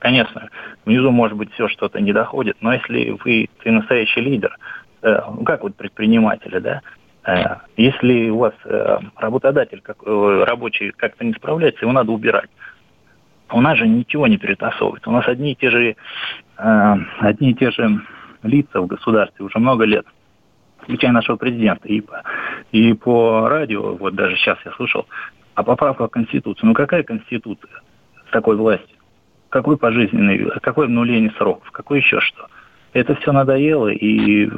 Конечно, 0.00 0.48
внизу 0.84 1.10
может 1.10 1.36
быть 1.36 1.52
все 1.52 1.68
что-то 1.68 2.00
не 2.00 2.12
доходит, 2.12 2.56
но 2.60 2.72
если 2.72 3.10
вы, 3.24 3.48
ты 3.62 3.72
настоящий 3.72 4.20
лидер, 4.20 4.56
э, 5.02 5.20
ну 5.28 5.42
как 5.42 5.62
вот 5.62 5.74
предприниматели, 5.74 6.60
да, 6.60 6.80
э, 7.24 7.56
если 7.76 8.30
у 8.30 8.38
вас 8.38 8.54
э, 8.64 8.98
работодатель, 9.16 9.80
как, 9.80 9.98
рабочий 10.04 10.92
как-то 10.92 11.24
не 11.24 11.32
справляется, 11.32 11.84
его 11.84 11.92
надо 11.92 12.12
убирать. 12.12 12.50
У 13.50 13.60
нас 13.60 13.78
же 13.78 13.88
ничего 13.88 14.26
не 14.26 14.36
перетасовывается. 14.36 15.08
У 15.08 15.12
нас 15.12 15.26
одни 15.26 15.52
и 15.52 15.54
те 15.54 15.70
же, 15.70 15.96
одни 16.56 17.50
и 17.50 17.54
те 17.54 17.70
же 17.70 18.02
лица 18.42 18.80
в 18.80 18.86
государстве 18.86 19.42
уже 19.42 19.58
много 19.58 19.84
лет, 19.84 20.06
включая 20.82 21.12
нашего 21.12 21.36
президента. 21.36 21.88
И 21.88 22.02
по, 22.02 22.22
и 22.72 22.92
по 22.92 23.48
радио, 23.48 23.94
вот 23.96 24.14
даже 24.14 24.36
сейчас 24.36 24.58
я 24.66 24.72
слушал, 24.72 25.06
а 25.54 25.62
поправка 25.62 26.06
в 26.06 26.10
Конституцию. 26.10 26.68
Ну 26.68 26.74
какая 26.74 27.02
Конституция 27.02 27.80
с 28.28 28.30
такой 28.30 28.56
властью? 28.56 28.97
Какой 29.48 29.76
пожизненный, 29.76 30.50
какое 30.62 30.86
обнуление 30.86 31.32
сроков, 31.36 31.70
какое 31.70 32.00
еще 32.00 32.20
что. 32.20 32.48
Это 32.92 33.14
все 33.16 33.32
надоело, 33.32 33.88
и 33.88 34.48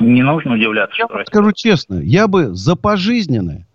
не 0.00 0.22
нужно 0.22 0.54
удивляться, 0.54 0.96
я 0.98 1.06
что 1.06 1.24
скажу 1.24 1.52
честно, 1.52 1.94
я 1.96 2.28
бы 2.28 2.54
за 2.54 2.76
пожизненное 2.76 3.66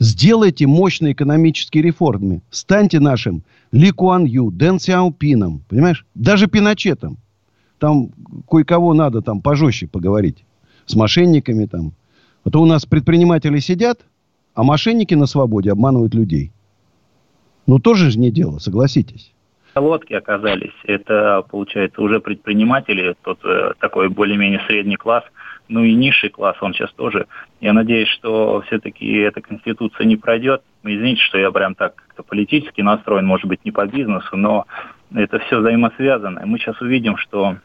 сделайте 0.00 0.66
мощные 0.66 1.12
экономические 1.12 1.84
реформы. 1.84 2.40
Станьте 2.50 2.98
нашим 2.98 3.44
Ли 3.70 3.92
Куан 3.92 4.24
Ю, 4.24 4.50
Дэн 4.50 4.80
Сяопином, 4.80 5.62
понимаешь? 5.68 6.04
Даже 6.14 6.48
Пиночетом. 6.48 7.18
Там 7.78 8.10
кое-кого 8.48 8.94
надо 8.94 9.22
там 9.22 9.40
пожестче 9.40 9.86
поговорить. 9.86 10.44
С 10.86 10.94
мошенниками 10.94 11.66
там. 11.66 11.92
А 12.42 12.50
то 12.50 12.60
у 12.60 12.66
нас 12.66 12.86
предприниматели 12.86 13.58
сидят, 13.60 14.00
а 14.54 14.62
мошенники 14.62 15.14
на 15.14 15.26
свободе 15.26 15.70
обманывают 15.70 16.14
людей. 16.14 16.52
Ну, 17.66 17.78
тоже 17.78 18.10
же 18.10 18.18
не 18.18 18.30
дело, 18.30 18.58
согласитесь. 18.58 19.32
Лодки 19.74 20.14
оказались. 20.14 20.74
Это, 20.84 21.44
получается, 21.48 22.02
уже 22.02 22.20
предприниматели, 22.20 23.14
тот 23.22 23.38
э, 23.44 23.74
такой 23.78 24.08
более-менее 24.08 24.60
средний 24.66 24.96
класс, 24.96 25.22
ну 25.68 25.84
и 25.84 25.94
низший 25.94 26.30
класс, 26.30 26.56
он 26.60 26.74
сейчас 26.74 26.92
тоже. 26.94 27.26
Я 27.60 27.72
надеюсь, 27.72 28.08
что 28.08 28.62
все-таки 28.66 29.06
эта 29.18 29.40
конституция 29.40 30.04
не 30.04 30.16
пройдет. 30.16 30.62
Извините, 30.82 31.22
что 31.22 31.38
я 31.38 31.52
прям 31.52 31.76
так 31.76 31.94
как-то 31.94 32.24
политически 32.24 32.80
настроен, 32.80 33.26
может 33.26 33.46
быть, 33.46 33.64
не 33.64 33.70
по 33.70 33.86
бизнесу, 33.86 34.36
но 34.36 34.66
это 35.14 35.38
все 35.38 35.60
взаимосвязано. 35.60 36.42
Мы 36.44 36.58
сейчас 36.58 36.80
увидим, 36.80 37.16
что 37.16 37.56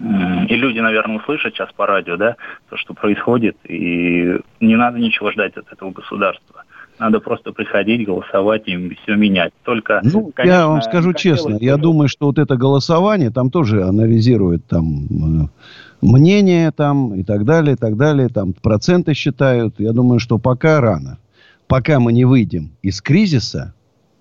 и 0.00 0.56
люди, 0.56 0.78
наверное, 0.78 1.18
услышат 1.18 1.54
сейчас 1.54 1.72
по 1.72 1.86
радио, 1.86 2.16
да, 2.16 2.36
то, 2.70 2.76
что 2.76 2.94
происходит, 2.94 3.56
и 3.68 4.38
не 4.60 4.76
надо 4.76 4.98
ничего 4.98 5.30
ждать 5.32 5.56
от 5.56 5.70
этого 5.72 5.90
государства. 5.90 6.64
Надо 7.02 7.18
просто 7.18 7.50
приходить, 7.50 8.06
голосовать 8.06 8.68
и 8.68 8.90
все 9.02 9.16
менять. 9.16 9.52
Только, 9.64 10.00
ну, 10.04 10.30
конечно, 10.32 10.56
я 10.56 10.68
вам 10.68 10.82
скажу 10.82 11.12
честно, 11.14 11.58
я 11.60 11.76
думаю, 11.76 12.06
что 12.06 12.26
вот 12.26 12.38
это 12.38 12.56
голосование 12.56 13.30
там 13.30 13.50
тоже 13.50 13.82
анализирует 13.82 14.66
там 14.66 15.06
э, 15.10 15.48
мнение 16.00 16.70
там 16.70 17.12
и 17.16 17.24
так 17.24 17.44
далее, 17.44 17.74
и 17.74 17.76
так 17.76 17.96
далее, 17.96 18.28
там 18.28 18.52
проценты 18.52 19.14
считают. 19.14 19.80
Я 19.80 19.92
думаю, 19.92 20.20
что 20.20 20.38
пока 20.38 20.80
рано. 20.80 21.18
Пока 21.66 21.98
мы 21.98 22.12
не 22.12 22.24
выйдем 22.24 22.70
из 22.82 23.02
кризиса, 23.02 23.74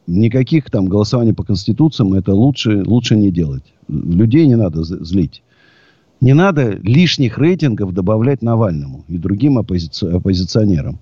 никаких 0.08 0.72
там 0.72 0.88
голосований 0.88 1.36
по 1.36 1.44
конституциям 1.44 2.16
это 2.16 2.34
лучше, 2.34 2.82
лучше 2.84 3.16
не 3.16 3.30
делать. 3.30 3.76
Людей 3.90 4.48
не 4.48 4.56
надо 4.56 4.84
злить. 4.84 5.44
Не 6.20 6.34
надо 6.34 6.72
лишних 6.82 7.38
рейтингов 7.38 7.94
добавлять 7.94 8.42
Навальному 8.42 9.06
и 9.08 9.20
другим 9.20 9.60
оппози- 9.60 10.10
оппозиционерам. 10.12 10.98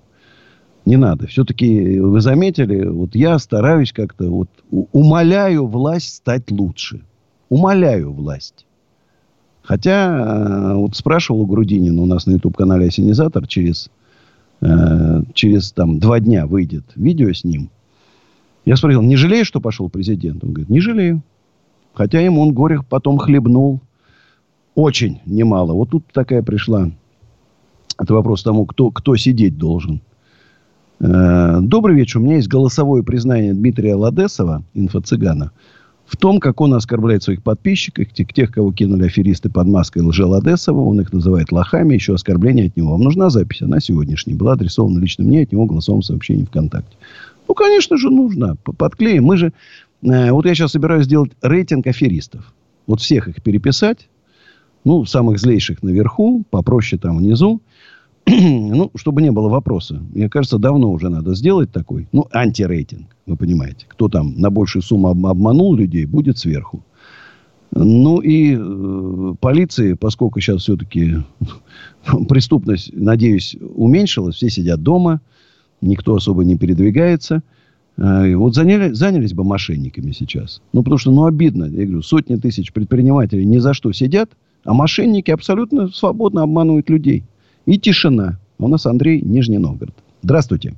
Не 0.86 0.96
надо. 0.96 1.26
Все-таки 1.26 2.00
вы 2.00 2.20
заметили, 2.20 2.86
вот 2.86 3.14
я 3.14 3.38
стараюсь 3.38 3.92
как-то 3.92 4.30
вот 4.30 4.48
умоляю 4.92 5.66
власть 5.66 6.16
стать 6.16 6.50
лучше. 6.50 7.02
Умоляю 7.48 8.12
власть. 8.12 8.66
Хотя, 9.62 10.72
э, 10.72 10.74
вот 10.74 10.96
спрашивал 10.96 11.42
у 11.42 11.46
Грудинина 11.46 12.00
у 12.02 12.06
нас 12.06 12.26
на 12.26 12.32
YouTube-канале 12.32 12.88
«Осенизатор», 12.88 13.46
через, 13.46 13.90
э, 14.62 15.22
через 15.34 15.72
там 15.72 15.98
два 15.98 16.18
дня 16.18 16.46
выйдет 16.46 16.84
видео 16.96 17.32
с 17.32 17.44
ним. 17.44 17.70
Я 18.64 18.76
спросил, 18.76 19.02
не 19.02 19.16
жалеешь, 19.16 19.46
что 19.46 19.60
пошел 19.60 19.88
президент? 19.88 20.42
Он 20.44 20.52
говорит, 20.52 20.70
не 20.70 20.80
жалею. 20.80 21.22
Хотя 21.92 22.20
ему 22.20 22.40
он 22.42 22.52
горе 22.52 22.80
потом 22.88 23.18
хлебнул. 23.18 23.80
Очень 24.74 25.20
немало. 25.26 25.72
Вот 25.72 25.90
тут 25.90 26.04
такая 26.12 26.42
пришла. 26.42 26.90
Это 27.98 28.14
вопрос 28.14 28.42
тому, 28.42 28.66
кто, 28.66 28.90
кто 28.90 29.16
сидеть 29.16 29.58
должен. 29.58 30.00
Э, 31.00 31.60
добрый 31.62 31.96
вечер. 31.96 32.18
У 32.18 32.22
меня 32.22 32.36
есть 32.36 32.48
голосовое 32.48 33.02
признание 33.02 33.54
Дмитрия 33.54 33.94
Ладесова, 33.94 34.62
инфо-цыгана, 34.74 35.50
в 36.06 36.16
том, 36.16 36.40
как 36.40 36.60
он 36.60 36.74
оскорбляет 36.74 37.22
своих 37.22 37.42
подписчиков, 37.42 38.12
тех, 38.12 38.52
кого 38.52 38.72
кинули 38.72 39.06
аферисты 39.06 39.48
под 39.48 39.66
маской 39.68 40.02
лже 40.02 40.26
Ладесова. 40.26 40.80
Он 40.80 41.00
их 41.00 41.12
называет 41.12 41.52
лохами. 41.52 41.94
Еще 41.94 42.14
оскорбление 42.14 42.66
от 42.66 42.76
него. 42.76 42.90
Вам 42.90 43.02
нужна 43.02 43.30
запись? 43.30 43.62
Она 43.62 43.80
сегодняшняя. 43.80 44.34
Была 44.34 44.52
адресована 44.52 44.98
лично 44.98 45.24
мне 45.24 45.42
от 45.42 45.52
него 45.52 45.66
голосовым 45.66 46.02
сообщением 46.02 46.46
ВКонтакте. 46.46 46.96
Ну, 47.48 47.54
конечно 47.54 47.96
же, 47.96 48.10
нужна. 48.10 48.56
Подклеим. 48.56 49.24
Мы 49.24 49.36
же... 49.36 49.52
Э, 50.02 50.32
вот 50.32 50.44
я 50.44 50.54
сейчас 50.54 50.72
собираюсь 50.72 51.06
сделать 51.06 51.32
рейтинг 51.40 51.86
аферистов. 51.86 52.52
Вот 52.86 53.00
всех 53.00 53.28
их 53.28 53.42
переписать. 53.42 54.08
Ну, 54.84 55.04
самых 55.06 55.38
злейших 55.38 55.82
наверху, 55.82 56.42
попроще 56.50 57.00
там 57.00 57.18
внизу. 57.18 57.60
ну, 58.74 58.90
чтобы 58.94 59.22
не 59.22 59.32
было 59.32 59.48
вопроса. 59.48 60.00
Мне 60.12 60.28
кажется, 60.28 60.58
давно 60.58 60.90
уже 60.92 61.08
надо 61.08 61.34
сделать 61.34 61.72
такой, 61.72 62.08
ну, 62.12 62.26
антирейтинг, 62.32 63.16
вы 63.26 63.36
понимаете. 63.36 63.86
Кто 63.88 64.08
там 64.08 64.34
на 64.36 64.50
большую 64.50 64.82
сумму 64.82 65.08
обманул 65.08 65.74
людей, 65.74 66.04
будет 66.04 66.38
сверху. 66.38 66.84
Ну 67.72 68.18
и 68.18 68.56
э, 68.58 69.34
полиции, 69.40 69.94
поскольку 69.94 70.40
сейчас 70.40 70.62
все-таки 70.62 71.16
преступность, 72.28 72.90
надеюсь, 72.92 73.56
уменьшилась, 73.60 74.36
все 74.36 74.50
сидят 74.50 74.82
дома, 74.82 75.20
никто 75.80 76.14
особо 76.14 76.44
не 76.44 76.56
передвигается. 76.56 77.42
Э, 77.96 78.34
вот 78.34 78.54
заняли, 78.54 78.92
занялись 78.92 79.34
бы 79.34 79.44
мошенниками 79.44 80.12
сейчас. 80.12 80.62
Ну, 80.72 80.82
потому 80.82 80.98
что, 80.98 81.10
ну, 81.12 81.24
обидно. 81.24 81.64
Я 81.64 81.84
говорю, 81.84 82.02
сотни 82.02 82.36
тысяч 82.36 82.72
предпринимателей 82.72 83.44
ни 83.44 83.58
за 83.58 83.72
что 83.72 83.92
сидят, 83.92 84.30
а 84.64 84.74
мошенники 84.74 85.30
абсолютно 85.30 85.88
свободно 85.88 86.42
обманывают 86.42 86.90
людей. 86.90 87.24
И 87.70 87.78
тишина. 87.78 88.36
У 88.58 88.66
нас 88.66 88.84
Андрей, 88.84 89.20
Нижний 89.20 89.58
Новгород. 89.58 89.94
Здравствуйте. 90.22 90.74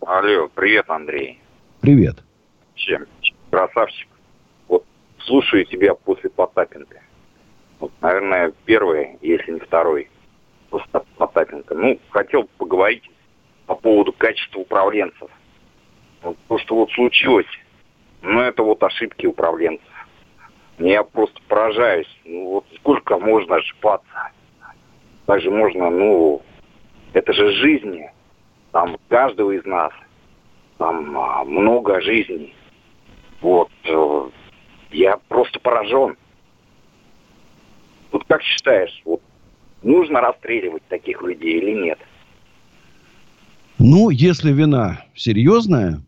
Алло, 0.00 0.48
привет, 0.54 0.88
Андрей. 0.88 1.38
Привет. 1.82 2.24
Чем? 2.74 3.04
Красавчик. 3.50 4.08
Вот 4.68 4.86
слушаю 5.18 5.66
тебя 5.66 5.94
после 5.94 6.30
Потапенко. 6.30 7.02
Вот, 7.78 7.92
наверное, 8.00 8.54
первый, 8.64 9.18
если 9.20 9.52
не 9.52 9.60
второй 9.60 10.08
Потапенко. 10.70 11.74
Ну, 11.74 12.00
хотел 12.08 12.44
поговорить 12.56 13.04
по 13.66 13.74
поводу 13.74 14.14
качества 14.14 14.60
управленцев. 14.60 15.30
Вот 16.22 16.38
то, 16.48 16.58
что 16.58 16.74
вот 16.74 16.90
случилось, 16.92 17.44
ну, 18.22 18.40
это 18.40 18.62
вот 18.62 18.82
ошибки 18.82 19.26
управленцев. 19.26 20.08
Я 20.78 21.04
просто 21.04 21.38
поражаюсь. 21.48 22.08
Ну, 22.24 22.52
вот 22.52 22.66
сколько 22.78 23.18
можно 23.18 23.56
ошибаться? 23.56 24.30
Также 25.28 25.50
можно, 25.50 25.90
ну, 25.90 26.40
это 27.12 27.34
же 27.34 27.52
жизни. 27.52 28.10
Там 28.72 28.96
каждого 29.08 29.50
из 29.50 29.62
нас. 29.66 29.92
Там 30.78 31.18
а, 31.18 31.44
много 31.44 32.00
жизней. 32.00 32.54
Вот. 33.42 33.68
Э, 33.84 34.30
я 34.90 35.18
просто 35.28 35.60
поражен. 35.60 36.16
Вот 38.10 38.24
как 38.26 38.40
считаешь, 38.40 39.02
вот 39.04 39.20
нужно 39.82 40.22
расстреливать 40.22 40.84
таких 40.88 41.20
людей 41.20 41.58
или 41.58 41.72
нет? 41.72 41.98
Ну, 43.78 44.08
если 44.08 44.50
вина 44.50 45.04
серьезная, 45.14 46.00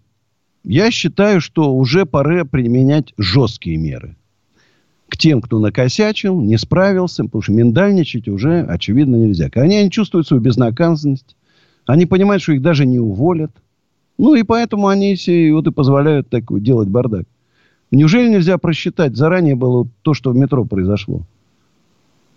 я 0.65 0.91
считаю, 0.91 1.43
что 1.43 1.75
уже 1.75 2.07
пора 2.07 2.47
применять 2.47 3.13
жесткие 3.19 3.77
меры. 3.77 4.17
К 5.11 5.17
тем, 5.17 5.43
кто 5.43 5.59
накосячил, 5.59 6.41
не 6.41 6.57
справился, 6.57 7.25
потому 7.25 7.43
что 7.43 7.53
миндальничать 7.53 8.29
уже, 8.29 8.61
очевидно, 8.61 9.17
нельзя. 9.17 9.51
Они, 9.55 9.77
они 9.77 9.91
чувствуют 9.91 10.29
свою 10.29 10.41
безнаказанность. 10.41 11.37
Они 11.85 12.07
понимают, 12.07 12.43
что 12.43 12.53
их 12.53 12.63
даже 12.63 12.87
не 12.87 13.01
уволят. 13.01 13.51
Ну, 14.19 14.35
и 14.35 14.45
поэтому 14.45 14.87
они 14.87 15.17
себе 15.17 15.53
вот 15.53 15.67
и 15.67 15.73
позволяют 15.73 16.29
так 16.29 16.45
делать 16.63 16.89
бардак. 16.89 17.25
Неужели 17.91 18.31
нельзя 18.31 18.57
просчитать? 18.57 19.17
Заранее 19.17 19.57
было 19.57 19.89
то, 20.03 20.15
что 20.15 20.31
в 20.31 20.37
метро 20.37 20.65
произошло. 20.65 21.23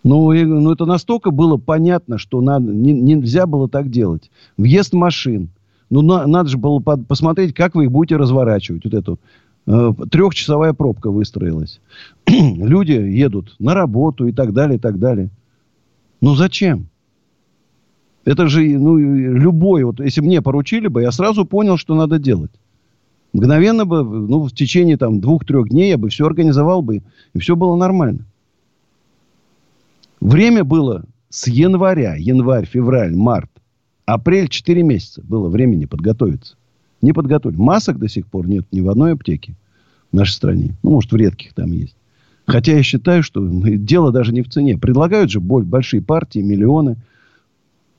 Ну, 0.03 0.31
и, 0.31 0.43
ну 0.43 0.71
это 0.71 0.85
настолько 0.85 1.29
было 1.29 1.57
понятно, 1.57 2.17
что 2.17 2.41
надо, 2.41 2.73
не, 2.73 2.91
нельзя 2.91 3.45
было 3.45 3.69
так 3.69 3.91
делать. 3.91 4.31
Въезд 4.57 4.93
машин. 4.93 5.49
Ну, 5.91 6.01
на, 6.01 6.25
надо 6.25 6.49
же 6.49 6.57
было 6.57 6.79
под, 6.79 7.05
посмотреть, 7.05 7.53
как 7.53 7.75
вы 7.75 7.83
их 7.83 7.91
будете 7.91 8.15
разворачивать. 8.15 8.83
Вот 8.83 8.93
эту 8.95 9.19
трехчасовая 9.65 10.73
пробка 10.73 11.09
выстроилась. 11.09 11.79
Люди 12.27 12.91
едут 12.91 13.55
на 13.59 13.73
работу 13.73 14.27
и 14.27 14.31
так 14.31 14.53
далее, 14.53 14.77
и 14.77 14.79
так 14.79 14.99
далее. 14.99 15.29
Ну, 16.21 16.35
зачем? 16.35 16.87
Это 18.25 18.47
же, 18.47 18.61
ну, 18.77 18.97
любой, 18.97 19.83
вот 19.83 19.99
если 19.99 20.21
мне 20.21 20.41
поручили 20.41 20.87
бы, 20.87 21.01
я 21.01 21.11
сразу 21.11 21.45
понял, 21.45 21.77
что 21.77 21.95
надо 21.95 22.19
делать. 22.19 22.51
Мгновенно 23.33 23.85
бы, 23.85 24.03
ну, 24.03 24.43
в 24.43 24.53
течение 24.53 24.95
там 24.95 25.19
двух-трех 25.19 25.69
дней 25.69 25.89
я 25.89 25.97
бы 25.97 26.09
все 26.09 26.25
организовал 26.25 26.81
бы, 26.81 27.01
и 27.33 27.39
все 27.39 27.55
было 27.55 27.75
нормально. 27.75 28.25
Время 30.21 30.63
было 30.63 31.03
с 31.29 31.47
января, 31.47 32.15
январь, 32.15 32.65
февраль, 32.65 33.15
март, 33.15 33.49
апрель, 34.05 34.47
4 34.47 34.83
месяца 34.83 35.21
было 35.21 35.49
времени 35.49 35.85
подготовиться. 35.85 36.55
Не 37.03 37.11
подготовили. 37.11 37.59
Масок 37.59 37.99
до 37.99 38.07
сих 38.07 38.25
пор 38.27 38.47
нет 38.47 38.65
ни 38.71 38.79
в 38.79 38.89
одной 38.89 39.11
аптеке 39.11 39.55
в 40.13 40.15
нашей 40.15 40.31
стране. 40.31 40.77
Ну, 40.83 40.91
может, 40.91 41.11
в 41.11 41.15
редких 41.17 41.53
там 41.53 41.73
есть. 41.73 41.97
Хотя 42.45 42.77
я 42.77 42.81
считаю, 42.81 43.23
что 43.23 43.45
дело 43.51 44.13
даже 44.13 44.33
не 44.33 44.41
в 44.41 44.49
цене. 44.49 44.77
Предлагают 44.77 45.29
же 45.29 45.41
большие 45.41 46.01
партии, 46.01 46.39
миллионы, 46.39 46.95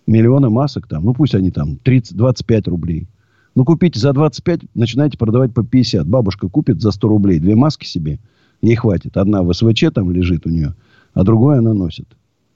миллионы 0.07 0.49
масок 0.49 0.89
там. 0.89 1.05
Ну, 1.05 1.13
пусть 1.13 1.35
они 1.35 1.51
там 1.51 1.79
30-25 1.85 2.71
рублей. 2.71 3.07
Ну, 3.55 3.67
купите 3.67 4.01
за 4.01 4.15
25, 4.15 4.63
начинайте 4.75 5.19
продавать 5.19 5.53
по 5.53 5.63
50. 5.63 6.09
Бабушка 6.09 6.49
купит 6.49 6.81
за 6.81 6.91
100 6.91 7.07
рублей 7.07 7.39
две 7.41 7.55
маски 7.55 7.85
себе. 7.85 8.19
Ей 8.63 8.75
хватит. 8.75 9.19
Одна 9.19 9.43
в 9.43 9.53
СВЧ 9.53 9.85
там 9.95 10.11
лежит 10.11 10.47
у 10.47 10.49
нее, 10.49 10.75
а 11.13 11.25
другую 11.25 11.59
она 11.59 11.75
носит 11.75 12.09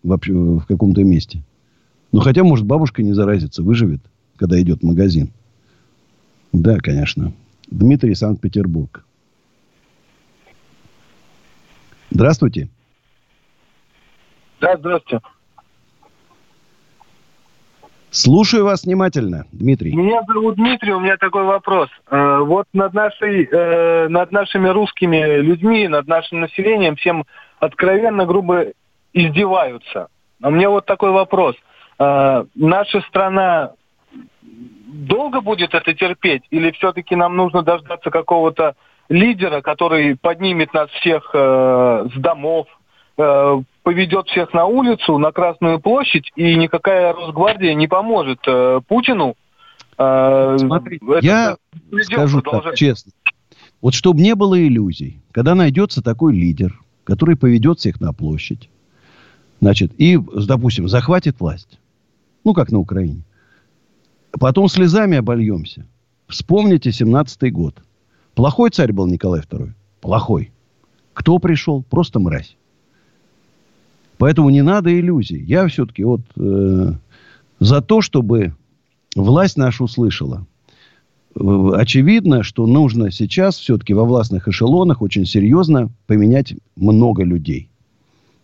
вообще 0.02 0.32
в 0.32 0.64
каком-то 0.66 1.04
месте. 1.04 1.44
Ну, 2.10 2.20
хотя, 2.20 2.42
может, 2.42 2.64
бабушка 2.64 3.02
не 3.02 3.12
заразится, 3.12 3.62
выживет, 3.62 4.00
когда 4.36 4.58
идет 4.58 4.80
в 4.80 4.86
магазин. 4.86 5.30
Да, 6.52 6.78
конечно. 6.78 7.32
Дмитрий, 7.70 8.14
Санкт-Петербург. 8.14 9.04
Здравствуйте. 12.10 12.68
Да, 14.60 14.76
здравствуйте. 14.76 15.24
Слушаю 18.10 18.64
вас 18.64 18.84
внимательно, 18.84 19.44
Дмитрий. 19.52 19.94
Меня 19.94 20.22
зовут 20.26 20.56
Дмитрий, 20.56 20.92
у 20.92 21.00
меня 21.00 21.18
такой 21.18 21.44
вопрос. 21.44 21.90
Э, 22.10 22.38
вот 22.38 22.66
над, 22.72 22.94
нашей, 22.94 23.44
э, 23.44 24.08
над 24.08 24.32
нашими 24.32 24.68
русскими 24.68 25.40
людьми, 25.40 25.86
над 25.88 26.08
нашим 26.08 26.40
населением 26.40 26.96
всем 26.96 27.26
откровенно, 27.60 28.24
грубо 28.24 28.72
издеваются. 29.12 30.08
А 30.40 30.50
мне 30.50 30.68
вот 30.68 30.86
такой 30.86 31.10
вопрос. 31.10 31.54
Э, 31.98 32.44
наша 32.54 33.02
страна 33.02 33.72
долго 34.88 35.40
будет 35.40 35.74
это 35.74 35.94
терпеть? 35.94 36.42
Или 36.50 36.70
все-таки 36.72 37.14
нам 37.16 37.36
нужно 37.36 37.62
дождаться 37.62 38.10
какого-то 38.10 38.74
лидера, 39.08 39.60
который 39.60 40.16
поднимет 40.16 40.74
нас 40.74 40.90
всех 40.90 41.30
с 41.32 42.12
домов, 42.16 42.66
поведет 43.88 44.28
всех 44.28 44.52
на 44.52 44.66
улицу, 44.66 45.16
на 45.16 45.32
Красную 45.32 45.80
площадь, 45.80 46.30
и 46.36 46.54
никакая 46.56 47.14
Росгвардия 47.14 47.72
не 47.72 47.88
поможет 47.88 48.38
э, 48.46 48.80
Путину. 48.86 49.34
Э, 49.96 50.58
Смотри, 50.58 51.00
я 51.22 51.56
скажу 52.02 52.42
так, 52.42 52.74
честно. 52.74 53.12
Вот 53.80 53.94
чтобы 53.94 54.20
не 54.20 54.34
было 54.34 54.60
иллюзий, 54.60 55.22
когда 55.32 55.54
найдется 55.54 56.02
такой 56.02 56.34
лидер, 56.34 56.78
который 57.04 57.34
поведет 57.34 57.78
всех 57.78 57.98
на 57.98 58.12
площадь, 58.12 58.68
значит, 59.62 59.92
и, 59.96 60.18
допустим, 60.18 60.86
захватит 60.86 61.40
власть, 61.40 61.78
ну, 62.44 62.52
как 62.52 62.70
на 62.70 62.80
Украине, 62.80 63.22
потом 64.32 64.68
слезами 64.68 65.16
обольемся. 65.16 65.86
Вспомните 66.26 66.90
17-й 66.90 67.50
год. 67.50 67.82
Плохой 68.34 68.70
царь 68.70 68.92
был 68.92 69.06
Николай 69.06 69.40
II? 69.40 69.72
Плохой. 70.00 70.52
Кто 71.12 71.38
пришел? 71.38 71.82
Просто 71.82 72.20
мразь. 72.20 72.56
Поэтому 74.18 74.50
не 74.50 74.62
надо 74.62 74.96
иллюзий. 74.96 75.42
Я 75.42 75.66
все-таки 75.68 76.04
вот 76.04 76.20
э, 76.36 76.92
за 77.60 77.80
то, 77.80 78.00
чтобы 78.02 78.54
власть 79.14 79.56
нашу 79.56 79.84
услышала. 79.84 80.46
Очевидно, 81.34 82.42
что 82.42 82.66
нужно 82.66 83.12
сейчас 83.12 83.56
все-таки 83.58 83.94
во 83.94 84.04
властных 84.04 84.48
эшелонах 84.48 85.02
очень 85.02 85.24
серьезно 85.24 85.90
поменять 86.06 86.54
много 86.74 87.22
людей. 87.22 87.70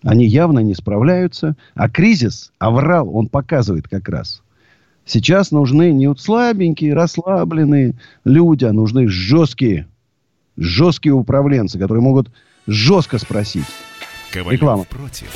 Они 0.04 0.26
явно 0.26 0.60
не 0.60 0.74
справляются. 0.74 1.56
А 1.74 1.88
кризис, 1.88 2.52
аврал, 2.58 3.14
он 3.14 3.28
показывает 3.28 3.88
как 3.88 4.08
раз. 4.08 4.43
Сейчас 5.06 5.50
нужны 5.50 5.92
не 5.92 6.06
вот 6.06 6.20
слабенькие, 6.20 6.94
расслабленные 6.94 7.94
люди, 8.24 8.64
а 8.64 8.72
нужны 8.72 9.08
жесткие, 9.08 9.86
жесткие 10.56 11.12
управленцы, 11.12 11.78
которые 11.78 12.02
могут 12.02 12.30
жестко 12.66 13.18
спросить. 13.18 13.66
Ковалев 14.32 14.60
Реклама. 14.60 14.84
против. 14.84 15.28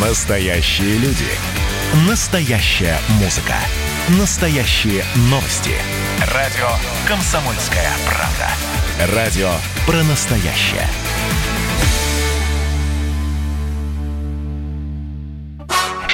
Настоящие 0.00 0.98
люди. 0.98 1.26
Настоящая 2.08 2.98
музыка. 3.20 3.54
Настоящие 4.18 5.02
новости. 5.30 5.72
Радио 6.34 6.68
«Комсомольская 7.06 7.90
правда». 8.06 9.14
Радио 9.14 9.50
про 9.86 10.02
настоящее. 10.04 10.86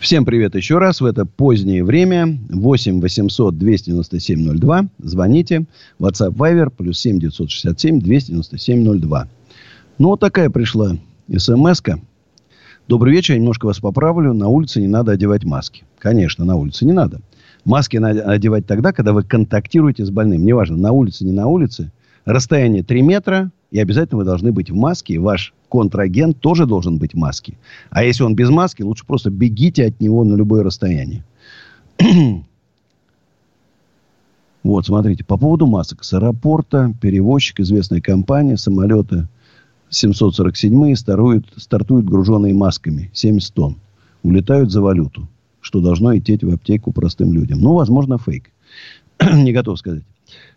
Всем 0.00 0.24
привет 0.24 0.54
еще 0.54 0.78
раз. 0.78 1.02
В 1.02 1.04
это 1.04 1.26
позднее 1.26 1.84
время 1.84 2.38
8 2.48 3.02
800 3.02 3.58
297 3.58 4.58
02. 4.58 4.86
Звоните. 4.98 5.66
WhatsApp 6.00 6.32
Viber 6.32 6.70
плюс 6.74 6.98
7 7.00 7.18
967 7.18 8.00
297 8.00 8.98
02. 8.98 9.28
Ну, 9.98 10.08
вот 10.08 10.20
такая 10.20 10.48
пришла 10.48 10.96
смс 11.36 11.82
-ка. 11.82 12.00
Добрый 12.88 13.12
вечер, 13.12 13.34
я 13.34 13.40
немножко 13.40 13.66
вас 13.66 13.78
поправлю. 13.80 14.32
На 14.32 14.48
улице 14.48 14.80
не 14.80 14.88
надо 14.88 15.12
одевать 15.12 15.44
маски. 15.44 15.84
Конечно, 15.98 16.46
на 16.46 16.56
улице 16.56 16.86
не 16.86 16.92
надо. 16.92 17.20
Маски 17.66 17.98
надо 17.98 18.22
одевать 18.22 18.66
тогда, 18.66 18.94
когда 18.94 19.12
вы 19.12 19.22
контактируете 19.22 20.06
с 20.06 20.10
больным. 20.10 20.46
Неважно, 20.46 20.78
на 20.78 20.92
улице, 20.92 21.26
не 21.26 21.32
на 21.32 21.46
улице. 21.46 21.92
Расстояние 22.24 22.82
3 22.82 23.02
метра. 23.02 23.50
И 23.70 23.78
обязательно 23.78 24.20
вы 24.20 24.24
должны 24.24 24.50
быть 24.50 24.70
в 24.70 24.74
маске. 24.74 25.18
Ваш 25.18 25.52
контрагент 25.70 26.38
тоже 26.40 26.66
должен 26.66 26.98
быть 26.98 27.14
в 27.14 27.16
маске. 27.16 27.56
А 27.90 28.04
если 28.04 28.24
он 28.24 28.34
без 28.34 28.50
маски, 28.50 28.82
лучше 28.82 29.06
просто 29.06 29.30
бегите 29.30 29.86
от 29.86 30.00
него 30.00 30.24
на 30.24 30.34
любое 30.34 30.62
расстояние. 30.62 31.24
вот, 34.62 34.86
смотрите, 34.86 35.24
по 35.24 35.38
поводу 35.38 35.66
масок. 35.66 36.04
С 36.04 36.12
аэропорта 36.12 36.92
перевозчик, 37.00 37.60
известная 37.60 38.00
компания, 38.00 38.56
самолеты 38.56 39.28
747 39.90 40.94
стартуют, 40.94 41.46
стартуют 41.56 42.06
груженные 42.06 42.54
масками, 42.54 43.10
70 43.14 43.54
тонн. 43.54 43.76
Улетают 44.22 44.70
за 44.70 44.82
валюту, 44.82 45.28
что 45.60 45.80
должно 45.80 46.16
идти 46.16 46.36
в 46.36 46.52
аптеку 46.52 46.92
простым 46.92 47.32
людям. 47.32 47.60
Ну, 47.60 47.74
возможно, 47.74 48.18
фейк. 48.18 48.50
Не 49.32 49.52
готов 49.52 49.78
сказать. 49.78 50.04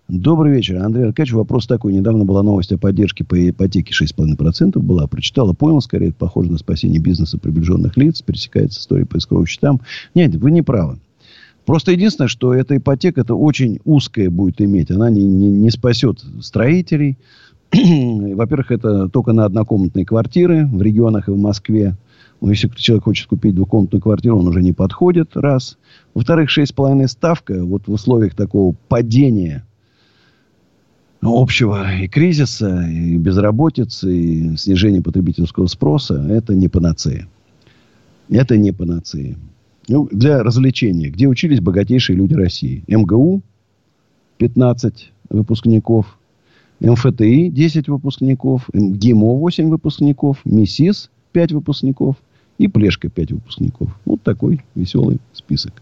Добрый 0.10 0.52
вечер, 0.54 0.84
Андрей 0.84 1.06
Аркадьевич. 1.06 1.34
Вопрос 1.34 1.66
такой. 1.66 1.94
Недавно 1.94 2.26
была 2.26 2.44
новость 2.44 2.74
о 2.74 2.78
поддержке 2.78 3.24
по 3.24 3.50
ипотеке 3.50 3.94
6,5% 3.94 4.78
была. 4.80 5.08
Прочитала, 5.08 5.54
понял, 5.54 5.80
скорее, 5.80 6.10
это 6.10 6.18
похоже 6.18 6.52
на 6.52 6.58
спасение 6.58 7.00
бизнеса 7.00 7.38
приближенных 7.38 7.96
лиц. 7.96 8.22
Пересекается 8.22 8.82
история 8.82 9.06
по 9.06 9.16
искровым 9.16 9.46
счетам. 9.46 9.80
Нет, 10.14 10.36
вы 10.36 10.52
не 10.52 10.62
правы. 10.62 11.00
Просто 11.66 11.94
единственное, 11.94 12.28
что 12.28 12.54
эта 12.54 12.76
ипотека, 12.76 13.22
это 13.22 13.34
очень 13.34 13.80
узкая 13.86 14.30
будет 14.30 14.60
иметь. 14.62 14.92
Она 14.92 15.10
не, 15.10 15.24
не, 15.24 15.50
не 15.50 15.72
спасет 15.72 16.22
строителей. 16.42 17.18
Во-первых, 17.72 18.72
это 18.72 19.08
только 19.08 19.32
на 19.32 19.46
однокомнатные 19.46 20.06
квартиры 20.06 20.68
в 20.68 20.82
регионах 20.82 21.30
и 21.30 21.32
в 21.32 21.38
Москве. 21.38 21.96
Ну, 22.42 22.50
если 22.50 22.68
человек 22.76 23.06
хочет 23.06 23.28
купить 23.28 23.56
двухкомнатную 23.56 24.02
квартиру, 24.02 24.38
он 24.38 24.50
уже 24.50 24.62
не 24.62 24.74
подходит, 24.74 25.38
раз. 25.38 25.78
Во-вторых, 26.14 26.50
6,5 26.50 27.08
ставка 27.08 27.64
вот 27.64 27.88
в 27.88 27.94
условиях 27.94 28.36
такого 28.36 28.76
падения 28.90 29.64
общего 31.26 31.94
и 31.96 32.08
кризиса, 32.08 32.88
и 32.88 33.18
безработицы, 33.18 34.16
и 34.16 34.58
снижения 34.58 35.02
потребительского 35.02 35.68
спроса, 35.68 36.16
это 36.30 36.54
не 36.54 36.68
панацея. 36.68 37.28
Это 38.30 38.58
не 38.58 38.72
панацея. 38.72 39.38
Ну, 39.88 40.08
для 40.12 40.44
развлечения. 40.44 41.10
Где 41.10 41.28
учились 41.28 41.60
богатейшие 41.60 42.16
люди 42.16 42.34
России? 42.34 42.84
МГУ 42.88 43.42
15 44.38 45.12
выпускников, 45.30 46.18
МФТИ 46.80 47.50
10 47.50 47.88
выпускников, 47.88 48.70
МГИМО 48.74 49.36
8 49.36 49.70
выпускников, 49.70 50.38
МИСИС 50.46 51.10
5 51.32 51.52
выпускников 51.54 52.18
и 52.58 52.68
Плешка 52.68 53.10
5 53.10 53.32
выпускников. 53.34 53.98
Вот 54.06 54.22
такой 54.22 54.62
веселый 54.76 55.20
список. 55.34 55.82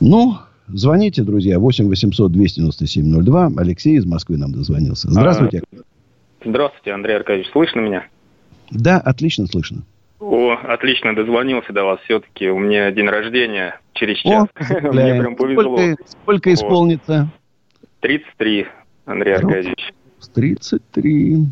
Ну, 0.00 0.38
Звоните, 0.68 1.22
друзья, 1.22 1.58
8 1.58 1.88
800 1.88 2.32
297 2.32 3.22
02. 3.22 3.50
Алексей 3.56 3.96
из 3.96 4.06
Москвы 4.06 4.36
нам 4.36 4.52
дозвонился. 4.52 5.10
Здравствуйте. 5.10 5.62
А, 5.72 5.76
здравствуйте, 6.44 6.92
Андрей 6.92 7.16
Аркадьевич. 7.16 7.50
Слышно 7.52 7.80
меня? 7.80 8.06
Да, 8.70 8.98
отлично 8.98 9.46
слышно. 9.46 9.82
О, 10.20 10.52
отлично, 10.52 11.14
дозвонился 11.14 11.72
до 11.72 11.84
вас. 11.84 12.00
Все-таки 12.04 12.48
у 12.48 12.58
меня 12.58 12.90
день 12.90 13.08
рождения 13.08 13.80
через 13.94 14.18
час. 14.18 14.48
О, 14.54 14.92
Мне 14.92 15.20
прям 15.20 15.36
повезло. 15.36 15.76
Сколько, 15.76 16.02
сколько 16.06 16.54
исполнится? 16.54 17.28
33, 18.00 18.66
Андрей 19.06 19.34
Аркадьевич. 19.36 19.92
33. 20.34 21.46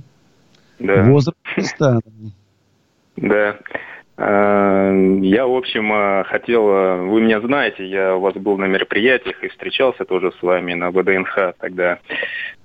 Да. 0.81 1.05
Возраст. 1.05 1.37
Да. 3.17 3.59
Э, 4.19 5.19
я, 5.21 5.47
в 5.47 5.55
общем, 5.55 5.93
э, 5.93 6.25
хотел, 6.25 6.69
э, 6.69 7.03
вы 7.03 7.21
меня 7.21 7.41
знаете, 7.41 7.87
я 7.87 8.17
у 8.17 8.21
вас 8.21 8.35
был 8.35 8.57
на 8.57 8.64
мероприятиях 8.64 9.43
и 9.45 9.49
встречался 9.49 10.05
тоже 10.07 10.33
с 10.39 10.43
вами 10.43 10.73
на 10.73 10.91
ВДНХ 10.91 11.55
тогда, 11.59 11.99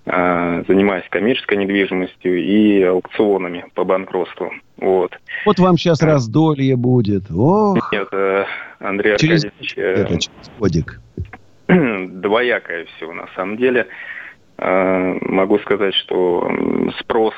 занимаясь 0.05 1.07
коммерческой 1.09 1.57
недвижимостью 1.57 2.43
и 2.43 2.81
аукционами 2.81 3.65
по 3.75 3.83
банкротству. 3.83 4.51
Вот. 4.77 5.15
Вот 5.45 5.59
вам 5.59 5.77
сейчас 5.77 6.01
раздолье 6.01 6.75
будет. 6.75 7.29
Ох. 7.29 7.91
Нет, 7.91 8.07
Андрей 8.79 9.17
через... 9.17 9.45
Аркадьевич... 9.45 9.77
Это 9.77 10.19
через 10.19 10.51
годик. 10.57 10.99
Двоякое 11.67 12.85
все 12.95 13.11
на 13.11 13.27
самом 13.35 13.57
деле. 13.57 13.87
Могу 14.57 15.59
сказать, 15.59 15.93
что 15.93 16.49
спрос 16.99 17.33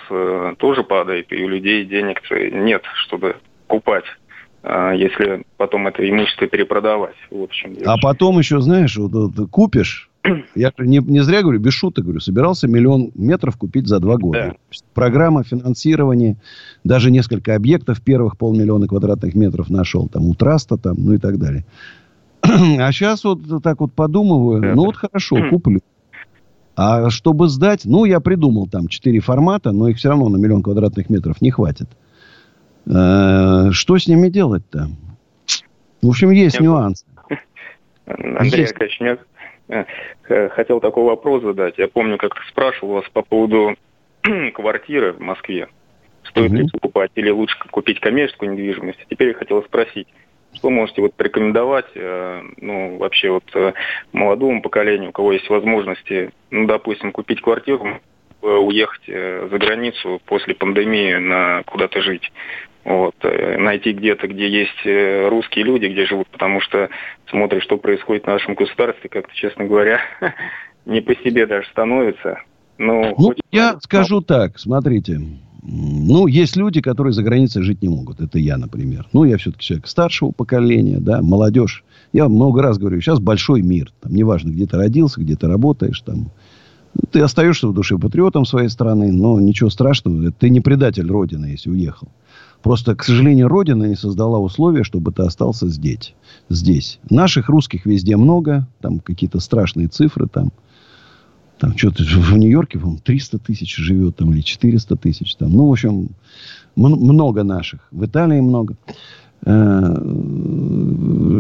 тоже 0.58 0.84
падает, 0.84 1.32
и 1.34 1.44
у 1.44 1.50
людей 1.50 1.86
денег 1.86 2.22
нет, 2.32 2.84
чтобы 3.06 3.36
покупать 3.68 4.06
а, 4.64 4.94
если 4.94 5.44
потом 5.58 5.88
это 5.88 6.10
имущество 6.10 6.48
перепродавать. 6.48 7.16
В 7.30 7.42
общем, 7.44 7.76
а 7.86 7.98
потом 8.02 8.40
еще, 8.40 8.62
знаешь, 8.62 8.96
вот, 8.96 9.12
вот, 9.12 9.50
купишь, 9.50 10.10
я 10.56 10.72
не, 10.78 11.00
не 11.00 11.20
зря 11.22 11.42
говорю, 11.42 11.60
без 11.60 11.74
шуток 11.74 12.06
говорю, 12.06 12.22
собирался 12.22 12.68
миллион 12.68 13.12
метров 13.14 13.58
купить 13.58 13.88
за 13.88 14.00
два 14.00 14.16
года. 14.16 14.56
Да. 14.72 14.78
Программа 14.94 15.44
финансирования, 15.44 16.38
даже 16.86 17.12
несколько 17.12 17.56
объектов 17.56 18.02
первых 18.02 18.38
полмиллиона 18.38 18.88
квадратных 18.88 19.36
метров 19.36 19.70
нашел, 19.70 20.08
там, 20.08 20.28
у 20.28 20.34
Траста, 20.34 20.78
там, 20.78 20.96
ну 20.98 21.14
и 21.14 21.18
так 21.18 21.38
далее. 21.38 21.66
А 22.44 22.92
сейчас 22.92 23.24
вот 23.26 23.42
так 23.62 23.82
вот 23.82 23.92
подумываю, 23.94 24.62
да. 24.62 24.76
ну 24.76 24.86
вот 24.86 24.96
хорошо, 24.96 25.38
куплю. 25.50 25.82
А 26.76 27.10
чтобы 27.10 27.50
сдать, 27.50 27.82
ну, 27.86 28.06
я 28.06 28.20
придумал 28.20 28.68
там 28.68 28.88
четыре 28.88 29.20
формата, 29.20 29.72
но 29.72 29.90
их 29.90 29.98
все 29.98 30.10
равно 30.10 30.30
на 30.30 30.38
миллион 30.38 30.64
квадратных 30.64 31.10
метров 31.10 31.42
не 31.42 31.52
хватит. 31.52 31.88
Э, 32.86 33.72
что 33.72 33.98
с 33.98 34.08
ними 34.08 34.30
делать-то? 34.30 34.88
В 36.02 36.10
общем, 36.10 36.32
есть 36.32 36.60
Нет. 36.60 36.64
нюансы. 36.64 37.06
Андрей 38.06 38.66
Аркадьевич, 38.66 39.00
я 39.00 39.86
э, 40.28 40.50
хотел 40.50 40.80
такой 40.82 41.06
вопрос 41.06 41.44
задать. 41.44 41.78
Я 41.78 41.88
помню, 41.88 42.18
как 42.18 42.34
спрашивал 42.50 42.96
вас 42.96 43.06
по 43.14 43.22
поводу 43.22 43.76
квартиры 44.54 45.14
в 45.14 45.20
Москве. 45.20 45.70
Стоит 46.24 46.52
угу. 46.52 46.58
ли 46.58 46.68
покупать 46.70 47.12
или 47.16 47.30
лучше 47.30 47.58
купить 47.72 48.00
коммерческую 48.00 48.52
недвижимость. 48.52 49.00
Теперь 49.10 49.30
я 49.30 49.34
хотел 49.34 49.64
спросить, 49.64 50.08
что 50.54 50.70
можете 50.70 51.02
вот 51.02 51.14
порекомендовать, 51.14 51.88
э, 51.96 52.42
ну, 52.58 52.98
вообще 52.98 53.32
вот 53.32 53.76
молодому 54.12 54.62
поколению, 54.62 55.10
у 55.10 55.14
кого 55.14 55.32
есть 55.32 55.50
возможности, 55.50 56.32
ну, 56.52 56.68
допустим, 56.68 57.14
купить 57.14 57.42
квартиру, 57.42 58.02
уехать 58.44 59.06
за 59.08 59.58
границу 59.58 60.22
после 60.26 60.54
пандемии 60.54 61.16
на 61.16 61.64
куда-то 61.64 62.02
жить 62.02 62.32
вот, 62.86 63.16
э, 63.22 63.58
найти 63.58 63.94
где-то, 63.94 64.28
где 64.28 64.50
есть 64.50 64.86
э, 64.86 65.28
русские 65.30 65.66
люди, 65.66 65.86
где 65.86 66.06
живут, 66.06 66.28
потому 66.28 66.60
что 66.62 66.90
смотришь, 67.30 67.64
что 67.64 67.78
происходит 67.78 68.24
в 68.24 68.28
нашем 68.28 68.56
государстве, 68.56 69.10
как-то, 69.10 69.34
честно 69.34 69.66
говоря, 69.66 70.00
не 70.86 71.02
по 71.02 71.16
себе 71.16 71.46
даже 71.46 71.68
становится. 71.70 72.42
Но 72.78 73.16
ну, 73.18 73.34
я 73.52 73.78
скажу 73.80 74.22
так, 74.22 74.60
смотрите, 74.60 75.20
ну, 75.62 76.28
есть 76.28 76.58
люди, 76.58 76.82
которые 76.82 77.14
за 77.14 77.24
границей 77.24 77.64
жить 77.64 77.82
не 77.82 77.88
могут. 77.88 78.20
Это 78.20 78.38
я, 78.38 78.58
например. 78.58 79.08
Ну, 79.14 79.24
я 79.24 79.38
все-таки 79.38 79.64
человек 79.64 79.88
старшего 79.88 80.32
поколения, 80.32 80.98
да, 81.00 81.22
молодежь. 81.22 81.86
Я 82.12 82.28
много 82.28 82.62
раз 82.62 82.78
говорю, 82.78 83.00
сейчас 83.00 83.20
большой 83.20 83.62
мир. 83.62 83.94
Там, 84.02 84.14
неважно, 84.14 84.50
где 84.50 84.66
ты 84.66 84.76
родился, 84.76 85.22
где 85.22 85.36
ты 85.38 85.48
работаешь, 85.48 86.02
там, 86.02 86.32
ты 87.12 87.22
остаешься 87.22 87.68
в 87.68 87.74
душе 87.74 87.98
патриотом 87.98 88.46
своей 88.46 88.70
страны, 88.70 89.12
но 89.12 89.40
ничего 89.40 89.70
страшного. 89.70 90.32
Ты 90.32 90.50
не 90.50 90.62
предатель 90.62 91.10
Родины, 91.10 91.48
если 91.48 91.70
уехал. 91.70 92.10
Просто, 92.62 92.96
к 92.96 93.04
сожалению, 93.04 93.50
Родина 93.50 93.86
не 93.86 93.96
создала 93.96 94.40
условия, 94.40 94.84
чтобы 94.84 95.12
ты 95.12 95.24
остался 95.24 95.68
здесь. 95.68 96.16
здесь. 96.50 97.00
Наших 97.10 97.50
русских 97.50 97.86
везде 97.86 98.16
много. 98.16 98.68
Там 98.80 99.00
какие-то 99.00 99.40
страшные 99.40 99.90
цифры. 99.90 100.28
Там, 100.28 100.52
там 101.60 101.78
что-то 101.78 102.04
в 102.04 102.38
Нью-Йорке, 102.38 102.80
по 102.80 102.96
300 103.04 103.40
тысяч 103.40 103.76
живет. 103.76 104.16
Там, 104.16 104.32
или 104.32 104.42
400 104.42 104.96
тысяч. 104.96 105.36
Там. 105.36 105.52
Ну, 105.52 105.68
в 105.68 105.72
общем, 105.72 106.10
много 106.76 107.44
наших. 107.44 107.82
В 107.92 108.06
Италии 108.06 108.40
много. 108.40 108.78
Э, 109.46 109.96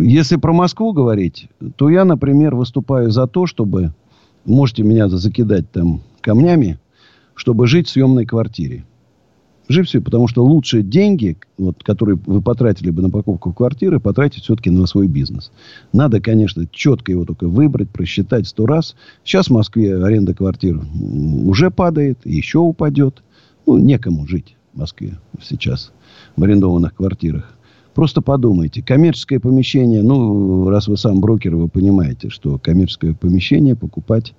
если 0.03 0.35
про 0.35 0.51
Москву 0.51 0.91
говорить, 0.91 1.47
то 1.77 1.89
я, 1.89 2.03
например, 2.05 2.55
выступаю 2.55 3.11
за 3.11 3.27
то, 3.27 3.45
чтобы... 3.45 3.93
Можете 4.45 4.83
меня 4.83 5.07
закидать 5.09 5.71
там 5.71 6.01
камнями, 6.21 6.79
чтобы 7.35 7.67
жить 7.67 7.87
в 7.87 7.91
съемной 7.91 8.25
квартире. 8.25 8.85
Живьте, 9.69 10.01
потому 10.01 10.27
что 10.27 10.43
лучшие 10.43 10.83
деньги, 10.83 11.37
вот, 11.57 11.83
которые 11.83 12.19
вы 12.25 12.41
потратили 12.41 12.89
бы 12.89 13.01
на 13.01 13.09
покупку 13.09 13.53
квартиры, 13.53 14.01
потратить 14.01 14.43
все-таки 14.43 14.69
на 14.69 14.85
свой 14.85 15.07
бизнес. 15.07 15.51
Надо, 15.93 16.19
конечно, 16.19 16.67
четко 16.69 17.13
его 17.13 17.23
только 17.23 17.47
выбрать, 17.47 17.89
просчитать 17.89 18.45
сто 18.47 18.65
раз. 18.65 18.95
Сейчас 19.23 19.47
в 19.47 19.51
Москве 19.51 20.03
аренда 20.03 20.33
квартир 20.33 20.81
уже 21.45 21.71
падает, 21.71 22.19
еще 22.25 22.59
упадет. 22.59 23.23
Ну, 23.65 23.77
некому 23.77 24.27
жить 24.27 24.57
в 24.73 24.79
Москве 24.79 25.17
сейчас 25.41 25.93
в 26.35 26.43
арендованных 26.43 26.95
квартирах. 26.95 27.57
Просто 27.93 28.21
подумайте. 28.21 28.81
Коммерческое 28.81 29.39
помещение, 29.39 30.01
ну, 30.01 30.69
раз 30.69 30.87
вы 30.87 30.97
сам 30.97 31.21
брокер, 31.21 31.55
вы 31.55 31.67
понимаете, 31.67 32.29
что 32.29 32.57
коммерческое 32.57 33.13
помещение 33.13 33.75
покупать 33.75 34.33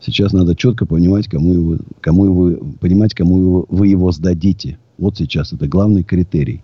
Сейчас 0.00 0.32
надо 0.32 0.56
четко 0.56 0.86
понимать, 0.86 1.28
кому 1.28 1.52
его, 1.52 1.76
кому 2.00 2.24
его, 2.24 2.64
понимать, 2.80 3.14
кому 3.14 3.38
его, 3.38 3.66
вы 3.68 3.88
его 3.88 4.10
сдадите. 4.12 4.78
Вот 4.96 5.18
сейчас 5.18 5.52
это 5.52 5.68
главный 5.68 6.02
критерий. 6.02 6.62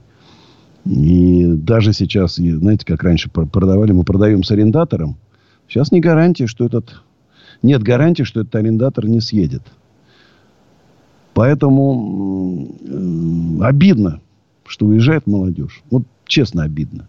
И 0.87 1.45
даже 1.45 1.93
сейчас, 1.93 2.37
знаете, 2.37 2.87
как 2.87 3.03
раньше 3.03 3.29
продавали, 3.29 3.93
мы 3.93 4.05
продаем 4.05 4.43
с 4.43 4.51
арендатором. 4.51 5.17
Сейчас 5.69 5.93
не 5.93 6.01
гарантия, 6.01 6.47
что 6.47 6.65
этот... 6.65 7.03
Нет 7.63 7.83
гарантии, 7.83 8.23
что 8.23 8.41
этот 8.41 8.55
арендатор 8.55 9.07
не 9.07 9.21
съедет. 9.21 9.63
Поэтому 11.35 12.69
обидно, 13.61 14.21
что 14.65 14.87
уезжает 14.87 15.27
молодежь. 15.27 15.83
Вот 15.91 16.05
честно 16.27 16.63
обидно. 16.63 17.09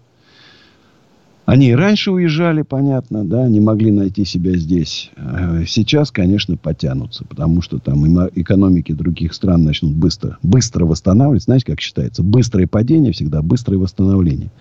Они 1.47 1.69
и 1.69 1.75
раньше 1.75 2.11
уезжали, 2.11 2.61
понятно, 2.61 3.23
да, 3.23 3.47
не 3.47 3.61
могли 3.61 3.89
найти 3.89 4.25
себя 4.25 4.57
здесь. 4.57 5.11
Э, 5.15 5.63
сейчас, 5.65 6.11
конечно, 6.11 6.57
потянутся, 6.57 7.23
потому 7.23 7.61
что 7.61 7.79
там 7.79 8.05
экономики 8.35 8.91
других 8.91 9.33
стран 9.33 9.63
начнут 9.63 9.93
быстро, 9.93 10.37
быстро 10.43 10.85
восстанавливать. 10.85 11.43
Знаете, 11.43 11.65
как 11.67 11.79
считается? 11.79 12.21
Быстрое 12.21 12.67
падение 12.67 13.13
всегда 13.13 13.41
быстрое 13.41 13.79
восстановление. 13.79 14.51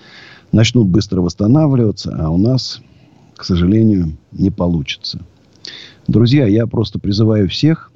Начнут 0.52 0.86
быстро 0.86 1.22
восстанавливаться, 1.22 2.16
а 2.16 2.30
у 2.30 2.38
нас, 2.38 2.80
к 3.34 3.42
сожалению, 3.42 4.16
не 4.30 4.52
получится. 4.52 5.20
Друзья, 6.06 6.46
я 6.46 6.68
просто 6.68 7.00
призываю 7.00 7.48
всех 7.48 7.90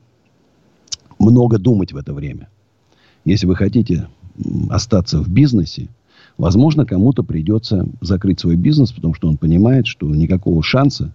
много 1.21 1.59
думать 1.59 1.93
в 1.93 1.97
это 1.97 2.13
время. 2.13 2.49
Если 3.25 3.47
вы 3.47 3.55
хотите 3.55 4.09
остаться 4.69 5.23
в 5.23 5.29
бизнесе, 5.29 5.89
Возможно, 6.41 6.87
кому-то 6.87 7.23
придется 7.23 7.87
закрыть 8.01 8.41
свой 8.41 8.57
бизнес, 8.57 8.93
потому 8.93 9.13
что 9.13 9.29
он 9.29 9.37
понимает, 9.37 9.87
что 9.87 10.07
никакого 10.07 10.63
шанса, 10.63 11.13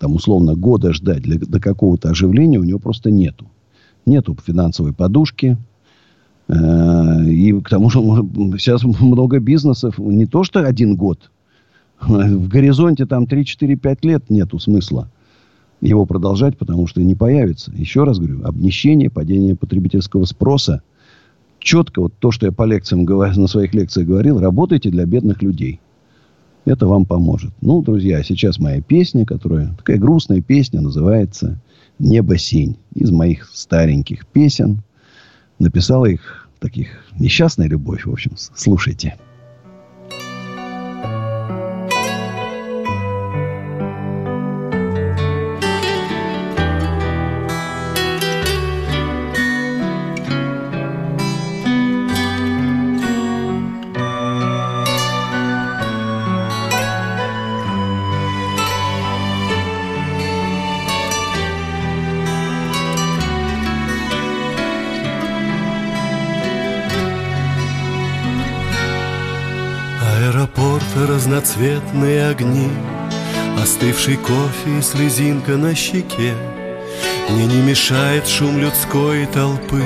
там, 0.00 0.16
условно, 0.16 0.56
года 0.56 0.92
ждать 0.92 1.22
для, 1.22 1.38
до 1.38 1.60
какого-то 1.60 2.10
оживления 2.10 2.58
у 2.58 2.64
него 2.64 2.80
просто 2.80 3.12
нету. 3.12 3.46
Нету 4.04 4.36
финансовой 4.44 4.92
подушки. 4.92 5.56
Э, 6.48 7.24
и 7.24 7.52
к 7.60 7.68
тому 7.68 7.88
же 7.88 8.00
сейчас 8.58 8.82
много 8.82 9.38
бизнесов, 9.38 9.96
не 9.98 10.26
то 10.26 10.42
что 10.42 10.66
один 10.66 10.96
год, 10.96 11.30
в 12.00 12.48
горизонте 12.48 13.06
там 13.06 13.26
3-4-5 13.26 13.98
лет 14.02 14.28
нету 14.28 14.58
смысла 14.58 15.08
его 15.80 16.04
продолжать, 16.04 16.58
потому 16.58 16.88
что 16.88 17.00
не 17.00 17.14
появится. 17.14 17.70
Еще 17.76 18.02
раз 18.02 18.18
говорю, 18.18 18.44
обнищение, 18.44 19.08
падение 19.08 19.54
потребительского 19.54 20.24
спроса– 20.24 20.82
четко 21.64 22.02
вот 22.02 22.14
то, 22.18 22.30
что 22.30 22.46
я 22.46 22.52
по 22.52 22.64
лекциям 22.64 23.04
на 23.04 23.46
своих 23.48 23.74
лекциях 23.74 24.06
говорил, 24.06 24.38
работайте 24.38 24.90
для 24.90 25.04
бедных 25.06 25.42
людей. 25.42 25.80
Это 26.64 26.86
вам 26.86 27.04
поможет. 27.04 27.52
Ну, 27.60 27.82
друзья, 27.82 28.22
сейчас 28.22 28.58
моя 28.58 28.80
песня, 28.80 29.26
которая 29.26 29.74
такая 29.76 29.98
грустная 29.98 30.40
песня, 30.40 30.80
называется 30.80 31.60
«Небо 31.98 32.38
синь». 32.38 32.76
Из 32.94 33.10
моих 33.10 33.50
стареньких 33.52 34.26
песен. 34.26 34.82
Написала 35.58 36.06
их 36.06 36.48
таких 36.60 36.88
несчастная 37.18 37.68
любовь, 37.68 38.06
в 38.06 38.12
общем. 38.12 38.32
Слушайте. 38.36 39.16
Разноцветные 71.44 72.30
огни 72.30 72.70
Остывший 73.62 74.16
кофе 74.16 74.78
и 74.78 74.82
слезинка 74.82 75.52
на 75.52 75.74
щеке. 75.74 76.34
Мне 77.28 77.46
не 77.46 77.62
мешает 77.62 78.26
шум 78.26 78.58
людской 78.58 79.26
толпы. 79.26 79.82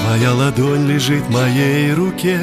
Твоя 0.00 0.32
ладонь 0.32 0.86
лежит 0.86 1.22
в 1.24 1.30
моей 1.30 1.92
руке. 1.92 2.40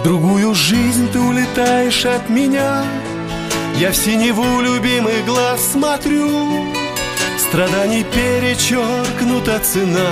В 0.00 0.04
другую 0.04 0.54
жизнь 0.54 1.10
ты 1.12 1.18
улетаешь 1.18 2.06
от 2.06 2.30
меня. 2.30 2.84
Я 3.78 3.90
в 3.90 3.96
синеву 3.96 4.60
любимый 4.60 5.22
глаз 5.26 5.72
смотрю. 5.72 6.72
Страданий 7.36 8.04
перечеркнута 8.04 9.58
цена. 9.58 10.10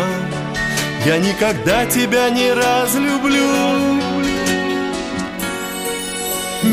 Я 1.07 1.19
никогда 1.19 1.87
тебя 1.87 2.29
не 2.31 2.53
разлюблю 2.53 4.12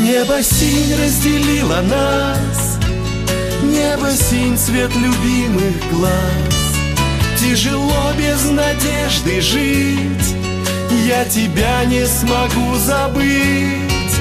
Небо 0.10 0.42
синь 0.42 0.96
разделила 0.96 1.82
нас. 1.82 2.80
Небо 3.62 4.10
синь 4.10 4.58
цвет 4.58 4.90
любимых 4.96 5.76
глаз. 5.92 6.66
Тяжело 7.40 8.12
без 8.18 8.44
надежды 8.46 9.40
жить. 9.40 10.36
Я 11.06 11.26
тебя 11.26 11.86
не 11.86 12.08
смогу 12.08 12.76
забыть. 12.78 14.16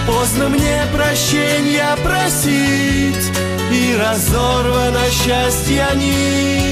Поздно 0.07 0.49
мне 0.49 0.87
прощения 0.91 1.95
просить. 2.03 3.31
И 3.71 3.95
разорвана 3.95 5.05
счастья 5.11 5.91
нить 5.93 6.70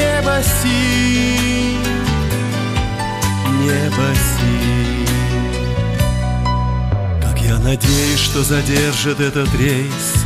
Небо 0.00 0.42
синь, 0.62 1.84
небо 3.60 4.08
синь. 4.14 5.06
Как 7.22 7.38
я 7.42 7.58
надеюсь, 7.58 8.18
что 8.18 8.42
задержит 8.42 9.20
этот 9.20 9.54
рейс. 9.56 10.24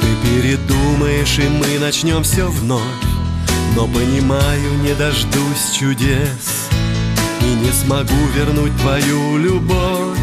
Ты 0.00 0.08
передумаешь, 0.22 1.36
и 1.40 1.48
мы 1.48 1.80
начнем 1.80 2.22
все 2.22 2.46
вновь. 2.48 2.80
Но 3.74 3.88
понимаю, 3.88 4.74
не 4.84 4.94
дождусь 4.94 5.72
чудес. 5.76 6.68
И 7.40 7.54
не 7.54 7.72
смогу 7.72 8.24
вернуть 8.36 8.76
твою 8.78 9.36
любовь. 9.36 10.18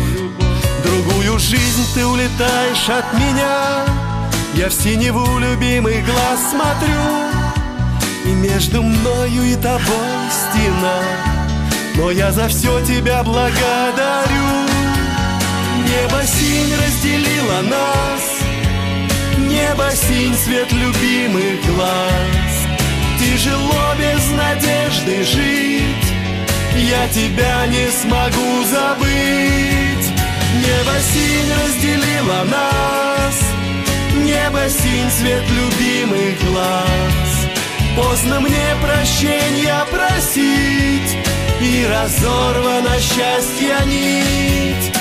Другую 0.86 1.38
жизнь 1.38 1.86
ты 1.94 2.06
улетаешь 2.06 2.88
от 2.88 3.14
меня. 3.14 3.86
Я 4.54 4.70
в 4.70 4.74
синеву 4.74 5.38
любимый 5.40 6.02
глаз 6.02 6.40
смотрю 6.52 7.45
и 8.26 8.34
между 8.34 8.82
мною 8.82 9.44
и 9.44 9.56
тобой 9.56 10.26
стена. 10.32 11.02
Но 11.96 12.12
я 12.12 12.32
за 12.32 12.48
все 12.48 12.84
тебя 12.86 13.24
благодарю. 13.24 14.50
Небо 15.88 16.22
синь 16.26 16.74
разделило 16.76 17.62
нас. 17.70 18.24
Небо 19.38 19.90
синь 19.94 20.36
свет 20.36 20.72
любимых 20.72 21.66
глаз. 21.68 22.54
Тяжело 23.20 23.94
без 23.98 24.30
надежды 24.32 25.24
жить. 25.24 26.14
Я 26.76 27.08
тебя 27.10 27.66
не 27.68 27.90
смогу 27.92 28.64
забыть. 28.70 30.10
Небо 30.56 30.96
синь 31.14 31.52
разделило 31.64 32.44
нас. 32.46 33.40
Небо 34.16 34.68
синь 34.68 35.12
свет 35.12 35.44
любимых 35.50 36.44
глаз 36.50 37.25
Поздно 37.96 38.42
мне 38.42 38.76
прощения 38.82 39.86
просить 39.90 41.18
И 41.62 41.86
разорвана 41.90 43.00
счастья 43.00 43.80
нить. 43.86 44.92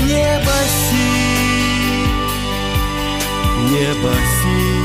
Небо 0.00 0.58
синь, 0.90 2.08
небо 3.70 4.12
синь 4.42 4.82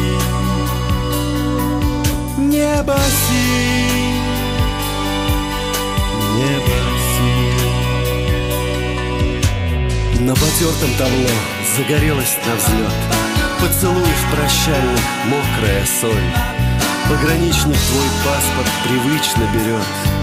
Небо 2.38 2.98
синь, 3.28 4.22
небо 6.38 6.78
синь. 7.18 7.68
На 10.26 10.34
потертом 10.34 10.92
табло 10.98 11.36
загорелась 11.76 12.38
на 12.46 12.56
взлет. 12.56 12.96
Поцелуев 13.60 14.22
прощальных 14.32 15.06
мокрая 15.26 15.86
соль 15.86 16.57
Пограничник 17.10 17.78
твой 17.78 18.10
паспорт 18.26 18.72
привычно 18.84 19.44
берет. 19.54 20.18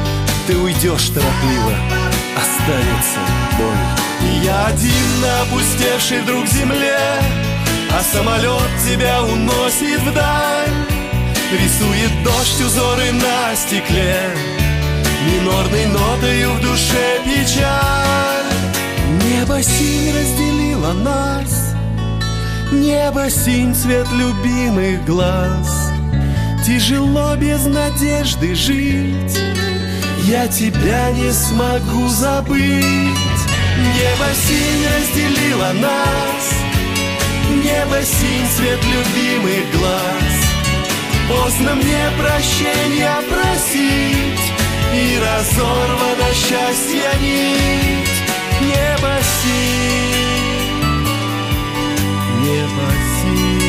Ты 0.46 0.58
уйдешь 0.58 1.08
торопливо, 1.08 1.72
останется 2.36 3.20
боль 3.56 4.28
И 4.28 4.44
я 4.44 4.66
один 4.66 5.20
на 5.22 5.42
опустевшей 5.42 6.20
вдруг 6.20 6.46
земле 6.46 6.98
А 7.90 8.02
самолет 8.02 8.70
тебя 8.86 9.22
уносит 9.22 10.00
вдаль. 10.00 10.68
Рисует 11.52 12.22
дождь 12.22 12.60
узоры 12.60 13.12
на 13.12 13.56
стекле 13.56 14.16
Минорной 15.26 15.86
нотою 15.86 16.52
в 16.52 16.60
душе 16.60 17.20
печаль. 17.24 18.44
Небо 19.24 19.62
синь 19.62 20.12
разделило 20.14 20.92
нас 20.92 21.74
Небо 22.72 23.30
синь 23.30 23.74
цвет 23.74 24.06
любимых 24.12 25.02
глаз 25.06 25.83
Тяжело 26.66 27.36
без 27.36 27.66
надежды 27.66 28.54
жить. 28.54 29.38
Я 30.22 30.48
тебя 30.48 31.10
не 31.10 31.30
смогу 31.30 32.08
забыть. 32.08 32.62
Небо 33.76 34.28
синь 34.32 34.86
разделило 34.86 35.72
нас. 35.74 36.54
Небо 37.62 38.02
синь, 38.02 38.48
цвет 38.56 38.80
любимых 38.82 39.78
глаз. 39.78 40.34
Поздно 41.28 41.74
мне 41.74 42.10
прощения 42.18 43.16
просить 43.28 44.52
И 44.94 45.18
разорвано 45.18 46.32
счастье 46.32 47.10
нить. 47.20 48.22
Небо 48.62 49.18
синь, 49.42 50.24
небо 52.42 52.88
синь 53.20 53.63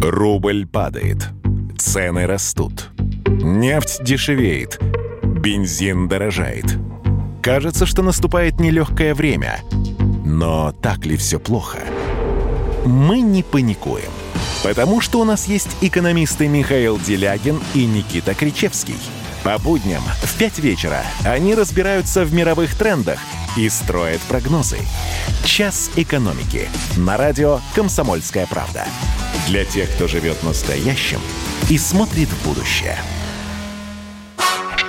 Рубль 0.00 0.66
падает. 0.66 1.28
Цены 1.76 2.26
растут. 2.26 2.90
Нефть 3.26 4.02
дешевеет. 4.02 4.80
Бензин 5.22 6.08
дорожает. 6.08 6.64
Кажется, 7.42 7.86
что 7.86 8.02
наступает 8.02 8.58
нелегкое 8.58 9.14
время. 9.14 9.60
Но 10.24 10.72
так 10.72 11.06
ли 11.06 11.16
все 11.16 11.38
плохо? 11.38 11.78
Мы 12.84 13.20
не 13.20 13.42
паникуем. 13.42 14.10
Потому 14.62 15.00
что 15.00 15.20
у 15.20 15.24
нас 15.24 15.46
есть 15.46 15.68
экономисты 15.80 16.48
Михаил 16.48 16.98
Делягин 16.98 17.60
и 17.74 17.86
Никита 17.86 18.34
Кричевский. 18.34 18.98
По 19.44 19.56
будням 19.58 20.02
в 20.22 20.34
5 20.36 20.58
вечера 20.58 21.04
они 21.24 21.54
разбираются 21.54 22.24
в 22.24 22.34
мировых 22.34 22.74
трендах 22.74 23.20
и 23.56 23.68
строят 23.68 24.20
прогнозы. 24.22 24.78
«Час 25.44 25.90
экономики» 25.96 26.68
на 26.96 27.16
радио 27.16 27.60
«Комсомольская 27.74 28.46
правда». 28.46 28.84
Для 29.46 29.64
тех, 29.64 29.90
кто 29.94 30.08
живет 30.08 30.42
настоящим 30.42 31.20
и 31.70 31.78
смотрит 31.78 32.28
в 32.28 32.44
будущее. 32.46 32.98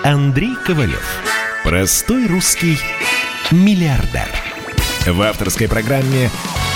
Андрей 0.03 0.55
Ковалев. 0.65 1.05
Простой 1.63 2.27
русский 2.27 2.77
миллиардер. 3.51 4.27
В 5.05 5.21
авторской 5.21 5.67
программе 5.67 6.29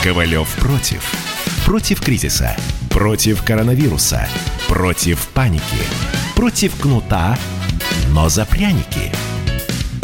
«Ковалев 0.03 0.47
против». 0.55 1.11
Против 1.65 2.01
кризиса. 2.01 2.55
Против 2.93 3.43
коронавируса. 3.43 4.27
Против 4.67 5.27
паники. 5.29 5.63
Против 6.35 6.79
кнута, 6.79 7.39
но 8.13 8.29
за 8.29 8.45
пряники. 8.45 9.11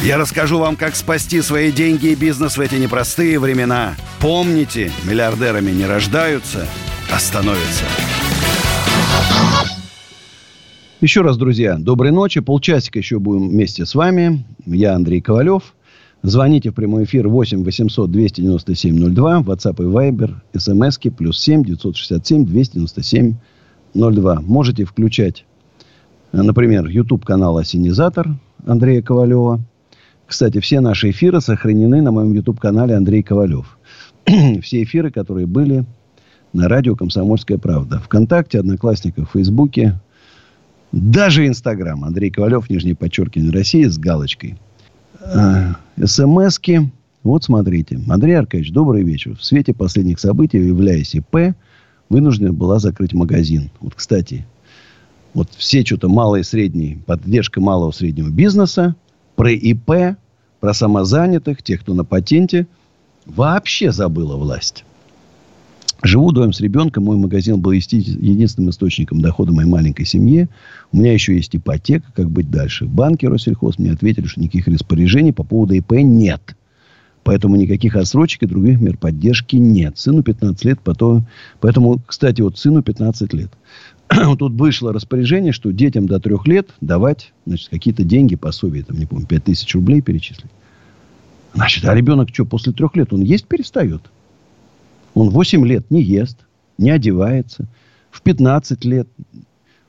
Я 0.04 0.18
расскажу 0.18 0.58
вам, 0.58 0.76
как 0.76 0.96
спасти 0.96 1.40
свои 1.44 1.72
деньги 1.72 2.08
и 2.08 2.16
бизнес 2.16 2.58
в 2.58 2.62
эти 2.62 2.76
непростые 2.76 3.38
времена. 3.38 3.96
Помните, 4.20 4.92
миллиардерами 5.04 5.70
не 5.70 5.86
рождаются, 5.86 6.68
а 7.14 7.20
становятся. 7.20 7.86
Еще 11.00 11.22
раз, 11.22 11.38
друзья, 11.38 11.78
доброй 11.78 12.12
ночи. 12.12 12.40
Полчасика 12.42 12.98
еще 12.98 13.20
будем 13.20 13.50
вместе 13.50 13.86
с 13.86 13.94
вами. 13.94 14.44
Я 14.66 14.96
Андрей 14.96 15.22
Ковалев. 15.22 15.76
Звоните 16.22 16.72
в 16.72 16.74
прямой 16.74 17.06
эфир 17.06 17.28
8 17.30 17.64
800 17.64 18.12
297 18.12 19.14
02. 19.14 19.42
WhatsApp 19.42 19.82
и 19.82 19.86
Viber. 19.86 20.36
смски 20.58 21.10
плюс 21.10 21.40
7 21.40 21.64
967 21.64 22.46
297 22.46 23.36
02. 23.94 24.42
Можете 24.42 24.84
включать, 24.84 25.46
например, 26.34 26.88
YouTube 26.88 27.26
канал 27.26 27.58
Осенизатор 27.58 28.28
Андрея 28.66 29.02
Ковалева. 29.02 29.62
Кстати, 30.28 30.60
все 30.60 30.82
наши 30.82 31.10
эфиры 31.10 31.42
сохранены 31.42 32.02
на 32.02 32.12
моем 32.12 32.34
YouTube 32.34 32.60
канале 32.60 32.96
Андрей 32.96 33.24
Ковалев. 33.24 33.78
все 34.62 34.84
эфиры, 34.84 35.12
которые 35.12 35.48
были 35.48 35.86
на 36.54 36.68
радио 36.68 36.96
«Комсомольская 36.96 37.58
правда». 37.58 38.00
Вконтакте, 38.00 38.60
Одноклассниках, 38.60 39.32
Фейсбуке, 39.32 40.00
даже 40.92 41.48
Инстаграм. 41.48 42.04
Андрей 42.04 42.30
Ковалев, 42.30 42.70
нижнее 42.70 42.96
подчеркивание 42.96 43.52
России 43.52 43.86
с 43.86 43.98
галочкой. 43.98 44.58
А, 45.22 45.76
СМСки. 46.04 46.90
Вот 47.24 47.44
смотрите. 47.44 48.00
Андрей 48.08 48.34
Аркадьевич, 48.34 48.72
добрый 48.72 49.04
вечер. 49.04 49.36
В 49.36 49.44
свете 49.44 49.74
последних 49.74 50.20
событий, 50.20 50.58
являясь 50.58 51.16
ИП, 51.16 51.56
вынуждена 52.10 52.54
была 52.54 52.80
закрыть 52.80 53.14
магазин. 53.14 53.70
Вот, 53.82 53.96
кстати, 53.96 54.46
вот 55.34 55.50
все 55.58 55.86
что-то 55.86 56.10
малые 56.10 56.42
и 56.42 56.46
средние, 56.46 56.98
поддержка 57.06 57.60
малого 57.62 57.92
и 57.92 57.94
среднего 57.94 58.30
бизнеса, 58.30 58.96
про 59.36 59.52
ИП, 59.52 60.18
про 60.60 60.74
самозанятых, 60.74 61.62
тех, 61.62 61.82
кто 61.82 61.94
на 61.94 62.04
патенте, 62.04 62.68
вообще 63.26 63.92
забыла 63.92 64.38
власть. 64.38 64.86
Живу 66.02 66.30
вдвоем 66.30 66.54
с 66.54 66.62
ребенком. 66.62 67.06
Мой 67.06 67.18
магазин 67.18 67.60
был 67.60 67.72
единственным 67.72 68.70
источником 68.70 69.22
дохода 69.22 69.52
моей 69.52 69.68
маленькой 69.68 70.06
семье. 70.06 70.48
У 70.92 70.98
меня 70.98 71.14
еще 71.14 71.36
есть 71.36 71.56
ипотека. 71.56 72.10
Как 72.16 72.30
быть 72.30 72.50
дальше? 72.50 72.86
Банки 72.86 73.26
Россельхоз 73.26 73.78
мне 73.80 73.92
ответили, 73.92 74.26
что 74.26 74.40
никаких 74.40 74.68
распоряжений 74.68 75.34
по 75.34 75.44
поводу 75.44 75.74
ИП 75.74 75.92
нет. 75.92 76.56
Поэтому 77.24 77.58
никаких 77.58 77.96
отсрочек 77.96 78.44
и 78.44 78.46
других 78.46 78.80
мер 78.80 78.98
поддержки 78.98 79.58
нет. 79.58 79.98
Сыну 79.98 80.24
15 80.24 80.64
лет, 80.66 80.80
потом... 80.82 81.28
Поэтому, 81.60 82.00
кстати, 82.06 82.42
вот 82.42 82.58
сыну 82.58 82.82
15 82.82 83.34
лет. 83.34 83.52
Тут 84.40 84.54
вышло 84.54 84.94
распоряжение, 84.94 85.52
что 85.52 85.72
детям 85.72 86.08
до 86.08 86.22
трех 86.22 86.48
лет 86.48 86.70
давать 86.80 87.34
значит, 87.46 87.70
какие-то 87.70 88.04
деньги, 88.04 88.36
пособия, 88.36 88.84
там, 88.84 88.98
не 88.98 89.06
помню, 89.06 89.28
5 89.28 89.44
тысяч 89.44 89.76
рублей 89.76 90.02
перечислить. 90.02 90.50
Значит, 91.54 91.84
а 91.86 91.94
ребенок 91.94 92.30
что, 92.30 92.46
после 92.46 92.72
трех 92.72 92.96
лет 92.96 93.12
он 93.12 93.22
есть 93.22 93.48
перестает? 93.48 94.02
Он 95.20 95.32
8 95.32 95.68
лет 95.68 95.92
не 95.92 96.02
ест, 96.02 96.38
не 96.78 96.92
одевается. 96.92 97.68
В 98.10 98.22
15 98.22 98.86
лет. 98.86 99.10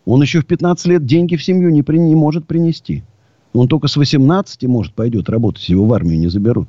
Он 0.04 0.20
еще 0.20 0.40
в 0.40 0.46
15 0.46 0.86
лет 0.86 1.06
деньги 1.06 1.36
в 1.36 1.44
семью 1.44 1.70
не, 1.70 1.84
при, 1.84 1.98
не 1.98 2.16
может 2.16 2.48
принести. 2.48 3.04
Он 3.52 3.68
только 3.68 3.86
с 3.86 3.94
18 3.96 4.64
может 4.64 4.92
пойдет 4.92 5.28
работать, 5.28 5.68
его 5.68 5.86
в 5.86 5.92
армию 5.92 6.18
не 6.18 6.26
заберут. 6.26 6.66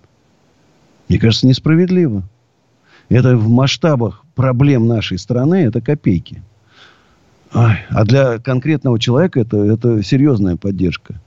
Мне 1.09 1.17
кажется, 1.17 1.47
несправедливо. 1.47 2.21
Это 3.09 3.35
в 3.35 3.49
масштабах 3.49 4.23
проблем 4.35 4.87
нашей 4.87 5.17
страны, 5.17 5.55
это 5.55 5.81
копейки. 5.81 6.43
А 7.51 8.05
для 8.05 8.37
конкретного 8.37 8.99
человека 8.99 9.39
это, 9.39 9.57
это 9.57 10.03
серьезная 10.03 10.55
поддержка. 10.55 11.19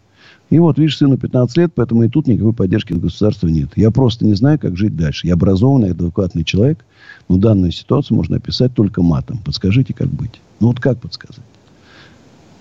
И 0.51 0.59
вот, 0.61 0.79
видишь, 0.79 0.99
сыну 0.99 1.19
15 1.19 1.57
лет, 1.57 1.73
поэтому 1.75 2.05
и 2.05 2.09
тут 2.09 2.29
никакой 2.29 2.53
поддержки 2.53 2.93
от 2.93 3.01
государства 3.01 3.49
нет. 3.49 3.71
Я 3.75 3.91
просто 3.91 4.25
не 4.25 4.35
знаю, 4.35 4.61
как 4.61 4.77
жить 4.77 4.95
дальше. 4.95 5.27
Я 5.27 5.35
образованный, 5.35 5.91
адекватный 5.91 6.45
человек. 6.45 6.85
Но 7.29 7.37
данную 7.39 7.73
ситуацию 7.73 8.17
можно 8.17 8.37
описать 8.37 8.75
только 8.75 9.03
матом. 9.03 9.39
Подскажите, 9.39 9.95
как 9.95 10.09
быть. 10.09 10.41
Ну, 10.61 10.69
вот 10.69 10.81
как 10.81 11.01
подсказать? 11.01 11.45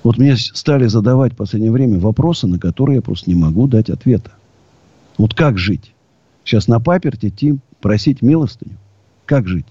Вот 0.04 0.18
мне 0.18 0.36
стали 0.36 0.88
задавать 0.88 1.34
в 1.34 1.38
последнее 1.38 1.72
время 1.72 2.00
вопросы, 2.00 2.48
на 2.48 2.60
которые 2.60 2.98
я 2.98 3.02
просто 3.02 3.30
не 3.30 3.36
могу 3.36 3.68
дать 3.68 3.90
ответа. 3.90 4.32
Вот 5.18 5.34
как 5.34 5.58
жить? 5.58 5.94
Сейчас 6.44 6.68
на 6.68 6.80
паперть 6.80 7.24
идти, 7.24 7.58
просить 7.80 8.22
милостыню. 8.22 8.78
Как 9.26 9.48
жить? 9.48 9.66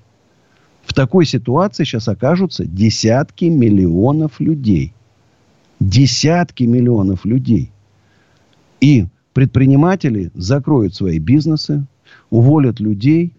В 0.84 0.94
такой 0.94 1.26
ситуации 1.26 1.84
сейчас 1.84 2.08
окажутся 2.08 2.64
десятки 2.64 3.46
миллионов 3.46 4.40
людей. 4.40 4.94
Десятки 5.80 6.64
миллионов 6.64 7.24
людей. 7.24 7.70
И 8.80 9.06
предприниматели 9.32 10.30
закроют 10.34 10.94
свои 10.94 11.18
бизнесы, 11.18 11.86
уволят 12.30 12.80
людей 12.80 13.32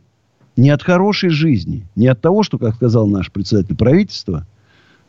не 0.55 0.69
от 0.69 0.83
хорошей 0.83 1.29
жизни, 1.29 1.85
не 1.95 2.07
от 2.07 2.21
того, 2.21 2.43
что, 2.43 2.57
как 2.57 2.75
сказал 2.75 3.07
наш 3.07 3.31
председатель 3.31 3.75
правительства, 3.75 4.45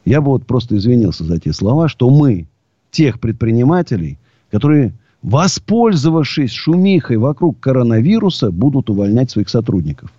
я 0.05 0.21
бы 0.21 0.29
вот 0.29 0.47
просто 0.47 0.77
извинился 0.77 1.25
за 1.25 1.39
те 1.39 1.53
слова, 1.53 1.89
что 1.89 2.11
мы 2.11 2.47
тех 2.91 3.21
предпринимателей, 3.21 4.19
которые, 4.51 4.95
воспользовавшись 5.23 6.53
шумихой 6.53 7.17
вокруг 7.17 7.59
коронавируса, 7.61 8.51
будут 8.51 8.91
увольнять 8.91 9.31
своих 9.31 9.49
сотрудников. 9.49 10.11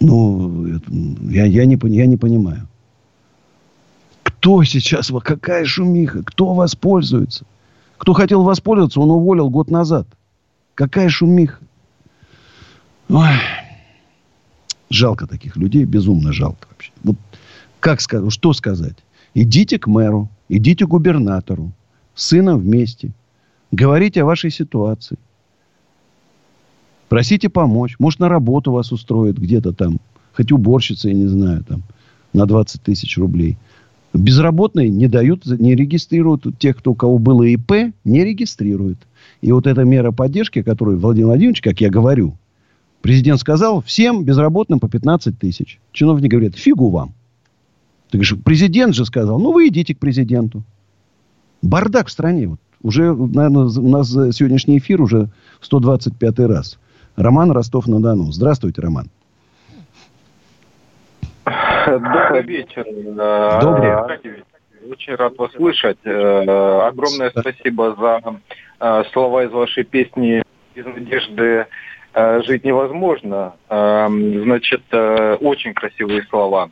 Ну, 0.00 0.66
это, 0.76 0.92
я, 1.30 1.46
я, 1.46 1.64
не, 1.64 1.78
я 1.88 2.06
не 2.06 2.16
понимаю. 2.16 2.68
Кто 4.22 4.62
сейчас, 4.64 5.10
какая 5.22 5.64
шумиха, 5.64 6.22
кто 6.22 6.52
воспользуется? 6.52 7.46
Кто 7.96 8.12
хотел 8.12 8.42
воспользоваться, 8.42 9.00
он 9.00 9.10
уволил 9.10 9.48
год 9.48 9.70
назад. 9.70 10.06
Какая 10.74 11.08
шумиха. 11.08 11.60
Ой. 13.08 13.36
Жалко 14.90 15.26
таких 15.26 15.56
людей, 15.56 15.84
безумно 15.84 16.32
жалко 16.32 16.68
вообще. 16.70 16.92
Вот 17.02 17.16
как 17.80 18.00
сказать, 18.00 18.32
что 18.32 18.52
сказать? 18.52 18.96
Идите 19.34 19.78
к 19.78 19.86
мэру, 19.86 20.30
идите 20.48 20.86
к 20.86 20.88
губернатору, 20.88 21.72
с 22.14 22.28
сыном 22.28 22.60
вместе. 22.60 23.12
Говорите 23.72 24.22
о 24.22 24.24
вашей 24.24 24.50
ситуации. 24.50 25.18
Просите 27.08 27.48
помочь. 27.48 27.96
Может, 27.98 28.20
на 28.20 28.28
работу 28.28 28.72
вас 28.72 28.92
устроят 28.92 29.36
где-то 29.36 29.72
там. 29.72 29.98
Хоть 30.32 30.52
уборщица, 30.52 31.08
я 31.08 31.14
не 31.14 31.26
знаю, 31.26 31.64
там, 31.64 31.82
на 32.32 32.46
20 32.46 32.82
тысяч 32.82 33.18
рублей. 33.18 33.58
Безработные 34.12 34.88
не 34.88 35.08
дают, 35.08 35.44
не 35.44 35.74
регистрируют 35.74 36.58
тех, 36.58 36.76
кто, 36.76 36.92
у 36.92 36.94
кого 36.94 37.18
было 37.18 37.42
ИП, 37.42 37.92
не 38.04 38.24
регистрируют. 38.24 38.98
И 39.42 39.50
вот 39.52 39.66
эта 39.66 39.84
мера 39.84 40.12
поддержки, 40.12 40.62
которую 40.62 40.98
Владимир 40.98 41.26
Владимирович, 41.28 41.60
как 41.60 41.80
я 41.80 41.90
говорю, 41.90 42.36
президент 43.04 43.38
сказал, 43.38 43.82
всем 43.82 44.24
безработным 44.24 44.80
по 44.80 44.88
15 44.88 45.38
тысяч. 45.38 45.78
Чиновники 45.92 46.30
говорят, 46.30 46.56
фигу 46.56 46.88
вам. 46.88 47.12
Так 48.10 48.24
же 48.24 48.34
президент 48.34 48.94
же 48.94 49.04
сказал, 49.04 49.38
ну 49.38 49.52
вы 49.52 49.68
идите 49.68 49.94
к 49.94 49.98
президенту. 49.98 50.62
Бардак 51.60 52.06
в 52.06 52.10
стране. 52.10 52.48
Вот. 52.48 52.60
Уже, 52.82 53.14
наверное, 53.14 53.64
у 53.66 53.88
нас 53.88 54.08
сегодняшний 54.08 54.78
эфир 54.78 55.02
уже 55.02 55.28
125 55.60 56.38
раз. 56.48 56.78
Роман 57.14 57.50
Ростов-на-Дону. 57.50 58.32
Здравствуйте, 58.32 58.80
Роман. 58.80 59.10
Добрый 61.44 62.42
вечер. 62.42 62.86
Добрый. 63.60 63.92
Аркадьевич. 63.92 64.44
Очень 64.90 65.14
рад 65.16 65.36
вас 65.36 65.52
слышать. 65.52 65.98
Э, 66.04 66.88
огромное 66.88 67.30
спасибо 67.36 67.94
за 68.00 68.40
э, 68.80 69.02
слова 69.12 69.44
из 69.44 69.50
вашей 69.50 69.84
песни 69.84 70.42
«Без 70.74 70.86
надежды 70.86 71.42
э, 71.42 71.66
жить 72.14 72.64
невозможно». 72.64 73.54
Значит, 73.68 74.82
очень 74.92 75.74
красивые 75.74 76.22
слова. 76.24 76.70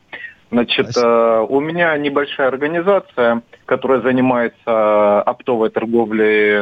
Значит, 0.50 0.96
у 0.96 1.60
меня 1.60 1.96
небольшая 1.96 2.48
организация, 2.48 3.42
которая 3.64 4.00
занимается 4.02 5.22
оптовой 5.22 5.70
торговлей 5.70 6.60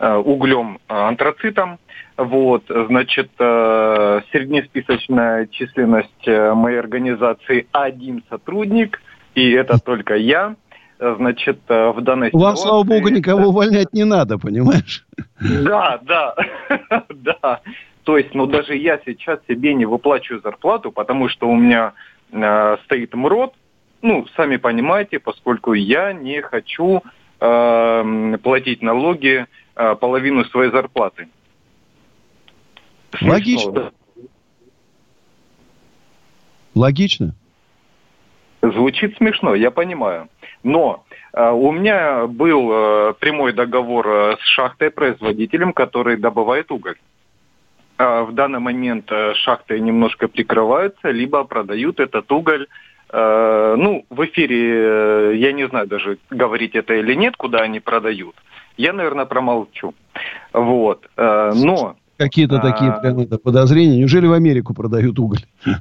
углем 0.00 0.78
антрацитом. 0.88 1.78
Вот, 2.16 2.64
значит, 2.68 3.30
среднесписочная 3.36 5.46
численность 5.46 6.26
моей 6.26 6.78
организации 6.78 7.66
один 7.72 8.22
сотрудник– 8.28 9.00
и 9.34 9.52
это 9.52 9.78
только 9.78 10.14
я. 10.16 10.56
Значит, 10.98 11.60
э, 11.68 11.90
в 11.90 12.00
данной 12.00 12.28
ситуации... 12.28 12.44
Вам, 12.44 12.56
слава 12.56 12.82
богу, 12.82 13.08
никого 13.08 13.48
увольнять 13.48 13.92
не 13.92 14.04
надо, 14.04 14.36
понимаешь? 14.38 15.06
Да, 15.40 16.00
да, 16.02 16.34
да. 17.08 17.60
То 18.02 18.18
есть, 18.18 18.34
ну, 18.34 18.46
даже 18.46 18.74
я 18.74 18.98
сейчас 19.06 19.38
себе 19.46 19.74
не 19.74 19.86
выплачиваю 19.86 20.40
зарплату, 20.42 20.90
потому 20.90 21.28
что 21.28 21.48
у 21.48 21.54
меня 21.54 21.92
э, 22.32 22.76
стоит 22.84 23.14
МРОД, 23.14 23.54
ну, 24.02 24.26
сами 24.36 24.56
понимаете, 24.56 25.18
поскольку 25.18 25.72
я 25.72 26.12
не 26.12 26.40
хочу 26.40 27.02
э, 27.40 28.38
платить 28.42 28.82
налоги 28.82 29.46
э, 29.76 29.94
половину 29.96 30.44
своей 30.46 30.70
зарплаты. 30.72 31.28
Логично. 33.20 33.72
да? 33.72 33.90
Логично. 36.74 37.34
Звучит 38.62 39.16
смешно, 39.16 39.54
я 39.54 39.70
понимаю. 39.70 40.28
Но 40.68 41.04
э, 41.32 41.50
у 41.50 41.72
меня 41.72 42.26
был 42.26 42.70
э, 42.70 43.14
прямой 43.18 43.54
договор 43.54 44.06
э, 44.06 44.36
с 44.36 44.44
шахтой-производителем, 44.44 45.72
который 45.72 46.18
добывает 46.18 46.70
уголь. 46.70 46.96
В 47.96 48.30
данный 48.30 48.60
момент 48.60 49.10
шахты 49.34 49.80
немножко 49.80 50.28
прикрываются, 50.28 51.10
либо 51.10 51.42
продают 51.42 51.98
этот 51.98 52.30
уголь. 52.30 52.68
Ну, 53.12 54.04
в 54.08 54.24
эфире, 54.26 55.36
я 55.36 55.52
не 55.52 55.66
знаю 55.66 55.88
даже, 55.88 56.18
говорить 56.30 56.76
это 56.76 56.94
или 56.94 57.14
нет, 57.14 57.36
куда 57.36 57.58
они 57.58 57.80
продают. 57.80 58.36
Я, 58.76 58.92
наверное, 58.92 59.24
промолчу. 59.24 59.94
Вот. 60.52 61.10
Но 61.16 61.96
Какие-то 62.18 62.58
а... 62.58 62.60
такие 62.60 62.92
прям, 63.02 63.18
это, 63.18 63.36
подозрения. 63.38 63.98
Неужели 63.98 64.28
в 64.28 64.32
Америку 64.32 64.74
продают 64.74 65.18
уголь? 65.18 65.44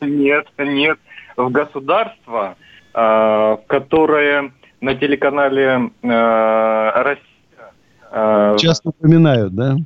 Нет, 0.00 0.46
нет 0.58 0.98
в 1.36 1.50
государство, 1.50 2.56
э, 2.96 3.56
которое 3.66 4.52
на 4.80 4.94
телеканале 4.94 5.90
э, 6.02 6.90
Россия... 7.02 7.72
Э, 8.10 8.56
Часто 8.58 8.88
упоминают, 8.88 9.54
да? 9.54 9.76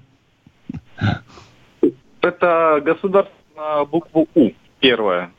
Это 2.20 2.80
государство 2.84 3.34
на 3.56 3.84
букву 3.84 4.28
У, 4.34 4.50
первое. 4.78 5.30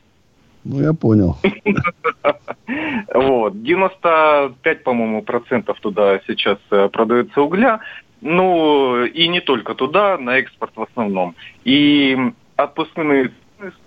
Ну, 0.64 0.80
я 0.80 0.92
понял. 0.92 1.36
Вот. 3.14 3.62
95, 3.62 4.84
по-моему, 4.84 5.22
процентов 5.22 5.78
туда 5.80 6.20
сейчас 6.26 6.58
продается 6.92 7.42
угля. 7.42 7.80
Ну, 8.22 9.04
и 9.04 9.28
не 9.28 9.40
только 9.40 9.74
туда, 9.74 10.16
на 10.16 10.38
экспорт 10.38 10.72
в 10.74 10.82
основном. 10.82 11.34
И 11.64 12.16
отпускные 12.56 13.32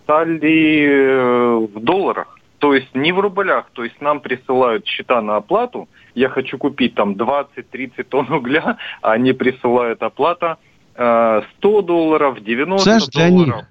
стали 0.03 1.65
в 1.65 1.79
долларах. 1.79 2.34
То 2.65 2.73
есть 2.73 2.95
не 2.95 3.11
в 3.11 3.19
рублях. 3.19 3.67
То 3.73 3.83
есть 3.83 4.01
нам 4.01 4.21
присылают 4.21 4.87
счета 4.87 5.21
на 5.21 5.35
оплату. 5.35 5.87
Я 6.15 6.29
хочу 6.29 6.57
купить 6.57 6.95
там 6.95 7.11
20-30 7.11 8.03
тонн 8.09 8.31
угля, 8.33 8.77
а 9.03 9.11
они 9.11 9.33
присылают 9.33 10.01
оплата 10.01 10.57
100 10.95 11.43
э, 11.61 11.83
долларов, 11.83 12.43
90 12.43 12.83
Знаешь, 12.83 13.05
для 13.09 13.29
долларов. 13.29 13.55
них 13.55 13.65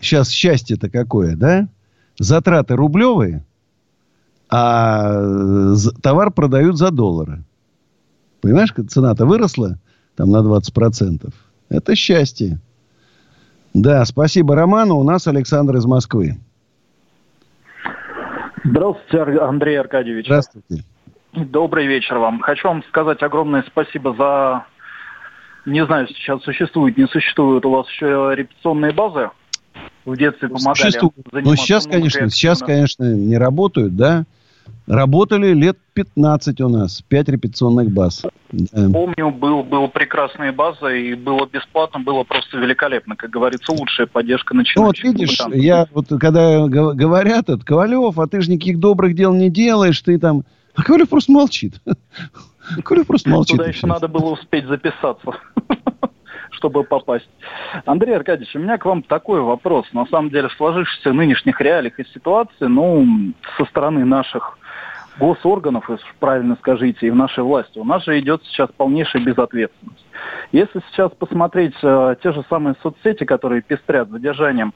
сейчас 0.00 0.30
счастье-то 0.30 0.88
какое, 0.88 1.36
да? 1.36 1.68
Затраты 2.18 2.74
рублевые, 2.74 3.44
а 4.48 5.12
товар 6.02 6.30
продают 6.30 6.78
за 6.78 6.90
доллары. 6.90 7.42
Понимаешь, 8.40 8.72
цена-то 8.88 9.26
выросла 9.26 9.78
там 10.16 10.30
на 10.30 10.38
20%. 10.38 11.34
Это 11.68 11.94
счастье. 11.94 12.58
Да, 13.74 14.02
спасибо 14.06 14.56
Роману. 14.56 14.96
У 14.96 15.04
нас 15.04 15.26
Александр 15.26 15.76
из 15.76 15.84
Москвы. 15.84 16.38
Здравствуйте, 18.64 19.40
Андрей 19.40 19.78
Аркадьевич. 19.78 20.26
Здравствуйте. 20.26 20.84
Добрый 21.32 21.86
вечер 21.86 22.18
вам. 22.18 22.40
Хочу 22.40 22.68
вам 22.68 22.82
сказать 22.84 23.22
огромное 23.22 23.64
спасибо 23.66 24.14
за... 24.14 24.64
Не 25.66 25.84
знаю, 25.84 26.08
сейчас 26.08 26.42
существует, 26.42 26.96
не 26.96 27.06
существует 27.06 27.64
у 27.66 27.70
вас 27.70 27.88
еще 27.90 28.32
репетиционные 28.34 28.92
базы. 28.92 29.30
В 30.04 30.16
детстве 30.16 30.48
помогали. 30.48 30.74
Существует. 30.74 31.14
Ну, 31.32 31.54
сейчас, 31.56 31.86
конечно, 31.86 32.30
сейчас, 32.30 32.60
конечно, 32.60 33.04
не 33.04 33.36
работают, 33.36 33.94
да. 33.94 34.24
Работали 34.86 35.52
лет 35.52 35.76
15 35.92 36.60
у 36.62 36.68
нас, 36.68 37.02
5 37.02 37.28
репетиционных 37.28 37.90
баз. 37.90 38.24
Помню, 38.72 39.30
был, 39.30 39.62
был 39.62 39.88
прекрасная 39.88 40.50
база, 40.52 40.88
и 40.88 41.14
было 41.14 41.46
бесплатно, 41.46 42.00
было 42.00 42.24
просто 42.24 42.56
великолепно. 42.56 43.14
Как 43.14 43.28
говорится, 43.28 43.72
лучшая 43.72 44.06
поддержка 44.06 44.54
начинающих. 44.54 44.76
Ну, 44.76 44.86
вот 44.86 44.98
видишь, 44.98 45.38
музыкантов. 45.40 45.60
я 45.60 45.86
вот 45.92 46.06
когда 46.18 46.66
говорят, 46.66 47.50
это, 47.50 47.62
Ковалев, 47.64 48.18
а 48.18 48.26
ты 48.26 48.40
же 48.40 48.50
никаких 48.50 48.78
добрых 48.78 49.14
дел 49.14 49.34
не 49.34 49.50
делаешь, 49.50 50.00
ты 50.00 50.18
там... 50.18 50.44
А 50.74 50.82
Ковалев 50.82 51.08
просто 51.08 51.32
молчит. 51.32 51.74
Ковалев 52.84 53.06
просто 53.06 53.28
молчит. 53.28 53.56
Туда 53.56 53.68
еще 53.68 53.86
надо 53.86 54.08
было 54.08 54.30
успеть 54.30 54.66
записаться 54.66 55.32
чтобы 56.58 56.84
попасть. 56.84 57.28
Андрей 57.86 58.16
Аркадьевич, 58.16 58.54
у 58.54 58.58
меня 58.58 58.76
к 58.76 58.84
вам 58.84 59.02
такой 59.02 59.40
вопрос. 59.40 59.86
На 59.92 60.06
самом 60.06 60.30
деле, 60.30 60.48
в 60.48 60.52
сложившихся 60.54 61.12
нынешних 61.12 61.60
реалиях 61.60 61.98
и 61.98 62.04
ситуации, 62.12 62.66
ну, 62.66 63.06
со 63.56 63.64
стороны 63.66 64.04
наших 64.04 64.58
госорганов, 65.18 65.88
если 65.88 66.04
правильно 66.20 66.56
скажите, 66.60 67.06
и 67.06 67.10
в 67.10 67.16
нашей 67.16 67.42
власти, 67.42 67.78
у 67.78 67.84
нас 67.84 68.04
же 68.04 68.18
идет 68.20 68.42
сейчас 68.44 68.70
полнейшая 68.76 69.24
безответственность. 69.24 70.04
Если 70.52 70.80
сейчас 70.90 71.10
посмотреть 71.12 71.74
э, 71.82 72.16
те 72.22 72.32
же 72.32 72.44
самые 72.48 72.76
соцсети, 72.82 73.24
которые 73.24 73.62
пестрят 73.62 74.10
задержанием 74.10 74.72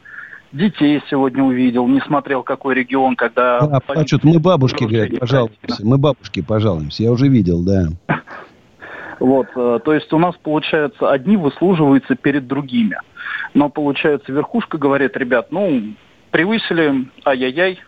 детей 0.52 1.02
сегодня 1.08 1.42
увидел, 1.42 1.86
не 1.86 2.00
смотрел, 2.00 2.42
какой 2.42 2.74
регион, 2.74 3.16
когда... 3.16 3.60
Да, 3.60 3.80
а 3.86 4.06
что 4.06 4.18
мы 4.22 4.38
бабушки, 4.38 4.84
говорят, 4.84 5.18
пожалуйста. 5.18 5.56
Мы 5.82 5.98
бабушки 5.98 6.42
пожалуемся, 6.42 7.04
я 7.04 7.12
уже 7.12 7.28
видел, 7.28 7.64
да. 7.64 7.88
Вот, 9.22 9.46
э, 9.54 9.78
то 9.84 9.94
есть 9.94 10.12
у 10.12 10.18
нас, 10.18 10.34
получается, 10.42 11.08
одни 11.08 11.36
выслуживаются 11.36 12.16
перед 12.16 12.48
другими. 12.48 12.98
Но, 13.54 13.68
получается, 13.68 14.32
верхушка 14.32 14.78
говорит, 14.78 15.16
ребят, 15.16 15.52
ну, 15.52 15.94
превысили, 16.32 17.08
ай-яй-яй, 17.24 17.78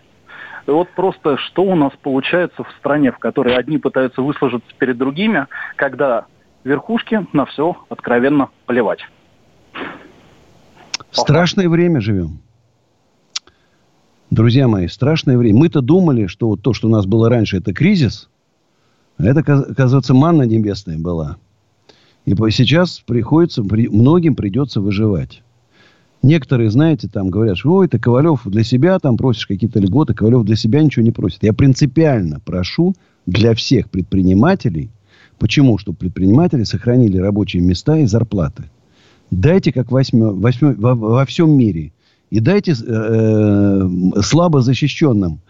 и 0.66 0.70
вот 0.70 0.88
просто 0.90 1.36
что 1.38 1.64
у 1.64 1.74
нас 1.74 1.90
получается 2.00 2.62
в 2.62 2.70
стране, 2.78 3.10
в 3.10 3.18
которой 3.18 3.56
одни 3.56 3.78
пытаются 3.78 4.22
выслужиться 4.22 4.68
перед 4.78 4.96
другими, 4.96 5.48
когда 5.74 6.26
верхушки 6.62 7.26
на 7.32 7.46
все 7.46 7.78
откровенно 7.88 8.50
плевать. 8.66 9.00
Страшное 11.10 11.68
время 11.68 12.00
живем. 12.00 12.38
Друзья 14.30 14.68
мои, 14.68 14.86
страшное 14.86 15.36
время. 15.36 15.58
Мы-то 15.58 15.80
думали, 15.80 16.28
что 16.28 16.46
вот 16.46 16.62
то, 16.62 16.72
что 16.72 16.86
у 16.86 16.90
нас 16.92 17.06
было 17.06 17.28
раньше, 17.28 17.56
это 17.56 17.74
кризис. 17.74 18.28
Это, 19.18 19.40
оказывается, 19.40 20.14
манна 20.14 20.42
небесная 20.42 20.98
была. 20.98 21.36
И 22.24 22.34
сейчас 22.50 23.02
приходится, 23.04 23.62
многим 23.62 24.34
придется 24.34 24.80
выживать. 24.80 25.42
Некоторые, 26.22 26.70
знаете, 26.70 27.06
там 27.06 27.28
говорят, 27.28 27.58
что 27.58 27.74
ой, 27.74 27.86
ты 27.86 27.98
Ковалев 27.98 28.42
для 28.46 28.64
себя 28.64 28.98
там 28.98 29.18
просишь 29.18 29.46
какие-то 29.46 29.78
льготы, 29.78 30.14
Ковалев 30.14 30.44
для 30.44 30.56
себя 30.56 30.82
ничего 30.82 31.04
не 31.04 31.10
просит. 31.10 31.42
Я 31.42 31.52
принципиально 31.52 32.40
прошу 32.40 32.94
для 33.26 33.54
всех 33.54 33.90
предпринимателей, 33.90 34.90
почему? 35.38 35.76
Чтобы 35.76 35.98
предприниматели 35.98 36.62
сохранили 36.62 37.18
рабочие 37.18 37.62
места 37.62 37.98
и 37.98 38.06
зарплаты. 38.06 38.70
Дайте, 39.30 39.70
как 39.70 39.92
восьми, 39.92 40.22
восьми, 40.22 40.72
во, 40.78 40.94
во 40.94 41.26
всем 41.26 41.52
мире. 41.52 41.92
И 42.30 42.40
дайте 42.40 42.72
э, 42.72 42.74
э, 42.78 44.22
слабо 44.22 44.62
защищенным 44.62 45.40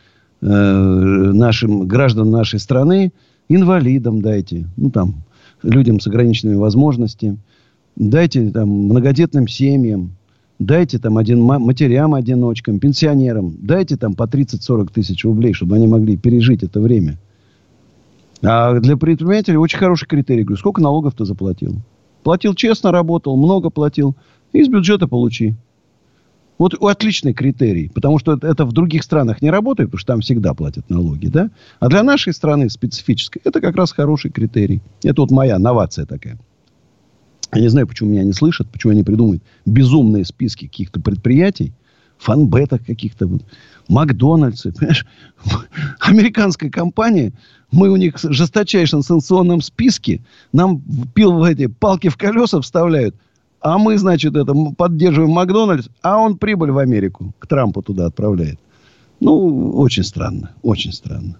э, 0.41 0.47
нашим 0.47 1.87
гражданам 1.87 2.33
нашей 2.33 2.59
страны, 2.59 3.13
инвалидам 3.49 4.21
дайте, 4.21 4.69
ну 4.77 4.91
там, 4.91 5.23
людям 5.63 6.01
с 6.01 6.07
ограниченными 6.07 6.57
возможностями, 6.57 7.39
дайте 7.97 8.51
там 8.51 8.69
многодетным 8.69 9.49
семьям, 9.49 10.13
Дайте 10.59 10.99
там 10.99 11.19
один 11.19 11.43
матерям-одиночкам, 11.43 12.79
пенсионерам. 12.79 13.57
Дайте 13.59 13.97
там 13.97 14.15
по 14.15 14.25
30-40 14.25 14.93
тысяч 14.93 15.25
рублей, 15.25 15.53
чтобы 15.53 15.77
они 15.77 15.89
могли 15.89 16.17
пережить 16.17 16.63
это 16.63 16.81
время. 16.81 17.19
А 18.43 18.79
для 18.79 18.97
предпринимателей 18.97 19.57
очень 19.57 19.79
хороший 19.79 20.07
критерий. 20.07 20.45
Говорю, 20.45 20.59
сколько 20.59 20.81
налогов 20.81 21.15
ты 21.15 21.25
заплатил? 21.25 21.77
Платил 22.23 22.55
честно, 22.55 22.93
работал, 22.93 23.37
много 23.37 23.71
платил. 23.71 24.15
Из 24.53 24.69
бюджета 24.69 25.09
получи. 25.09 25.55
Вот 26.57 26.75
отличный 26.75 27.35
критерий, 27.35 27.91
потому 27.93 28.19
что 28.19 28.39
это 28.41 28.65
в 28.65 28.73
других 28.73 29.03
странах 29.03 29.43
не 29.43 29.51
работает, 29.51 29.91
потому 29.91 29.99
что 29.99 30.13
там 30.13 30.21
всегда 30.21 30.55
платят 30.55 30.89
налоги, 30.89 31.27
да? 31.27 31.51
А 31.81 31.89
для 31.89 32.03
нашей 32.03 32.33
страны 32.33 32.71
специфической 32.71 33.41
это 33.45 33.61
как 33.61 33.77
раз 33.77 33.93
хороший 33.93 34.31
критерий. 34.31 34.81
Это 35.03 35.23
вот 35.23 35.31
моя 35.31 35.59
новация 35.59 36.07
такая. 36.07 36.39
Я 37.53 37.61
не 37.61 37.69
знаю, 37.69 37.87
почему 37.87 38.11
меня 38.11 38.25
не 38.25 38.33
слышат, 38.33 38.69
почему 38.71 38.93
они 38.93 39.03
придумывают 39.03 39.43
безумные 39.67 40.25
списки 40.25 40.67
каких-то 40.67 41.01
предприятий, 41.01 41.73
фанбетах 42.19 42.85
каких-то, 42.85 43.27
вот, 43.27 43.43
Макдональдсы, 43.89 44.73
понимаешь? 44.73 45.07
Американская 46.01 46.71
компания, 46.71 47.33
мы 47.71 47.91
у 47.91 47.97
них 47.97 48.17
в 48.17 48.33
жесточайшем 48.33 49.03
санкционном 49.03 49.61
списке, 49.61 50.25
нам 50.53 50.83
пил 51.15 51.35
в 51.35 51.43
эти 51.43 51.67
палки 51.67 52.09
в 52.09 52.17
колеса 52.17 52.61
вставляют, 52.61 53.17
а 53.65 53.79
мы, 53.79 53.97
значит, 53.97 54.37
это 54.37 54.53
поддерживаем 54.77 55.33
Макдональдс, 55.33 55.89
а 56.03 56.19
он 56.19 56.37
прибыль 56.37 56.71
в 56.71 56.77
Америку, 56.77 57.33
к 57.39 57.47
Трампу 57.47 57.83
туда 57.83 58.05
отправляет. 58.05 58.59
Ну, 59.21 59.73
очень 59.79 60.05
странно, 60.05 60.55
очень 60.63 60.93
странно. 60.93 61.39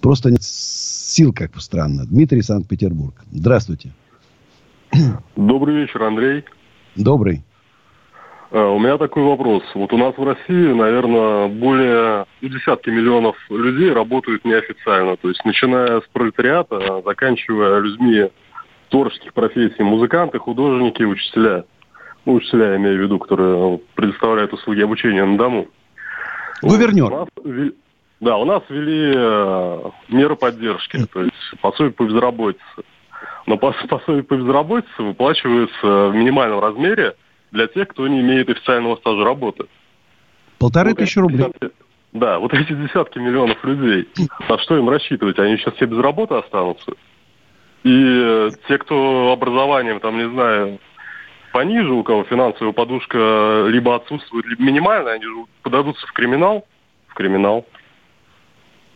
Просто 0.00 0.32
нет 0.32 0.42
сил 0.42 1.32
как 1.32 1.60
странно. 1.60 2.06
Дмитрий, 2.06 2.42
Санкт-Петербург. 2.42 3.14
Здравствуйте. 3.30 3.92
Добрый 5.36 5.76
вечер, 5.76 6.02
Андрей. 6.02 6.44
Добрый. 6.96 7.44
Э, 8.50 8.64
у 8.64 8.80
меня 8.80 8.98
такой 8.98 9.22
вопрос. 9.22 9.62
Вот 9.76 9.92
у 9.92 9.96
нас 9.96 10.16
в 10.16 10.24
России, 10.24 10.72
наверное, 10.72 11.46
более 11.46 12.26
десятки 12.42 12.90
миллионов 12.90 13.36
людей 13.48 13.92
работают 13.92 14.44
неофициально. 14.44 15.16
То 15.16 15.28
есть 15.28 15.44
начиная 15.44 16.00
с 16.00 16.04
пролетариата, 16.12 17.00
заканчивая 17.04 17.78
людьми 17.78 18.28
творческих 18.90 19.32
профессий, 19.32 19.82
музыканты, 19.82 20.38
художники, 20.38 21.02
учителя. 21.02 21.64
Ну, 22.26 22.34
учителя, 22.34 22.72
я 22.72 22.76
имею 22.76 22.98
в 22.98 23.02
виду, 23.02 23.18
которые 23.18 23.78
предоставляют 23.94 24.52
услуги 24.52 24.82
обучения 24.82 25.24
на 25.24 25.38
дому. 25.38 25.68
Гувернер. 26.62 27.10
Вот, 27.10 27.28
да, 28.20 28.36
у 28.36 28.44
нас 28.44 28.62
ввели 28.68 29.14
э, 29.16 29.90
меры 30.10 30.36
поддержки, 30.36 31.06
то 31.06 31.22
есть 31.22 31.60
пособие 31.62 31.92
по 31.92 32.04
безработице. 32.04 32.62
Но 33.46 33.56
пособие 33.56 34.22
по 34.22 34.34
безработице 34.34 35.02
выплачивается 35.02 36.08
в 36.08 36.14
минимальном 36.14 36.60
размере 36.60 37.14
для 37.50 37.66
тех, 37.66 37.88
кто 37.88 38.06
не 38.06 38.20
имеет 38.20 38.50
официального 38.50 38.96
стажа 38.96 39.24
работы. 39.24 39.64
Полторы 40.58 40.90
вот 40.90 40.98
тысячи 40.98 41.18
рублей. 41.18 41.38
Десятки, 41.38 41.70
да, 42.12 42.38
вот 42.38 42.52
эти 42.52 42.74
десятки 42.74 43.18
миллионов 43.18 43.64
людей, 43.64 44.08
на 44.48 44.58
что 44.58 44.76
им 44.76 44.90
рассчитывать? 44.90 45.38
Они 45.38 45.56
сейчас 45.56 45.74
все 45.74 45.86
без 45.86 45.98
работы 45.98 46.34
останутся? 46.34 46.92
И 47.82 47.90
э, 47.90 48.50
те, 48.68 48.78
кто 48.78 49.32
образованием, 49.32 50.00
там, 50.00 50.18
не 50.18 50.28
знаю, 50.28 50.78
пониже, 51.52 51.92
у 51.92 52.02
кого 52.02 52.24
финансовая 52.24 52.72
подушка 52.72 53.66
либо 53.68 53.96
отсутствует, 53.96 54.46
либо 54.46 54.62
минимальная, 54.62 55.14
они 55.14 55.24
же 55.24 55.46
подадутся 55.62 56.06
в 56.06 56.12
криминал. 56.12 56.66
В 57.08 57.14
криминал. 57.14 57.66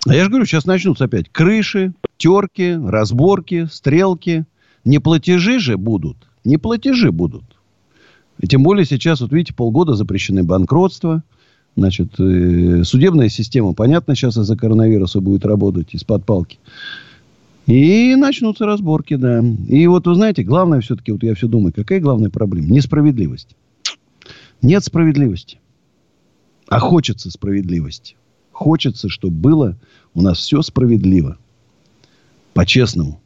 А 0.06 0.14
я 0.14 0.24
же 0.24 0.28
говорю, 0.28 0.44
сейчас 0.44 0.66
начнутся 0.66 1.04
опять 1.04 1.30
крыши, 1.30 1.94
терки, 2.18 2.76
разборки, 2.86 3.66
стрелки. 3.70 4.44
Не 4.84 4.98
платежи 4.98 5.58
же 5.58 5.78
будут. 5.78 6.18
Не 6.44 6.58
платежи 6.58 7.10
будут. 7.10 7.44
И 8.38 8.46
тем 8.46 8.62
более 8.62 8.84
сейчас, 8.84 9.20
вот 9.20 9.32
видите, 9.32 9.54
полгода 9.54 9.94
запрещены 9.94 10.44
банкротства. 10.44 11.22
Значит, 11.76 12.20
э, 12.20 12.84
судебная 12.84 13.28
система, 13.28 13.72
понятно, 13.72 14.14
сейчас 14.14 14.36
из-за 14.36 14.56
коронавируса 14.56 15.20
будет 15.20 15.44
работать 15.44 15.94
из-под 15.94 16.24
палки. 16.24 16.58
И 17.66 18.14
начнутся 18.14 18.66
разборки, 18.66 19.14
да. 19.16 19.42
И 19.68 19.86
вот, 19.86 20.06
вы 20.06 20.14
знаете, 20.14 20.42
главное 20.42 20.80
все-таки, 20.80 21.12
вот 21.12 21.22
я 21.22 21.34
все 21.34 21.48
думаю, 21.48 21.72
какая 21.72 22.00
главная 22.00 22.30
проблема? 22.30 22.68
Несправедливость. 22.68 23.56
Нет 24.60 24.84
справедливости. 24.84 25.58
А 26.68 26.78
хочется 26.78 27.30
справедливости. 27.30 28.16
Хочется, 28.52 29.08
чтобы 29.08 29.36
было 29.36 29.76
у 30.14 30.22
нас 30.22 30.38
все 30.38 30.62
справедливо. 30.62 31.38
По-честному. 32.52 33.20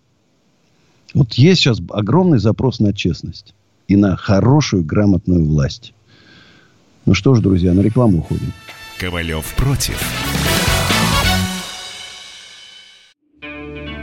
Вот 1.14 1.34
есть 1.34 1.60
сейчас 1.60 1.80
огромный 1.90 2.38
запрос 2.38 2.80
на 2.80 2.92
честность. 2.92 3.54
И 3.88 3.96
на 3.96 4.16
хорошую, 4.16 4.84
грамотную 4.84 5.44
власть. 5.44 5.94
Ну 7.06 7.14
что 7.14 7.34
ж, 7.34 7.40
друзья, 7.40 7.72
на 7.72 7.80
рекламу 7.80 8.18
уходим. 8.18 8.52
Ковалев 8.98 9.54
против. 9.56 9.98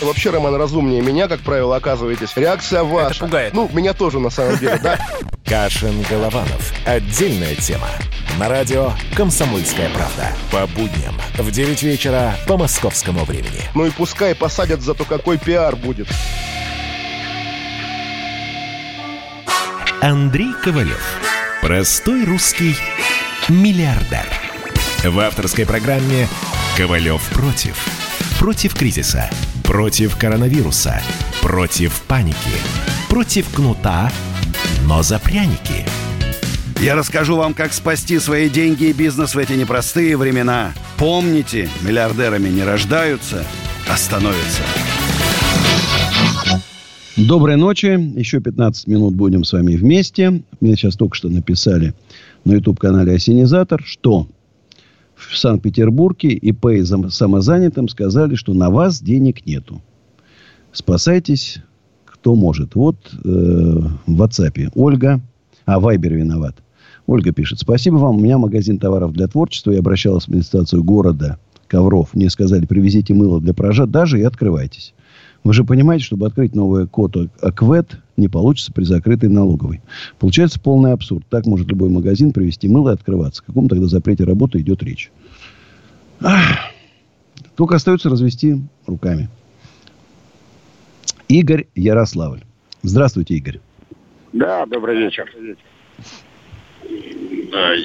Вообще, 0.00 0.30
Роман, 0.30 0.54
разумнее 0.54 1.02
меня, 1.02 1.26
как 1.26 1.40
правило, 1.40 1.76
оказываетесь. 1.76 2.36
Реакция 2.36 2.84
ваша. 2.84 3.10
Это 3.10 3.24
пугает. 3.24 3.54
Ну, 3.54 3.68
меня 3.72 3.94
тоже, 3.94 4.20
на 4.20 4.30
самом 4.30 4.56
деле, 4.58 4.78
да? 4.82 4.98
Кашин-Голованов. 5.44 6.72
Отдельная 6.86 7.54
тема. 7.56 7.88
На 8.38 8.48
радио 8.48 8.92
«Комсомольская 9.16 9.90
правда». 9.90 10.28
По 10.52 10.66
будням 10.68 11.16
в 11.36 11.50
9 11.50 11.82
вечера 11.82 12.36
по 12.46 12.56
московскому 12.56 13.24
времени. 13.24 13.62
Ну 13.74 13.86
и 13.86 13.90
пускай 13.90 14.34
посадят, 14.34 14.82
зато 14.82 15.04
какой 15.04 15.38
пиар 15.38 15.74
будет. 15.74 16.06
Андрей 20.00 20.52
Ковалев. 20.62 21.18
Простой 21.60 22.24
русский 22.24 22.76
миллиардер. 23.48 24.26
В 25.02 25.18
авторской 25.18 25.66
программе 25.66 26.28
«Ковалев 26.76 27.20
против». 27.30 27.84
Против 28.38 28.76
кризиса 28.76 29.28
Против 29.68 30.16
коронавируса. 30.16 31.02
Против 31.42 32.00
паники. 32.08 32.36
Против 33.10 33.50
кнута, 33.50 34.10
но 34.86 35.02
за 35.02 35.18
пряники. 35.18 35.84
Я 36.80 36.94
расскажу 36.94 37.36
вам, 37.36 37.52
как 37.52 37.74
спасти 37.74 38.18
свои 38.18 38.48
деньги 38.48 38.84
и 38.84 38.94
бизнес 38.94 39.34
в 39.34 39.38
эти 39.38 39.52
непростые 39.52 40.16
времена. 40.16 40.72
Помните, 40.96 41.68
миллиардерами 41.82 42.48
не 42.48 42.62
рождаются, 42.62 43.44
а 43.86 43.98
становятся. 43.98 44.62
Доброй 47.18 47.56
ночи. 47.56 47.88
Еще 48.18 48.40
15 48.40 48.86
минут 48.86 49.16
будем 49.16 49.44
с 49.44 49.52
вами 49.52 49.76
вместе. 49.76 50.40
Мне 50.60 50.76
сейчас 50.76 50.96
только 50.96 51.14
что 51.14 51.28
написали 51.28 51.92
на 52.46 52.54
YouTube-канале 52.54 53.16
«Осенизатор», 53.16 53.82
что 53.84 54.28
в 55.18 55.36
Санкт-Петербурге 55.36 56.30
ИП 56.30 56.66
самозанятым 57.10 57.88
сказали, 57.88 58.36
что 58.36 58.54
на 58.54 58.70
вас 58.70 59.02
денег 59.02 59.44
нету. 59.44 59.82
Спасайтесь, 60.72 61.58
кто 62.04 62.34
может. 62.34 62.74
Вот 62.76 62.96
э, 63.12 63.18
в 63.18 64.22
WhatsApp 64.22 64.70
Ольга, 64.74 65.20
а 65.66 65.80
Вайбер 65.80 66.14
виноват. 66.14 66.56
Ольга 67.06 67.32
пишет, 67.32 67.58
спасибо 67.58 67.96
вам, 67.96 68.16
у 68.16 68.20
меня 68.20 68.38
магазин 68.38 68.78
товаров 68.78 69.12
для 69.12 69.26
творчества. 69.26 69.72
Я 69.72 69.80
обращалась 69.80 70.24
в 70.24 70.28
администрацию 70.28 70.84
города 70.84 71.38
Ковров. 71.66 72.14
Мне 72.14 72.30
сказали, 72.30 72.66
привезите 72.66 73.14
мыло 73.14 73.40
для 73.40 73.54
прожа, 73.54 73.86
даже 73.86 74.20
и 74.20 74.22
открывайтесь. 74.22 74.94
Вы 75.48 75.54
же 75.54 75.64
понимаете, 75.64 76.04
чтобы 76.04 76.26
открыть 76.26 76.54
новый 76.54 76.86
код 76.86 77.16
АКВЭД, 77.40 78.02
не 78.18 78.28
получится 78.28 78.70
при 78.70 78.84
закрытой 78.84 79.30
налоговой. 79.30 79.80
Получается 80.18 80.60
полный 80.60 80.92
абсурд. 80.92 81.24
Так 81.30 81.46
может 81.46 81.68
любой 81.68 81.88
магазин 81.88 82.34
привезти 82.34 82.68
мыло 82.68 82.90
и 82.90 82.92
открываться. 82.92 83.42
О 83.42 83.46
каком 83.46 83.66
тогда 83.66 83.86
запрете 83.86 84.24
работы 84.24 84.60
идет 84.60 84.82
речь? 84.82 85.10
Ах. 86.20 86.70
Только 87.56 87.76
остается 87.76 88.10
развести 88.10 88.56
руками. 88.86 89.30
Игорь 91.28 91.68
Ярославль. 91.74 92.42
Здравствуйте, 92.82 93.32
Игорь. 93.32 93.60
Да, 94.34 94.66
добрый 94.66 94.98
вечер. 94.98 95.34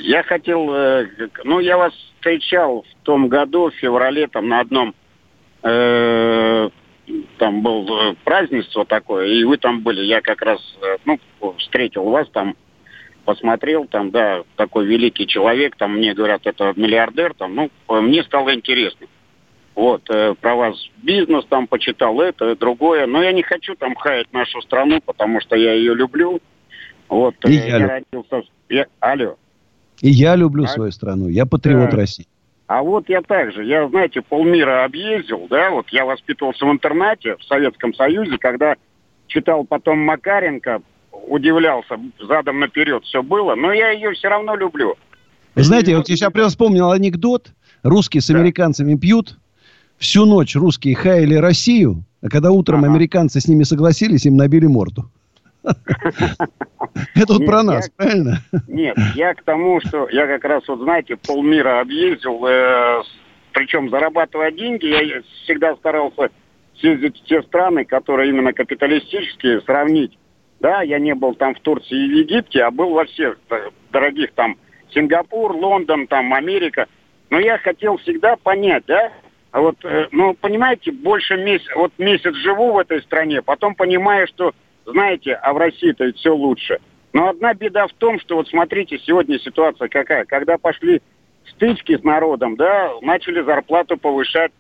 Я 0.01 0.23
хотел, 0.23 0.69
э, 0.69 1.07
ну, 1.45 1.61
я 1.61 1.77
вас 1.77 1.93
встречал 2.17 2.81
в 2.81 3.05
том 3.05 3.29
году, 3.29 3.69
в 3.69 3.75
феврале, 3.75 4.27
там, 4.27 4.49
на 4.49 4.59
одном 4.59 4.93
э, 5.63 6.69
там 7.37 7.61
был 7.61 7.87
э, 7.87 8.15
празднество 8.23 8.85
такое, 8.85 9.27
и 9.27 9.43
вы 9.43 9.57
там 9.57 9.81
были. 9.81 10.01
Я 10.01 10.21
как 10.21 10.41
раз, 10.41 10.59
э, 10.81 10.97
ну, 11.05 11.19
встретил 11.57 12.03
вас 12.03 12.27
там. 12.29 12.55
посмотрел, 13.25 13.85
там, 13.85 14.11
да, 14.11 14.43
такой 14.57 14.85
великий 14.85 15.25
человек, 15.27 15.75
там, 15.77 15.95
мне 15.95 16.13
говорят, 16.13 16.41
это 16.45 16.73
миллиардер, 16.75 17.33
там, 17.33 17.55
ну, 17.55 17.71
мне 18.01 18.21
стало 18.23 18.53
интересно. 18.53 19.07
Вот, 19.75 20.03
э, 20.09 20.35
про 20.39 20.55
вас 20.55 20.75
бизнес 20.97 21.45
там 21.49 21.67
почитал, 21.67 22.21
это, 22.21 22.55
другое. 22.55 23.07
Но 23.07 23.23
я 23.23 23.31
не 23.31 23.41
хочу 23.41 23.75
там 23.75 23.95
хаять 23.95 24.31
нашу 24.31 24.61
страну, 24.61 25.01
потому 25.03 25.41
что 25.41 25.55
я 25.55 25.73
ее 25.73 25.95
люблю. 25.95 26.39
Вот, 27.09 27.35
И 27.45 27.57
э, 27.57 27.67
я, 27.69 27.77
я 27.77 27.87
родился... 27.87 28.49
Я... 28.69 28.85
Алло. 28.99 29.35
И 30.01 30.09
я 30.09 30.35
люблю 30.35 30.65
а... 30.65 30.67
свою 30.67 30.91
страну, 30.91 31.27
я 31.27 31.45
патриот 31.45 31.89
да. 31.89 31.97
России. 31.97 32.27
А 32.73 32.81
вот 32.81 33.07
я 33.07 33.21
также, 33.21 33.63
я, 33.65 33.87
знаете, 33.87 34.23
полмира 34.23 34.83
объездил, 34.83 35.45
да, 35.47 35.69
вот 35.69 35.89
я 35.89 36.05
воспитывался 36.05 36.65
в 36.65 36.71
интернате 36.71 37.35
в 37.37 37.43
Советском 37.43 37.93
Союзе, 37.93 38.39
когда 38.39 38.77
читал 39.27 39.63
потом 39.63 39.99
Макаренко, 39.99 40.81
удивлялся, 41.27 41.99
задом 42.19 42.61
наперед 42.61 43.03
все 43.03 43.21
было, 43.21 43.53
но 43.53 43.71
я 43.71 43.91
ее 43.91 44.13
все 44.13 44.27
равно 44.27 44.55
люблю. 44.55 44.95
Вы 45.53 45.61
знаете, 45.61 45.91
я 45.91 45.97
вот 45.97 46.07
сейчас 46.07 46.33
прям 46.33 46.49
вспомнил 46.49 46.89
анекдот. 46.89 47.51
Русские 47.83 48.21
с 48.21 48.31
американцами 48.31 48.95
пьют, 48.95 49.37
всю 49.99 50.25
ночь 50.25 50.55
русские 50.55 50.95
хаяли 50.95 51.35
Россию, 51.35 52.03
а 52.23 52.29
когда 52.29 52.49
утром 52.49 52.85
ага. 52.85 52.91
американцы 52.91 53.39
с 53.39 53.47
ними 53.47 53.61
согласились, 53.65 54.25
им 54.25 54.35
набили 54.35 54.65
морду. 54.65 55.11
Это 57.15 57.33
вот 57.33 57.45
про 57.45 57.63
нас, 57.63 57.89
правильно? 57.95 58.39
Нет, 58.67 58.97
я 59.15 59.33
к 59.33 59.43
тому, 59.43 59.79
что 59.81 60.07
я 60.09 60.27
как 60.27 60.43
раз, 60.43 60.67
вот 60.67 60.79
знаете, 60.79 61.15
полмира 61.15 61.79
объездил, 61.79 62.45
э, 62.45 63.01
причем 63.53 63.89
зарабатывая 63.89 64.51
деньги, 64.51 64.85
я 64.87 65.21
всегда 65.43 65.75
старался 65.75 66.29
съездить 66.79 67.19
в 67.19 67.23
те 67.25 67.41
страны, 67.43 67.85
которые 67.85 68.29
именно 68.29 68.53
капиталистические, 68.53 69.61
сравнить. 69.61 70.17
Да, 70.59 70.81
я 70.81 70.99
не 70.99 71.13
был 71.13 71.35
там 71.35 71.55
в 71.55 71.59
Турции 71.59 72.05
и 72.05 72.09
в 72.09 72.17
Египте, 72.19 72.63
а 72.63 72.71
был 72.71 72.91
во 72.91 73.05
всех 73.05 73.37
э, 73.49 73.69
дорогих 73.91 74.33
там 74.33 74.57
Сингапур, 74.93 75.53
Лондон, 75.53 76.07
там 76.07 76.33
Америка. 76.33 76.87
Но 77.29 77.39
я 77.39 77.57
хотел 77.57 77.97
всегда 77.97 78.35
понять, 78.35 78.83
да, 78.87 79.11
а 79.53 79.61
вот, 79.61 79.75
э, 79.83 80.07
ну, 80.11 80.33
понимаете, 80.33 80.91
больше 80.91 81.37
месяц, 81.37 81.67
вот 81.75 81.93
месяц 81.99 82.33
живу 82.35 82.73
в 82.73 82.79
этой 82.79 83.01
стране, 83.03 83.43
потом 83.43 83.75
понимаю, 83.75 84.27
что, 84.27 84.51
знаете, 84.85 85.33
а 85.33 85.53
в 85.53 85.57
России-то 85.57 86.05
ведь 86.05 86.17
все 86.17 86.35
лучше. 86.35 86.79
Но 87.13 87.29
одна 87.29 87.53
беда 87.53 87.87
в 87.87 87.93
том, 87.93 88.19
что 88.19 88.37
вот 88.37 88.47
смотрите, 88.47 88.99
сегодня 89.05 89.39
ситуация 89.39 89.87
какая. 89.87 90.25
Когда 90.25 90.57
пошли 90.57 91.01
стычки 91.49 91.97
с 91.97 92.03
народом, 92.03 92.55
да, 92.55 92.91
начали 93.01 93.41
зарплату 93.41 93.97
повышать 93.97 94.51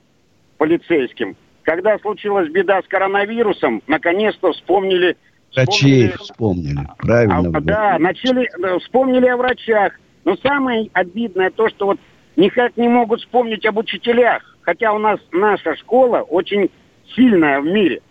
полицейским. 0.57 1.35
Когда 1.63 1.97
случилась 1.99 2.49
беда 2.49 2.81
с 2.81 2.87
коронавирусом, 2.87 3.81
наконец-то 3.87 4.51
вспомнили... 4.51 5.17
Врачей 5.55 6.09
вспомнили, 6.09 6.71
вспомнили 6.73 6.87
правильно. 6.97 7.57
А, 7.57 7.61
да, 7.61 7.99
начали, 7.99 8.49
вспомнили 8.79 9.27
о 9.27 9.37
врачах. 9.37 9.99
Но 10.25 10.35
самое 10.37 10.89
обидное 10.93 11.51
то, 11.51 11.69
что 11.69 11.87
вот 11.87 11.99
никак 12.35 12.75
не 12.75 12.87
могут 12.87 13.21
вспомнить 13.21 13.65
об 13.65 13.77
учителях. 13.77 14.57
Хотя 14.61 14.93
у 14.93 14.97
нас 14.97 15.19
наша 15.31 15.75
школа 15.75 16.21
очень 16.21 16.69
сильная 17.15 17.59
в 17.59 17.65
мире. 17.65 18.01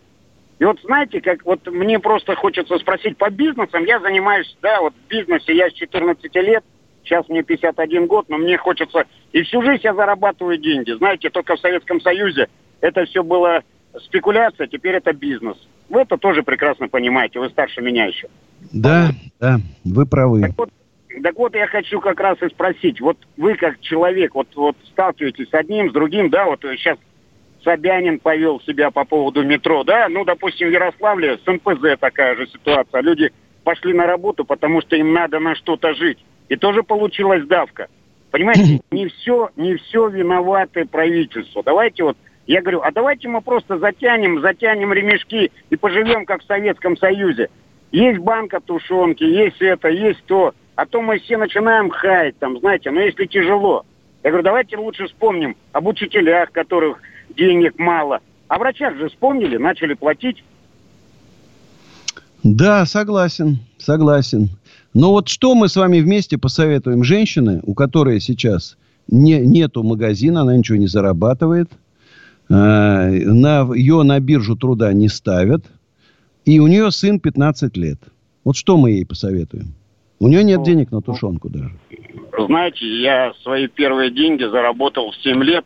И 0.62 0.64
вот 0.64 0.78
знаете, 0.84 1.20
как 1.20 1.44
вот 1.44 1.66
мне 1.66 1.98
просто 1.98 2.36
хочется 2.36 2.78
спросить 2.78 3.16
по 3.16 3.28
бизнесам. 3.30 3.84
Я 3.84 3.98
занимаюсь, 3.98 4.56
да, 4.62 4.80
вот 4.80 4.94
в 4.94 5.08
бизнесе 5.08 5.56
я 5.56 5.68
с 5.68 5.72
14 5.72 6.32
лет, 6.36 6.62
сейчас 7.02 7.28
мне 7.28 7.42
51 7.42 8.06
год, 8.06 8.28
но 8.28 8.38
мне 8.38 8.56
хочется... 8.56 9.06
И 9.32 9.42
всю 9.42 9.60
жизнь 9.62 9.80
я 9.82 9.92
зарабатываю 9.92 10.58
деньги. 10.58 10.92
Знаете, 10.92 11.30
только 11.30 11.56
в 11.56 11.58
Советском 11.58 12.00
Союзе 12.00 12.46
это 12.80 13.04
все 13.06 13.24
было 13.24 13.64
спекуляция, 14.04 14.68
теперь 14.68 14.94
это 14.94 15.12
бизнес. 15.12 15.56
Вы 15.88 16.02
это 16.02 16.16
тоже 16.16 16.44
прекрасно 16.44 16.86
понимаете, 16.86 17.40
вы 17.40 17.48
старше 17.48 17.80
меня 17.80 18.06
еще. 18.06 18.28
Да, 18.72 19.10
да, 19.40 19.56
вы 19.84 20.06
правы. 20.06 20.42
Так 20.42 20.52
вот, 20.56 20.70
так 21.24 21.36
вот, 21.38 21.56
я 21.56 21.66
хочу 21.66 21.98
как 21.98 22.20
раз 22.20 22.40
и 22.40 22.46
спросить, 22.46 23.00
вот 23.00 23.18
вы 23.36 23.56
как 23.56 23.80
человек, 23.80 24.36
вот, 24.36 24.46
вот 24.54 24.76
сталкиваетесь 24.92 25.48
с 25.48 25.54
одним, 25.54 25.90
с 25.90 25.92
другим, 25.92 26.30
да, 26.30 26.44
вот 26.44 26.60
сейчас 26.62 26.98
Собянин 27.64 28.18
повел 28.18 28.60
себя 28.60 28.90
по 28.90 29.04
поводу 29.04 29.42
метро, 29.42 29.84
да, 29.84 30.08
ну, 30.08 30.24
допустим, 30.24 30.68
в 30.68 30.72
Ярославле 30.72 31.38
с 31.38 31.46
НПЗ 31.46 31.98
такая 31.98 32.36
же 32.36 32.46
ситуация, 32.48 33.02
люди 33.02 33.30
пошли 33.64 33.92
на 33.92 34.06
работу, 34.06 34.44
потому 34.44 34.80
что 34.80 34.96
им 34.96 35.12
надо 35.12 35.38
на 35.38 35.54
что-то 35.54 35.94
жить, 35.94 36.18
и 36.48 36.56
тоже 36.56 36.82
получилась 36.82 37.46
давка. 37.46 37.88
Понимаете, 38.30 38.80
не 38.90 39.06
все, 39.08 39.50
не 39.56 39.76
все 39.76 40.08
виноваты 40.08 40.84
правительство. 40.86 41.62
Давайте 41.62 42.02
вот, 42.02 42.16
я 42.46 42.60
говорю, 42.60 42.80
а 42.82 42.90
давайте 42.90 43.28
мы 43.28 43.40
просто 43.40 43.78
затянем, 43.78 44.40
затянем 44.40 44.92
ремешки 44.92 45.52
и 45.70 45.76
поживем, 45.76 46.26
как 46.26 46.42
в 46.42 46.46
Советском 46.46 46.96
Союзе. 46.96 47.48
Есть 47.92 48.18
банка 48.18 48.60
тушенки, 48.60 49.22
есть 49.22 49.60
это, 49.60 49.88
есть 49.88 50.24
то. 50.24 50.54
А 50.74 50.86
то 50.86 51.02
мы 51.02 51.18
все 51.18 51.36
начинаем 51.36 51.90
хаять, 51.90 52.38
там, 52.38 52.58
знаете, 52.58 52.90
но 52.90 53.00
если 53.00 53.26
тяжело. 53.26 53.84
Я 54.24 54.30
говорю, 54.30 54.44
давайте 54.44 54.76
лучше 54.78 55.06
вспомним 55.06 55.56
об 55.72 55.86
учителях, 55.86 56.50
которых 56.52 57.00
денег 57.36 57.78
мало. 57.78 58.20
А 58.48 58.58
врачах 58.58 58.96
же 58.96 59.08
вспомнили, 59.08 59.56
начали 59.56 59.94
платить. 59.94 60.42
Да, 62.42 62.86
согласен, 62.86 63.58
согласен. 63.78 64.50
Но 64.94 65.12
вот 65.12 65.28
что 65.28 65.54
мы 65.54 65.68
с 65.68 65.76
вами 65.76 66.00
вместе 66.00 66.38
посоветуем 66.38 67.04
женщине, 67.04 67.60
у 67.64 67.74
которой 67.74 68.20
сейчас 68.20 68.76
не, 69.08 69.40
нету 69.40 69.82
магазина, 69.82 70.42
она 70.42 70.56
ничего 70.56 70.76
не 70.76 70.86
зарабатывает, 70.86 71.70
э, 72.48 72.54
на, 72.54 73.74
ее 73.74 74.02
на 74.02 74.20
биржу 74.20 74.56
труда 74.56 74.92
не 74.92 75.08
ставят, 75.08 75.64
и 76.44 76.58
у 76.58 76.66
нее 76.66 76.90
сын 76.90 77.20
15 77.20 77.76
лет. 77.76 77.98
Вот 78.44 78.56
что 78.56 78.76
мы 78.76 78.90
ей 78.90 79.06
посоветуем? 79.06 79.74
У 80.18 80.28
нее 80.28 80.44
нет 80.44 80.58
ну, 80.58 80.64
денег 80.64 80.90
на 80.92 81.00
тушенку 81.00 81.48
даже. 81.48 81.72
Знаете, 82.38 82.86
я 83.02 83.32
свои 83.42 83.66
первые 83.68 84.10
деньги 84.10 84.44
заработал 84.44 85.10
в 85.10 85.16
7 85.22 85.42
лет. 85.42 85.64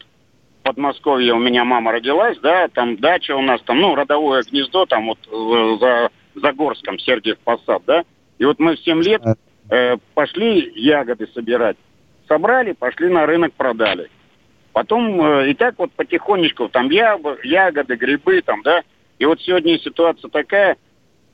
Подмосковье 0.67 1.33
у 1.33 1.39
меня 1.39 1.65
мама 1.65 1.93
родилась, 1.93 2.37
да, 2.41 2.67
там 2.67 2.97
дача 2.97 3.37
у 3.37 3.41
нас, 3.41 3.63
там, 3.63 3.81
ну, 3.81 3.95
родовое 3.95 4.43
гнездо, 4.43 4.85
там 4.85 5.07
вот 5.07 5.19
э, 5.31 5.77
за 5.79 6.11
Загорском, 6.35 6.99
Сергиев 6.99 7.39
Посад, 7.39 7.85
да. 7.87 8.03
И 8.39 8.45
вот 8.45 8.59
мы 8.59 8.75
в 8.75 8.81
7 8.81 9.01
лет 9.01 9.23
э, 9.71 9.97
пошли 10.15 10.73
ягоды 10.75 11.29
собирать. 11.33 11.77
Собрали, 12.27 12.73
пошли 12.73 13.09
на 13.09 13.27
рынок, 13.27 13.53
продали. 13.53 14.11
Потом 14.73 15.21
э, 15.25 15.51
и 15.51 15.55
так 15.55 15.77
вот 15.79 15.93
потихонечку, 15.93 16.69
там 16.69 16.91
ягоды, 16.91 17.95
грибы, 17.95 18.43
там, 18.43 18.63
да. 18.63 18.83
И 19.21 19.25
вот 19.25 19.41
сегодня 19.41 19.79
ситуация 19.79 20.29
такая, 20.31 20.79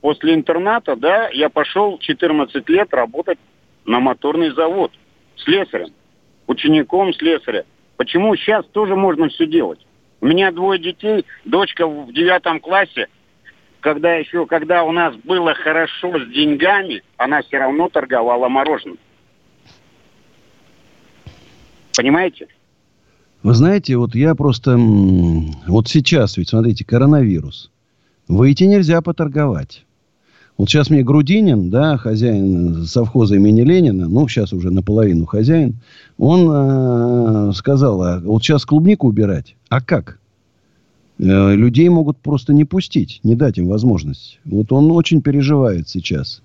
после 0.03 0.35
интерната, 0.35 0.95
да, 0.95 1.31
я 1.31 1.49
пошел 1.49 1.97
14 1.97 2.69
лет 2.69 2.93
работать 2.93 3.39
на 3.87 3.99
моторный 3.99 4.51
завод 4.51 4.93
слесарем, 5.37 5.95
учеником 6.47 7.15
слесаря. 7.15 7.65
Почему 8.03 8.35
сейчас 8.35 8.67
тоже 8.73 8.97
можно 8.97 9.29
все 9.29 9.47
делать? 9.47 9.79
У 10.21 10.27
меня 10.27 10.51
двое 10.51 10.81
детей, 10.81 11.25
дочка 11.45 11.87
в 11.87 12.13
девятом 12.13 12.59
классе, 12.59 13.07
когда 13.79 14.17
еще, 14.17 14.45
когда 14.45 14.83
у 14.83 14.91
нас 14.91 15.15
было 15.23 15.55
хорошо 15.55 16.19
с 16.19 16.27
деньгами, 16.35 17.05
она 17.17 17.43
все 17.43 17.59
равно 17.59 17.89
торговала 17.89 18.49
мороженым. 18.49 18.99
Понимаете? 21.97 22.49
Вы 23.45 23.55
знаете, 23.55 23.97
вот 23.97 24.17
я 24.17 24.35
просто... 24.35 24.77
Вот 25.69 25.87
сейчас 25.87 26.37
ведь, 26.37 26.49
смотрите, 26.49 26.85
коронавирус. 26.85 27.71
Выйти 28.27 28.65
нельзя 28.65 29.01
поторговать. 29.01 29.85
Вот 30.63 30.71
сейчас 30.71 30.91
мне 30.91 31.03
Грудинин, 31.03 31.71
да, 31.71 31.97
хозяин 31.97 32.87
совхоза 32.87 33.35
имени 33.35 33.63
Ленина, 33.63 34.09
ну, 34.09 34.29
сейчас 34.29 34.53
уже 34.53 34.71
наполовину 34.71 35.27
хозяин, 35.27 35.81
он 36.19 36.49
э, 36.49 37.53
сказал, 37.53 38.01
а 38.01 38.21
вот 38.21 38.45
сейчас 38.45 38.65
клубнику 38.65 39.09
убирать, 39.09 39.57
а 39.71 39.81
как? 39.81 40.21
Э, 41.19 41.57
людей 41.57 41.89
могут 41.89 42.19
просто 42.19 42.53
не 42.53 42.65
пустить, 42.65 43.19
не 43.25 43.35
дать 43.35 43.59
им 43.59 43.67
возможность. 43.67 44.39
Вот 44.45 44.71
он 44.71 44.89
очень 44.93 45.21
переживает 45.21 45.89
сейчас 45.89 46.43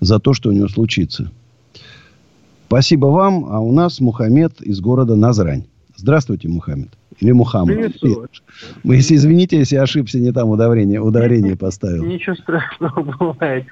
за 0.00 0.18
то, 0.18 0.32
что 0.32 0.48
у 0.48 0.52
него 0.52 0.68
случится. 0.68 1.30
Спасибо 2.68 3.08
вам, 3.08 3.44
а 3.50 3.60
у 3.60 3.70
нас 3.70 4.00
Мухаммед 4.00 4.62
из 4.62 4.80
города 4.80 5.14
Назрань. 5.14 5.64
Здравствуйте, 5.94 6.48
Мухаммед. 6.48 6.88
Или 7.20 7.32
Мухаммад. 7.32 7.92
Вы, 8.84 8.96
если 8.96 9.16
извините, 9.16 9.58
если 9.58 9.76
я 9.76 9.82
ошибся, 9.82 10.18
не 10.18 10.32
там 10.32 10.50
ударение, 10.50 11.00
ударение 11.00 11.56
поставил. 11.56 12.04
Ничего 12.04 12.34
страшного 12.36 13.02
бывает. 13.18 13.66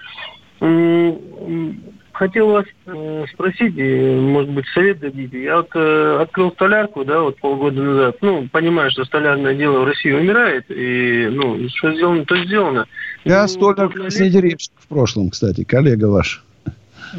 Хотел 2.13 2.51
вас 2.51 2.67
э, 2.85 3.25
спросить, 3.33 3.75
может 4.21 4.51
быть, 4.51 4.67
совет 4.75 4.99
дадите. 5.01 5.43
Я 5.43 5.57
вот 5.57 5.71
э, 5.75 6.19
открыл 6.21 6.53
столярку, 6.53 7.03
да, 7.03 7.21
вот 7.21 7.39
полгода 7.39 7.81
назад. 7.81 8.17
Ну, 8.21 8.47
понимаю, 8.53 8.91
что 8.91 9.07
столярное 9.07 9.55
дело 9.55 9.81
в 9.81 9.85
России 9.85 10.13
умирает, 10.13 10.67
и, 10.69 11.29
ну, 11.33 11.67
что 11.71 11.95
сделано, 11.95 12.27
то 12.27 12.37
сделано. 12.45 12.87
Я 13.25 13.43
ну, 13.43 13.49
столяр 13.49 13.91
Снегиревчик 14.11 14.73
в 14.77 14.87
прошлом, 14.89 15.31
кстати, 15.31 15.65
коллега 15.65 16.07
ваш. 16.07 16.45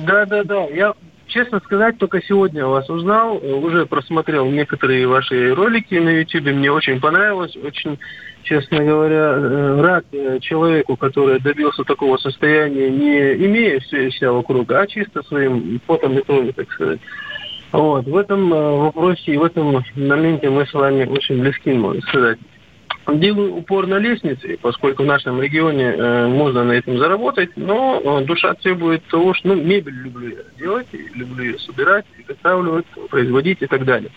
Да, 0.06 0.26
да, 0.27 0.43
да. 0.43 0.65
Я 0.68 0.93
честно 1.31 1.59
сказать, 1.61 1.97
только 1.97 2.21
сегодня 2.21 2.65
вас 2.65 2.89
узнал, 2.89 3.37
уже 3.37 3.85
просмотрел 3.85 4.49
некоторые 4.49 5.07
ваши 5.07 5.53
ролики 5.55 5.95
на 5.95 6.09
YouTube, 6.09 6.53
мне 6.53 6.71
очень 6.71 6.99
понравилось, 6.99 7.55
очень, 7.55 7.97
честно 8.43 8.83
говоря, 8.83 9.33
э, 9.35 9.81
рад 9.81 10.05
э, 10.11 10.39
человеку, 10.41 10.95
который 10.97 11.39
добился 11.39 11.83
такого 11.83 12.17
состояния, 12.17 12.89
не 12.89 13.45
имея 13.45 13.79
все 13.79 14.09
вся 14.09 14.31
вокруг, 14.31 14.71
а 14.71 14.85
чисто 14.87 15.23
своим 15.23 15.79
потом 15.87 16.17
и 16.19 16.21
кровью, 16.21 16.53
так 16.53 16.71
сказать. 16.71 16.99
Вот, 17.71 18.05
в 18.05 18.17
этом 18.17 18.53
э, 18.53 18.77
вопросе 18.77 19.33
и 19.33 19.37
в 19.37 19.43
этом 19.43 19.83
моменте 19.95 20.49
мы 20.49 20.65
с 20.65 20.73
вами 20.73 21.05
очень 21.05 21.39
близки, 21.39 21.71
можно 21.71 22.01
сказать. 22.01 22.39
Делаю 23.13 23.55
упор 23.55 23.88
на 23.88 23.97
лестнице, 23.97 24.57
поскольку 24.61 25.03
в 25.03 25.05
нашем 25.05 25.41
регионе 25.41 25.93
э, 25.95 26.27
можно 26.27 26.63
на 26.63 26.73
этом 26.73 26.97
заработать, 26.97 27.51
но 27.55 28.01
э, 28.03 28.25
душа 28.25 28.53
требует 28.55 29.03
того, 29.05 29.33
что 29.33 29.49
ну, 29.49 29.55
мебель 29.55 29.93
люблю 29.93 30.29
я 30.29 30.43
делать, 30.57 30.88
люблю 30.91 31.43
ее 31.43 31.59
собирать, 31.59 32.05
изготавливать, 32.19 32.85
производить 33.09 33.61
и 33.61 33.67
так 33.67 33.85
далее. 33.85 34.11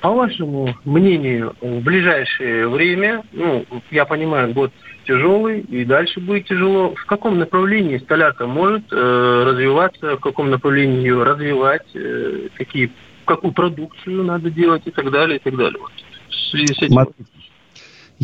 По 0.00 0.10
вашему 0.10 0.74
мнению, 0.84 1.54
в 1.60 1.80
ближайшее 1.80 2.68
время, 2.68 3.22
ну, 3.32 3.64
я 3.90 4.04
понимаю, 4.04 4.52
год 4.52 4.72
тяжелый 5.06 5.60
и 5.60 5.84
дальше 5.84 6.20
будет 6.20 6.46
тяжело. 6.46 6.94
В 6.94 7.06
каком 7.06 7.38
направлении 7.38 7.98
столярка 7.98 8.46
может 8.46 8.84
э, 8.92 9.44
развиваться, 9.46 10.16
в 10.16 10.20
каком 10.20 10.50
направлении 10.50 11.02
ее 11.02 11.22
развивать, 11.22 11.86
э, 11.94 12.48
какие, 12.56 12.90
какую 13.24 13.52
продукцию 13.52 14.24
надо 14.24 14.50
делать 14.50 14.82
и 14.86 14.90
так 14.90 15.10
далее, 15.10 15.36
и 15.36 15.40
так 15.40 15.56
далее. 15.56 15.78
Вот. 15.80 15.92
В 16.28 16.34
связи 16.50 16.74
с 16.74 16.82
этим... 16.82 16.96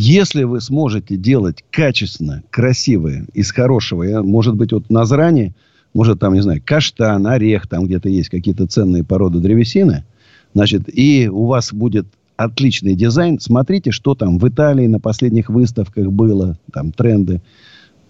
Если 0.01 0.45
вы 0.45 0.61
сможете 0.61 1.17
делать 1.17 1.65
качественно, 1.73 2.45
красивое, 2.51 3.27
из 3.35 3.51
хорошего, 3.51 4.23
может 4.23 4.55
быть, 4.55 4.71
вот 4.71 4.89
на 4.91 5.05
зране, 5.05 5.57
может, 5.93 6.21
там, 6.21 6.35
не 6.35 6.41
знаю, 6.41 6.63
каштан, 6.65 7.27
орех, 7.27 7.67
там 7.67 7.85
где-то 7.85 8.09
есть 8.09 8.29
какие-то 8.29 8.69
ценные 8.69 9.03
породы 9.03 9.41
древесины, 9.41 10.05
значит, 10.55 10.83
и 10.87 11.29
у 11.29 11.47
вас 11.47 11.73
будет 11.73 12.07
отличный 12.37 12.95
дизайн, 12.95 13.41
смотрите, 13.41 13.91
что 13.91 14.15
там 14.15 14.39
в 14.39 14.49
Италии 14.49 14.87
на 14.87 15.01
последних 15.01 15.51
выставках 15.51 16.13
было, 16.13 16.57
там 16.73 16.93
тренды, 16.93 17.43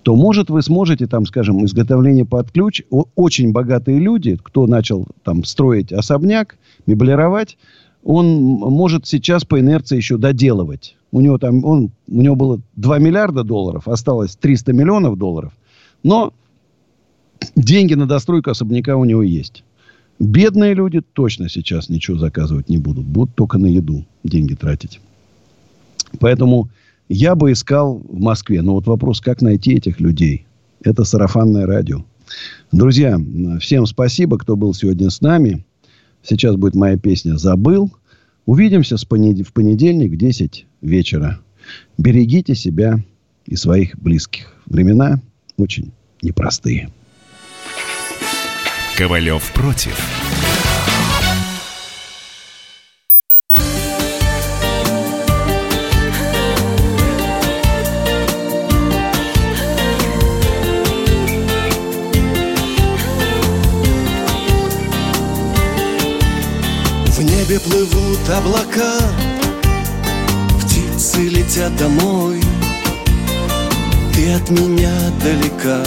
то, 0.03 0.15
может, 0.15 0.51
вы 0.51 0.61
сможете, 0.61 1.07
там, 1.07 1.25
скажем, 1.25 1.65
изготовление 1.65 2.27
под 2.27 2.51
ключ. 2.51 2.83
Очень 3.15 3.53
богатые 3.53 3.99
люди, 3.99 4.39
кто 4.43 4.67
начал 4.67 5.09
там 5.25 5.43
строить 5.45 5.91
особняк, 5.91 6.59
меблировать, 6.87 7.57
он 8.05 8.27
может 8.27 9.07
сейчас 9.07 9.45
по 9.45 9.59
инерции 9.61 9.97
еще 9.97 10.17
доделывать 10.17 10.97
у 11.11 11.21
него 11.21 11.39
там, 11.39 11.65
он, 11.65 11.91
у 12.09 12.23
него 12.23 12.37
было 12.37 12.61
2 12.77 12.99
миллиарда 12.99 13.43
долларов, 13.45 13.89
осталось 13.89 14.37
300 14.37 14.73
миллионов 14.73 15.17
долларов. 15.17 15.53
Но 16.03 16.33
деньги 17.57 17.95
на 17.95 18.07
достройку 18.07 18.51
особняка 18.51 18.97
у 18.97 19.05
него 19.05 19.23
есть. 19.23 19.65
Бедные 20.19 20.75
люди 20.75 21.01
точно 21.01 21.49
сейчас 21.49 21.89
ничего 21.89 22.19
заказывать 22.19 22.69
не 22.69 22.79
будут. 22.79 23.07
Будут 23.07 23.35
только 23.35 23.59
на 23.59 23.67
еду 23.67 24.05
деньги 24.25 24.55
тратить. 24.55 25.01
Поэтому 26.19 26.69
я 27.09 27.35
бы 27.35 27.53
искал 27.53 27.99
в 27.99 28.21
Москве. 28.21 28.63
Но 28.63 28.75
вот 28.75 28.87
вопрос, 28.87 29.21
как 29.21 29.41
найти 29.43 29.75
этих 29.75 30.01
людей? 30.01 30.45
Это 30.83 31.05
сарафанное 31.05 31.67
радио. 31.67 32.05
Друзья, 32.73 33.19
всем 33.61 33.87
спасибо, 33.87 34.39
кто 34.39 34.57
был 34.57 34.75
сегодня 34.75 35.09
с 35.09 35.21
нами. 35.21 35.65
Сейчас 36.23 36.57
будет 36.57 36.75
моя 36.75 36.97
песня 36.97 37.37
«Забыл». 37.37 37.93
Увидимся 38.47 38.97
в 38.97 39.53
понедельник 39.53 40.13
в 40.13 40.17
10 40.17 40.67
вечера. 40.81 41.41
Берегите 41.99 42.55
себя 42.55 42.99
и 43.45 43.57
своих 43.57 43.99
близких. 43.99 44.55
Времена 44.67 45.21
очень 45.59 45.93
непростые. 46.23 46.91
Ковалев 48.97 49.53
против. 49.53 50.28
Плывут 67.69 68.31
облака 68.31 68.93
Птицы 70.61 71.29
летят 71.29 71.75
домой. 71.77 72.43
Ты 74.15 74.33
от 74.33 74.51
меня 74.51 74.93
далека 75.23 75.83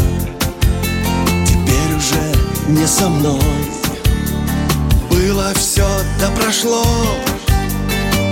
Теперь 1.46 1.96
уже 1.98 2.80
не 2.80 2.86
со 2.86 3.10
мной. 3.10 3.42
Было 5.10 5.54
все, 5.56 5.88
да 6.20 6.30
прошло 6.32 6.84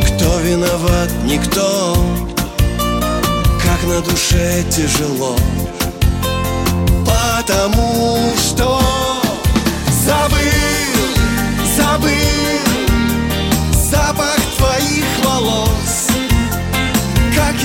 Кто 0.05 0.39
виноват, 0.39 1.09
никто. 1.25 1.95
Как 3.63 3.87
на 3.87 4.01
душе 4.01 4.63
тяжело 4.69 5.35
Потому 7.05 8.33
что 8.37 8.88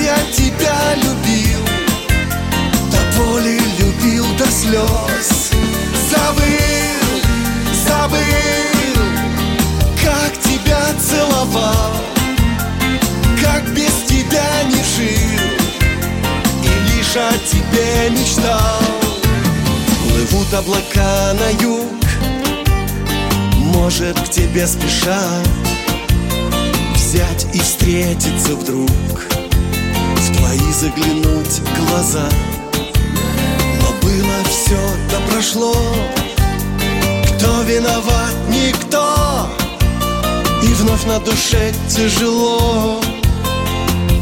я 0.05 0.17
тебя 0.31 0.77
любил 0.97 1.61
До 2.91 3.17
боли 3.17 3.59
любил 3.79 4.25
до 4.37 4.45
слез. 4.45 5.51
Забыл, 6.11 7.21
забыл 7.87 9.03
Как 10.03 10.31
тебя 10.43 10.83
целовал 11.01 11.91
Как 13.41 13.67
без 13.73 13.93
тебя 14.07 14.47
не 14.67 14.83
жил 14.95 15.41
И 16.63 16.97
лишь 16.97 17.15
о 17.15 17.31
тебе 17.49 18.11
мечтал. 18.11 18.83
Плывут 20.03 20.53
облака 20.53 21.33
на 21.33 21.49
юг 21.63 22.05
Может, 23.73 24.19
к 24.19 24.29
тебе 24.29 24.67
спешат 24.67 25.47
Взять 26.93 27.47
и 27.55 27.59
встретиться 27.59 28.55
вдруг 28.55 29.34
твои 30.55 30.71
заглянуть 30.71 31.61
глаза. 31.77 32.27
Но 33.81 33.87
было 34.01 34.43
все, 34.49 34.79
да 35.09 35.19
прошло. 35.29 35.75
Кто 37.27 37.61
виноват, 37.63 38.33
никто. 38.49 39.49
И 40.63 40.67
вновь 40.67 41.05
на 41.05 41.19
душе 41.19 41.73
тяжело. 41.89 43.01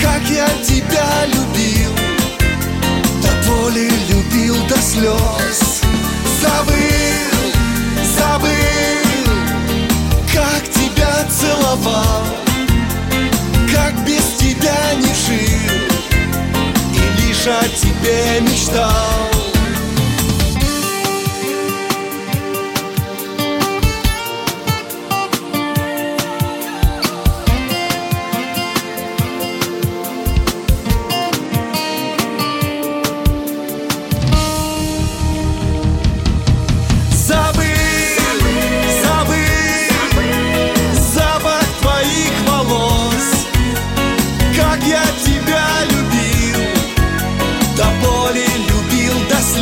Как 0.00 0.22
я 0.30 0.48
тебя 0.64 1.26
любил 1.26 1.90
До 3.22 3.50
боли 3.50 3.90
любил 4.08 4.56
до 4.68 4.76
слез 4.80 5.69
Забыл, 6.40 7.52
забыл, 8.16 8.48
как 10.32 10.62
тебя 10.70 11.26
целовал, 11.28 12.24
как 13.70 13.94
без 14.06 14.24
тебя 14.38 14.94
не 14.96 15.12
жил 15.12 15.70
и 16.94 17.20
лишь 17.20 17.46
о 17.46 17.68
тебе 17.68 18.40
мечтал. 18.40 19.49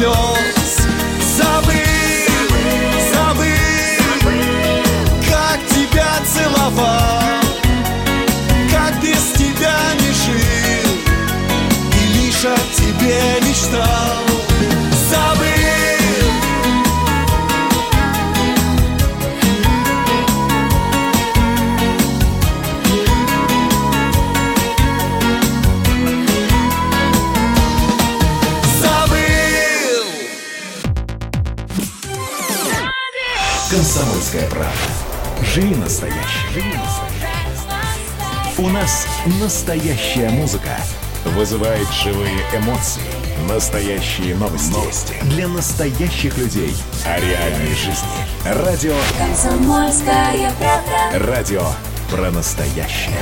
요 0.01 0.38
настоящая 39.28 40.30
музыка. 40.30 40.70
Вызывает 41.36 41.86
живые 42.02 42.38
эмоции. 42.56 43.02
Настоящие 43.48 44.34
новости. 44.36 44.72
Новости. 44.72 45.14
Для 45.24 45.46
настоящих 45.46 46.36
людей. 46.38 46.74
О 47.05 47.20
реальной 47.20 47.74
жизни. 47.74 48.09
Радио 48.46 48.94
«Комсомольская 49.18 50.52
правда». 50.59 51.26
Радио 51.26 51.62
про 52.10 52.30
настоящее. 52.30 53.18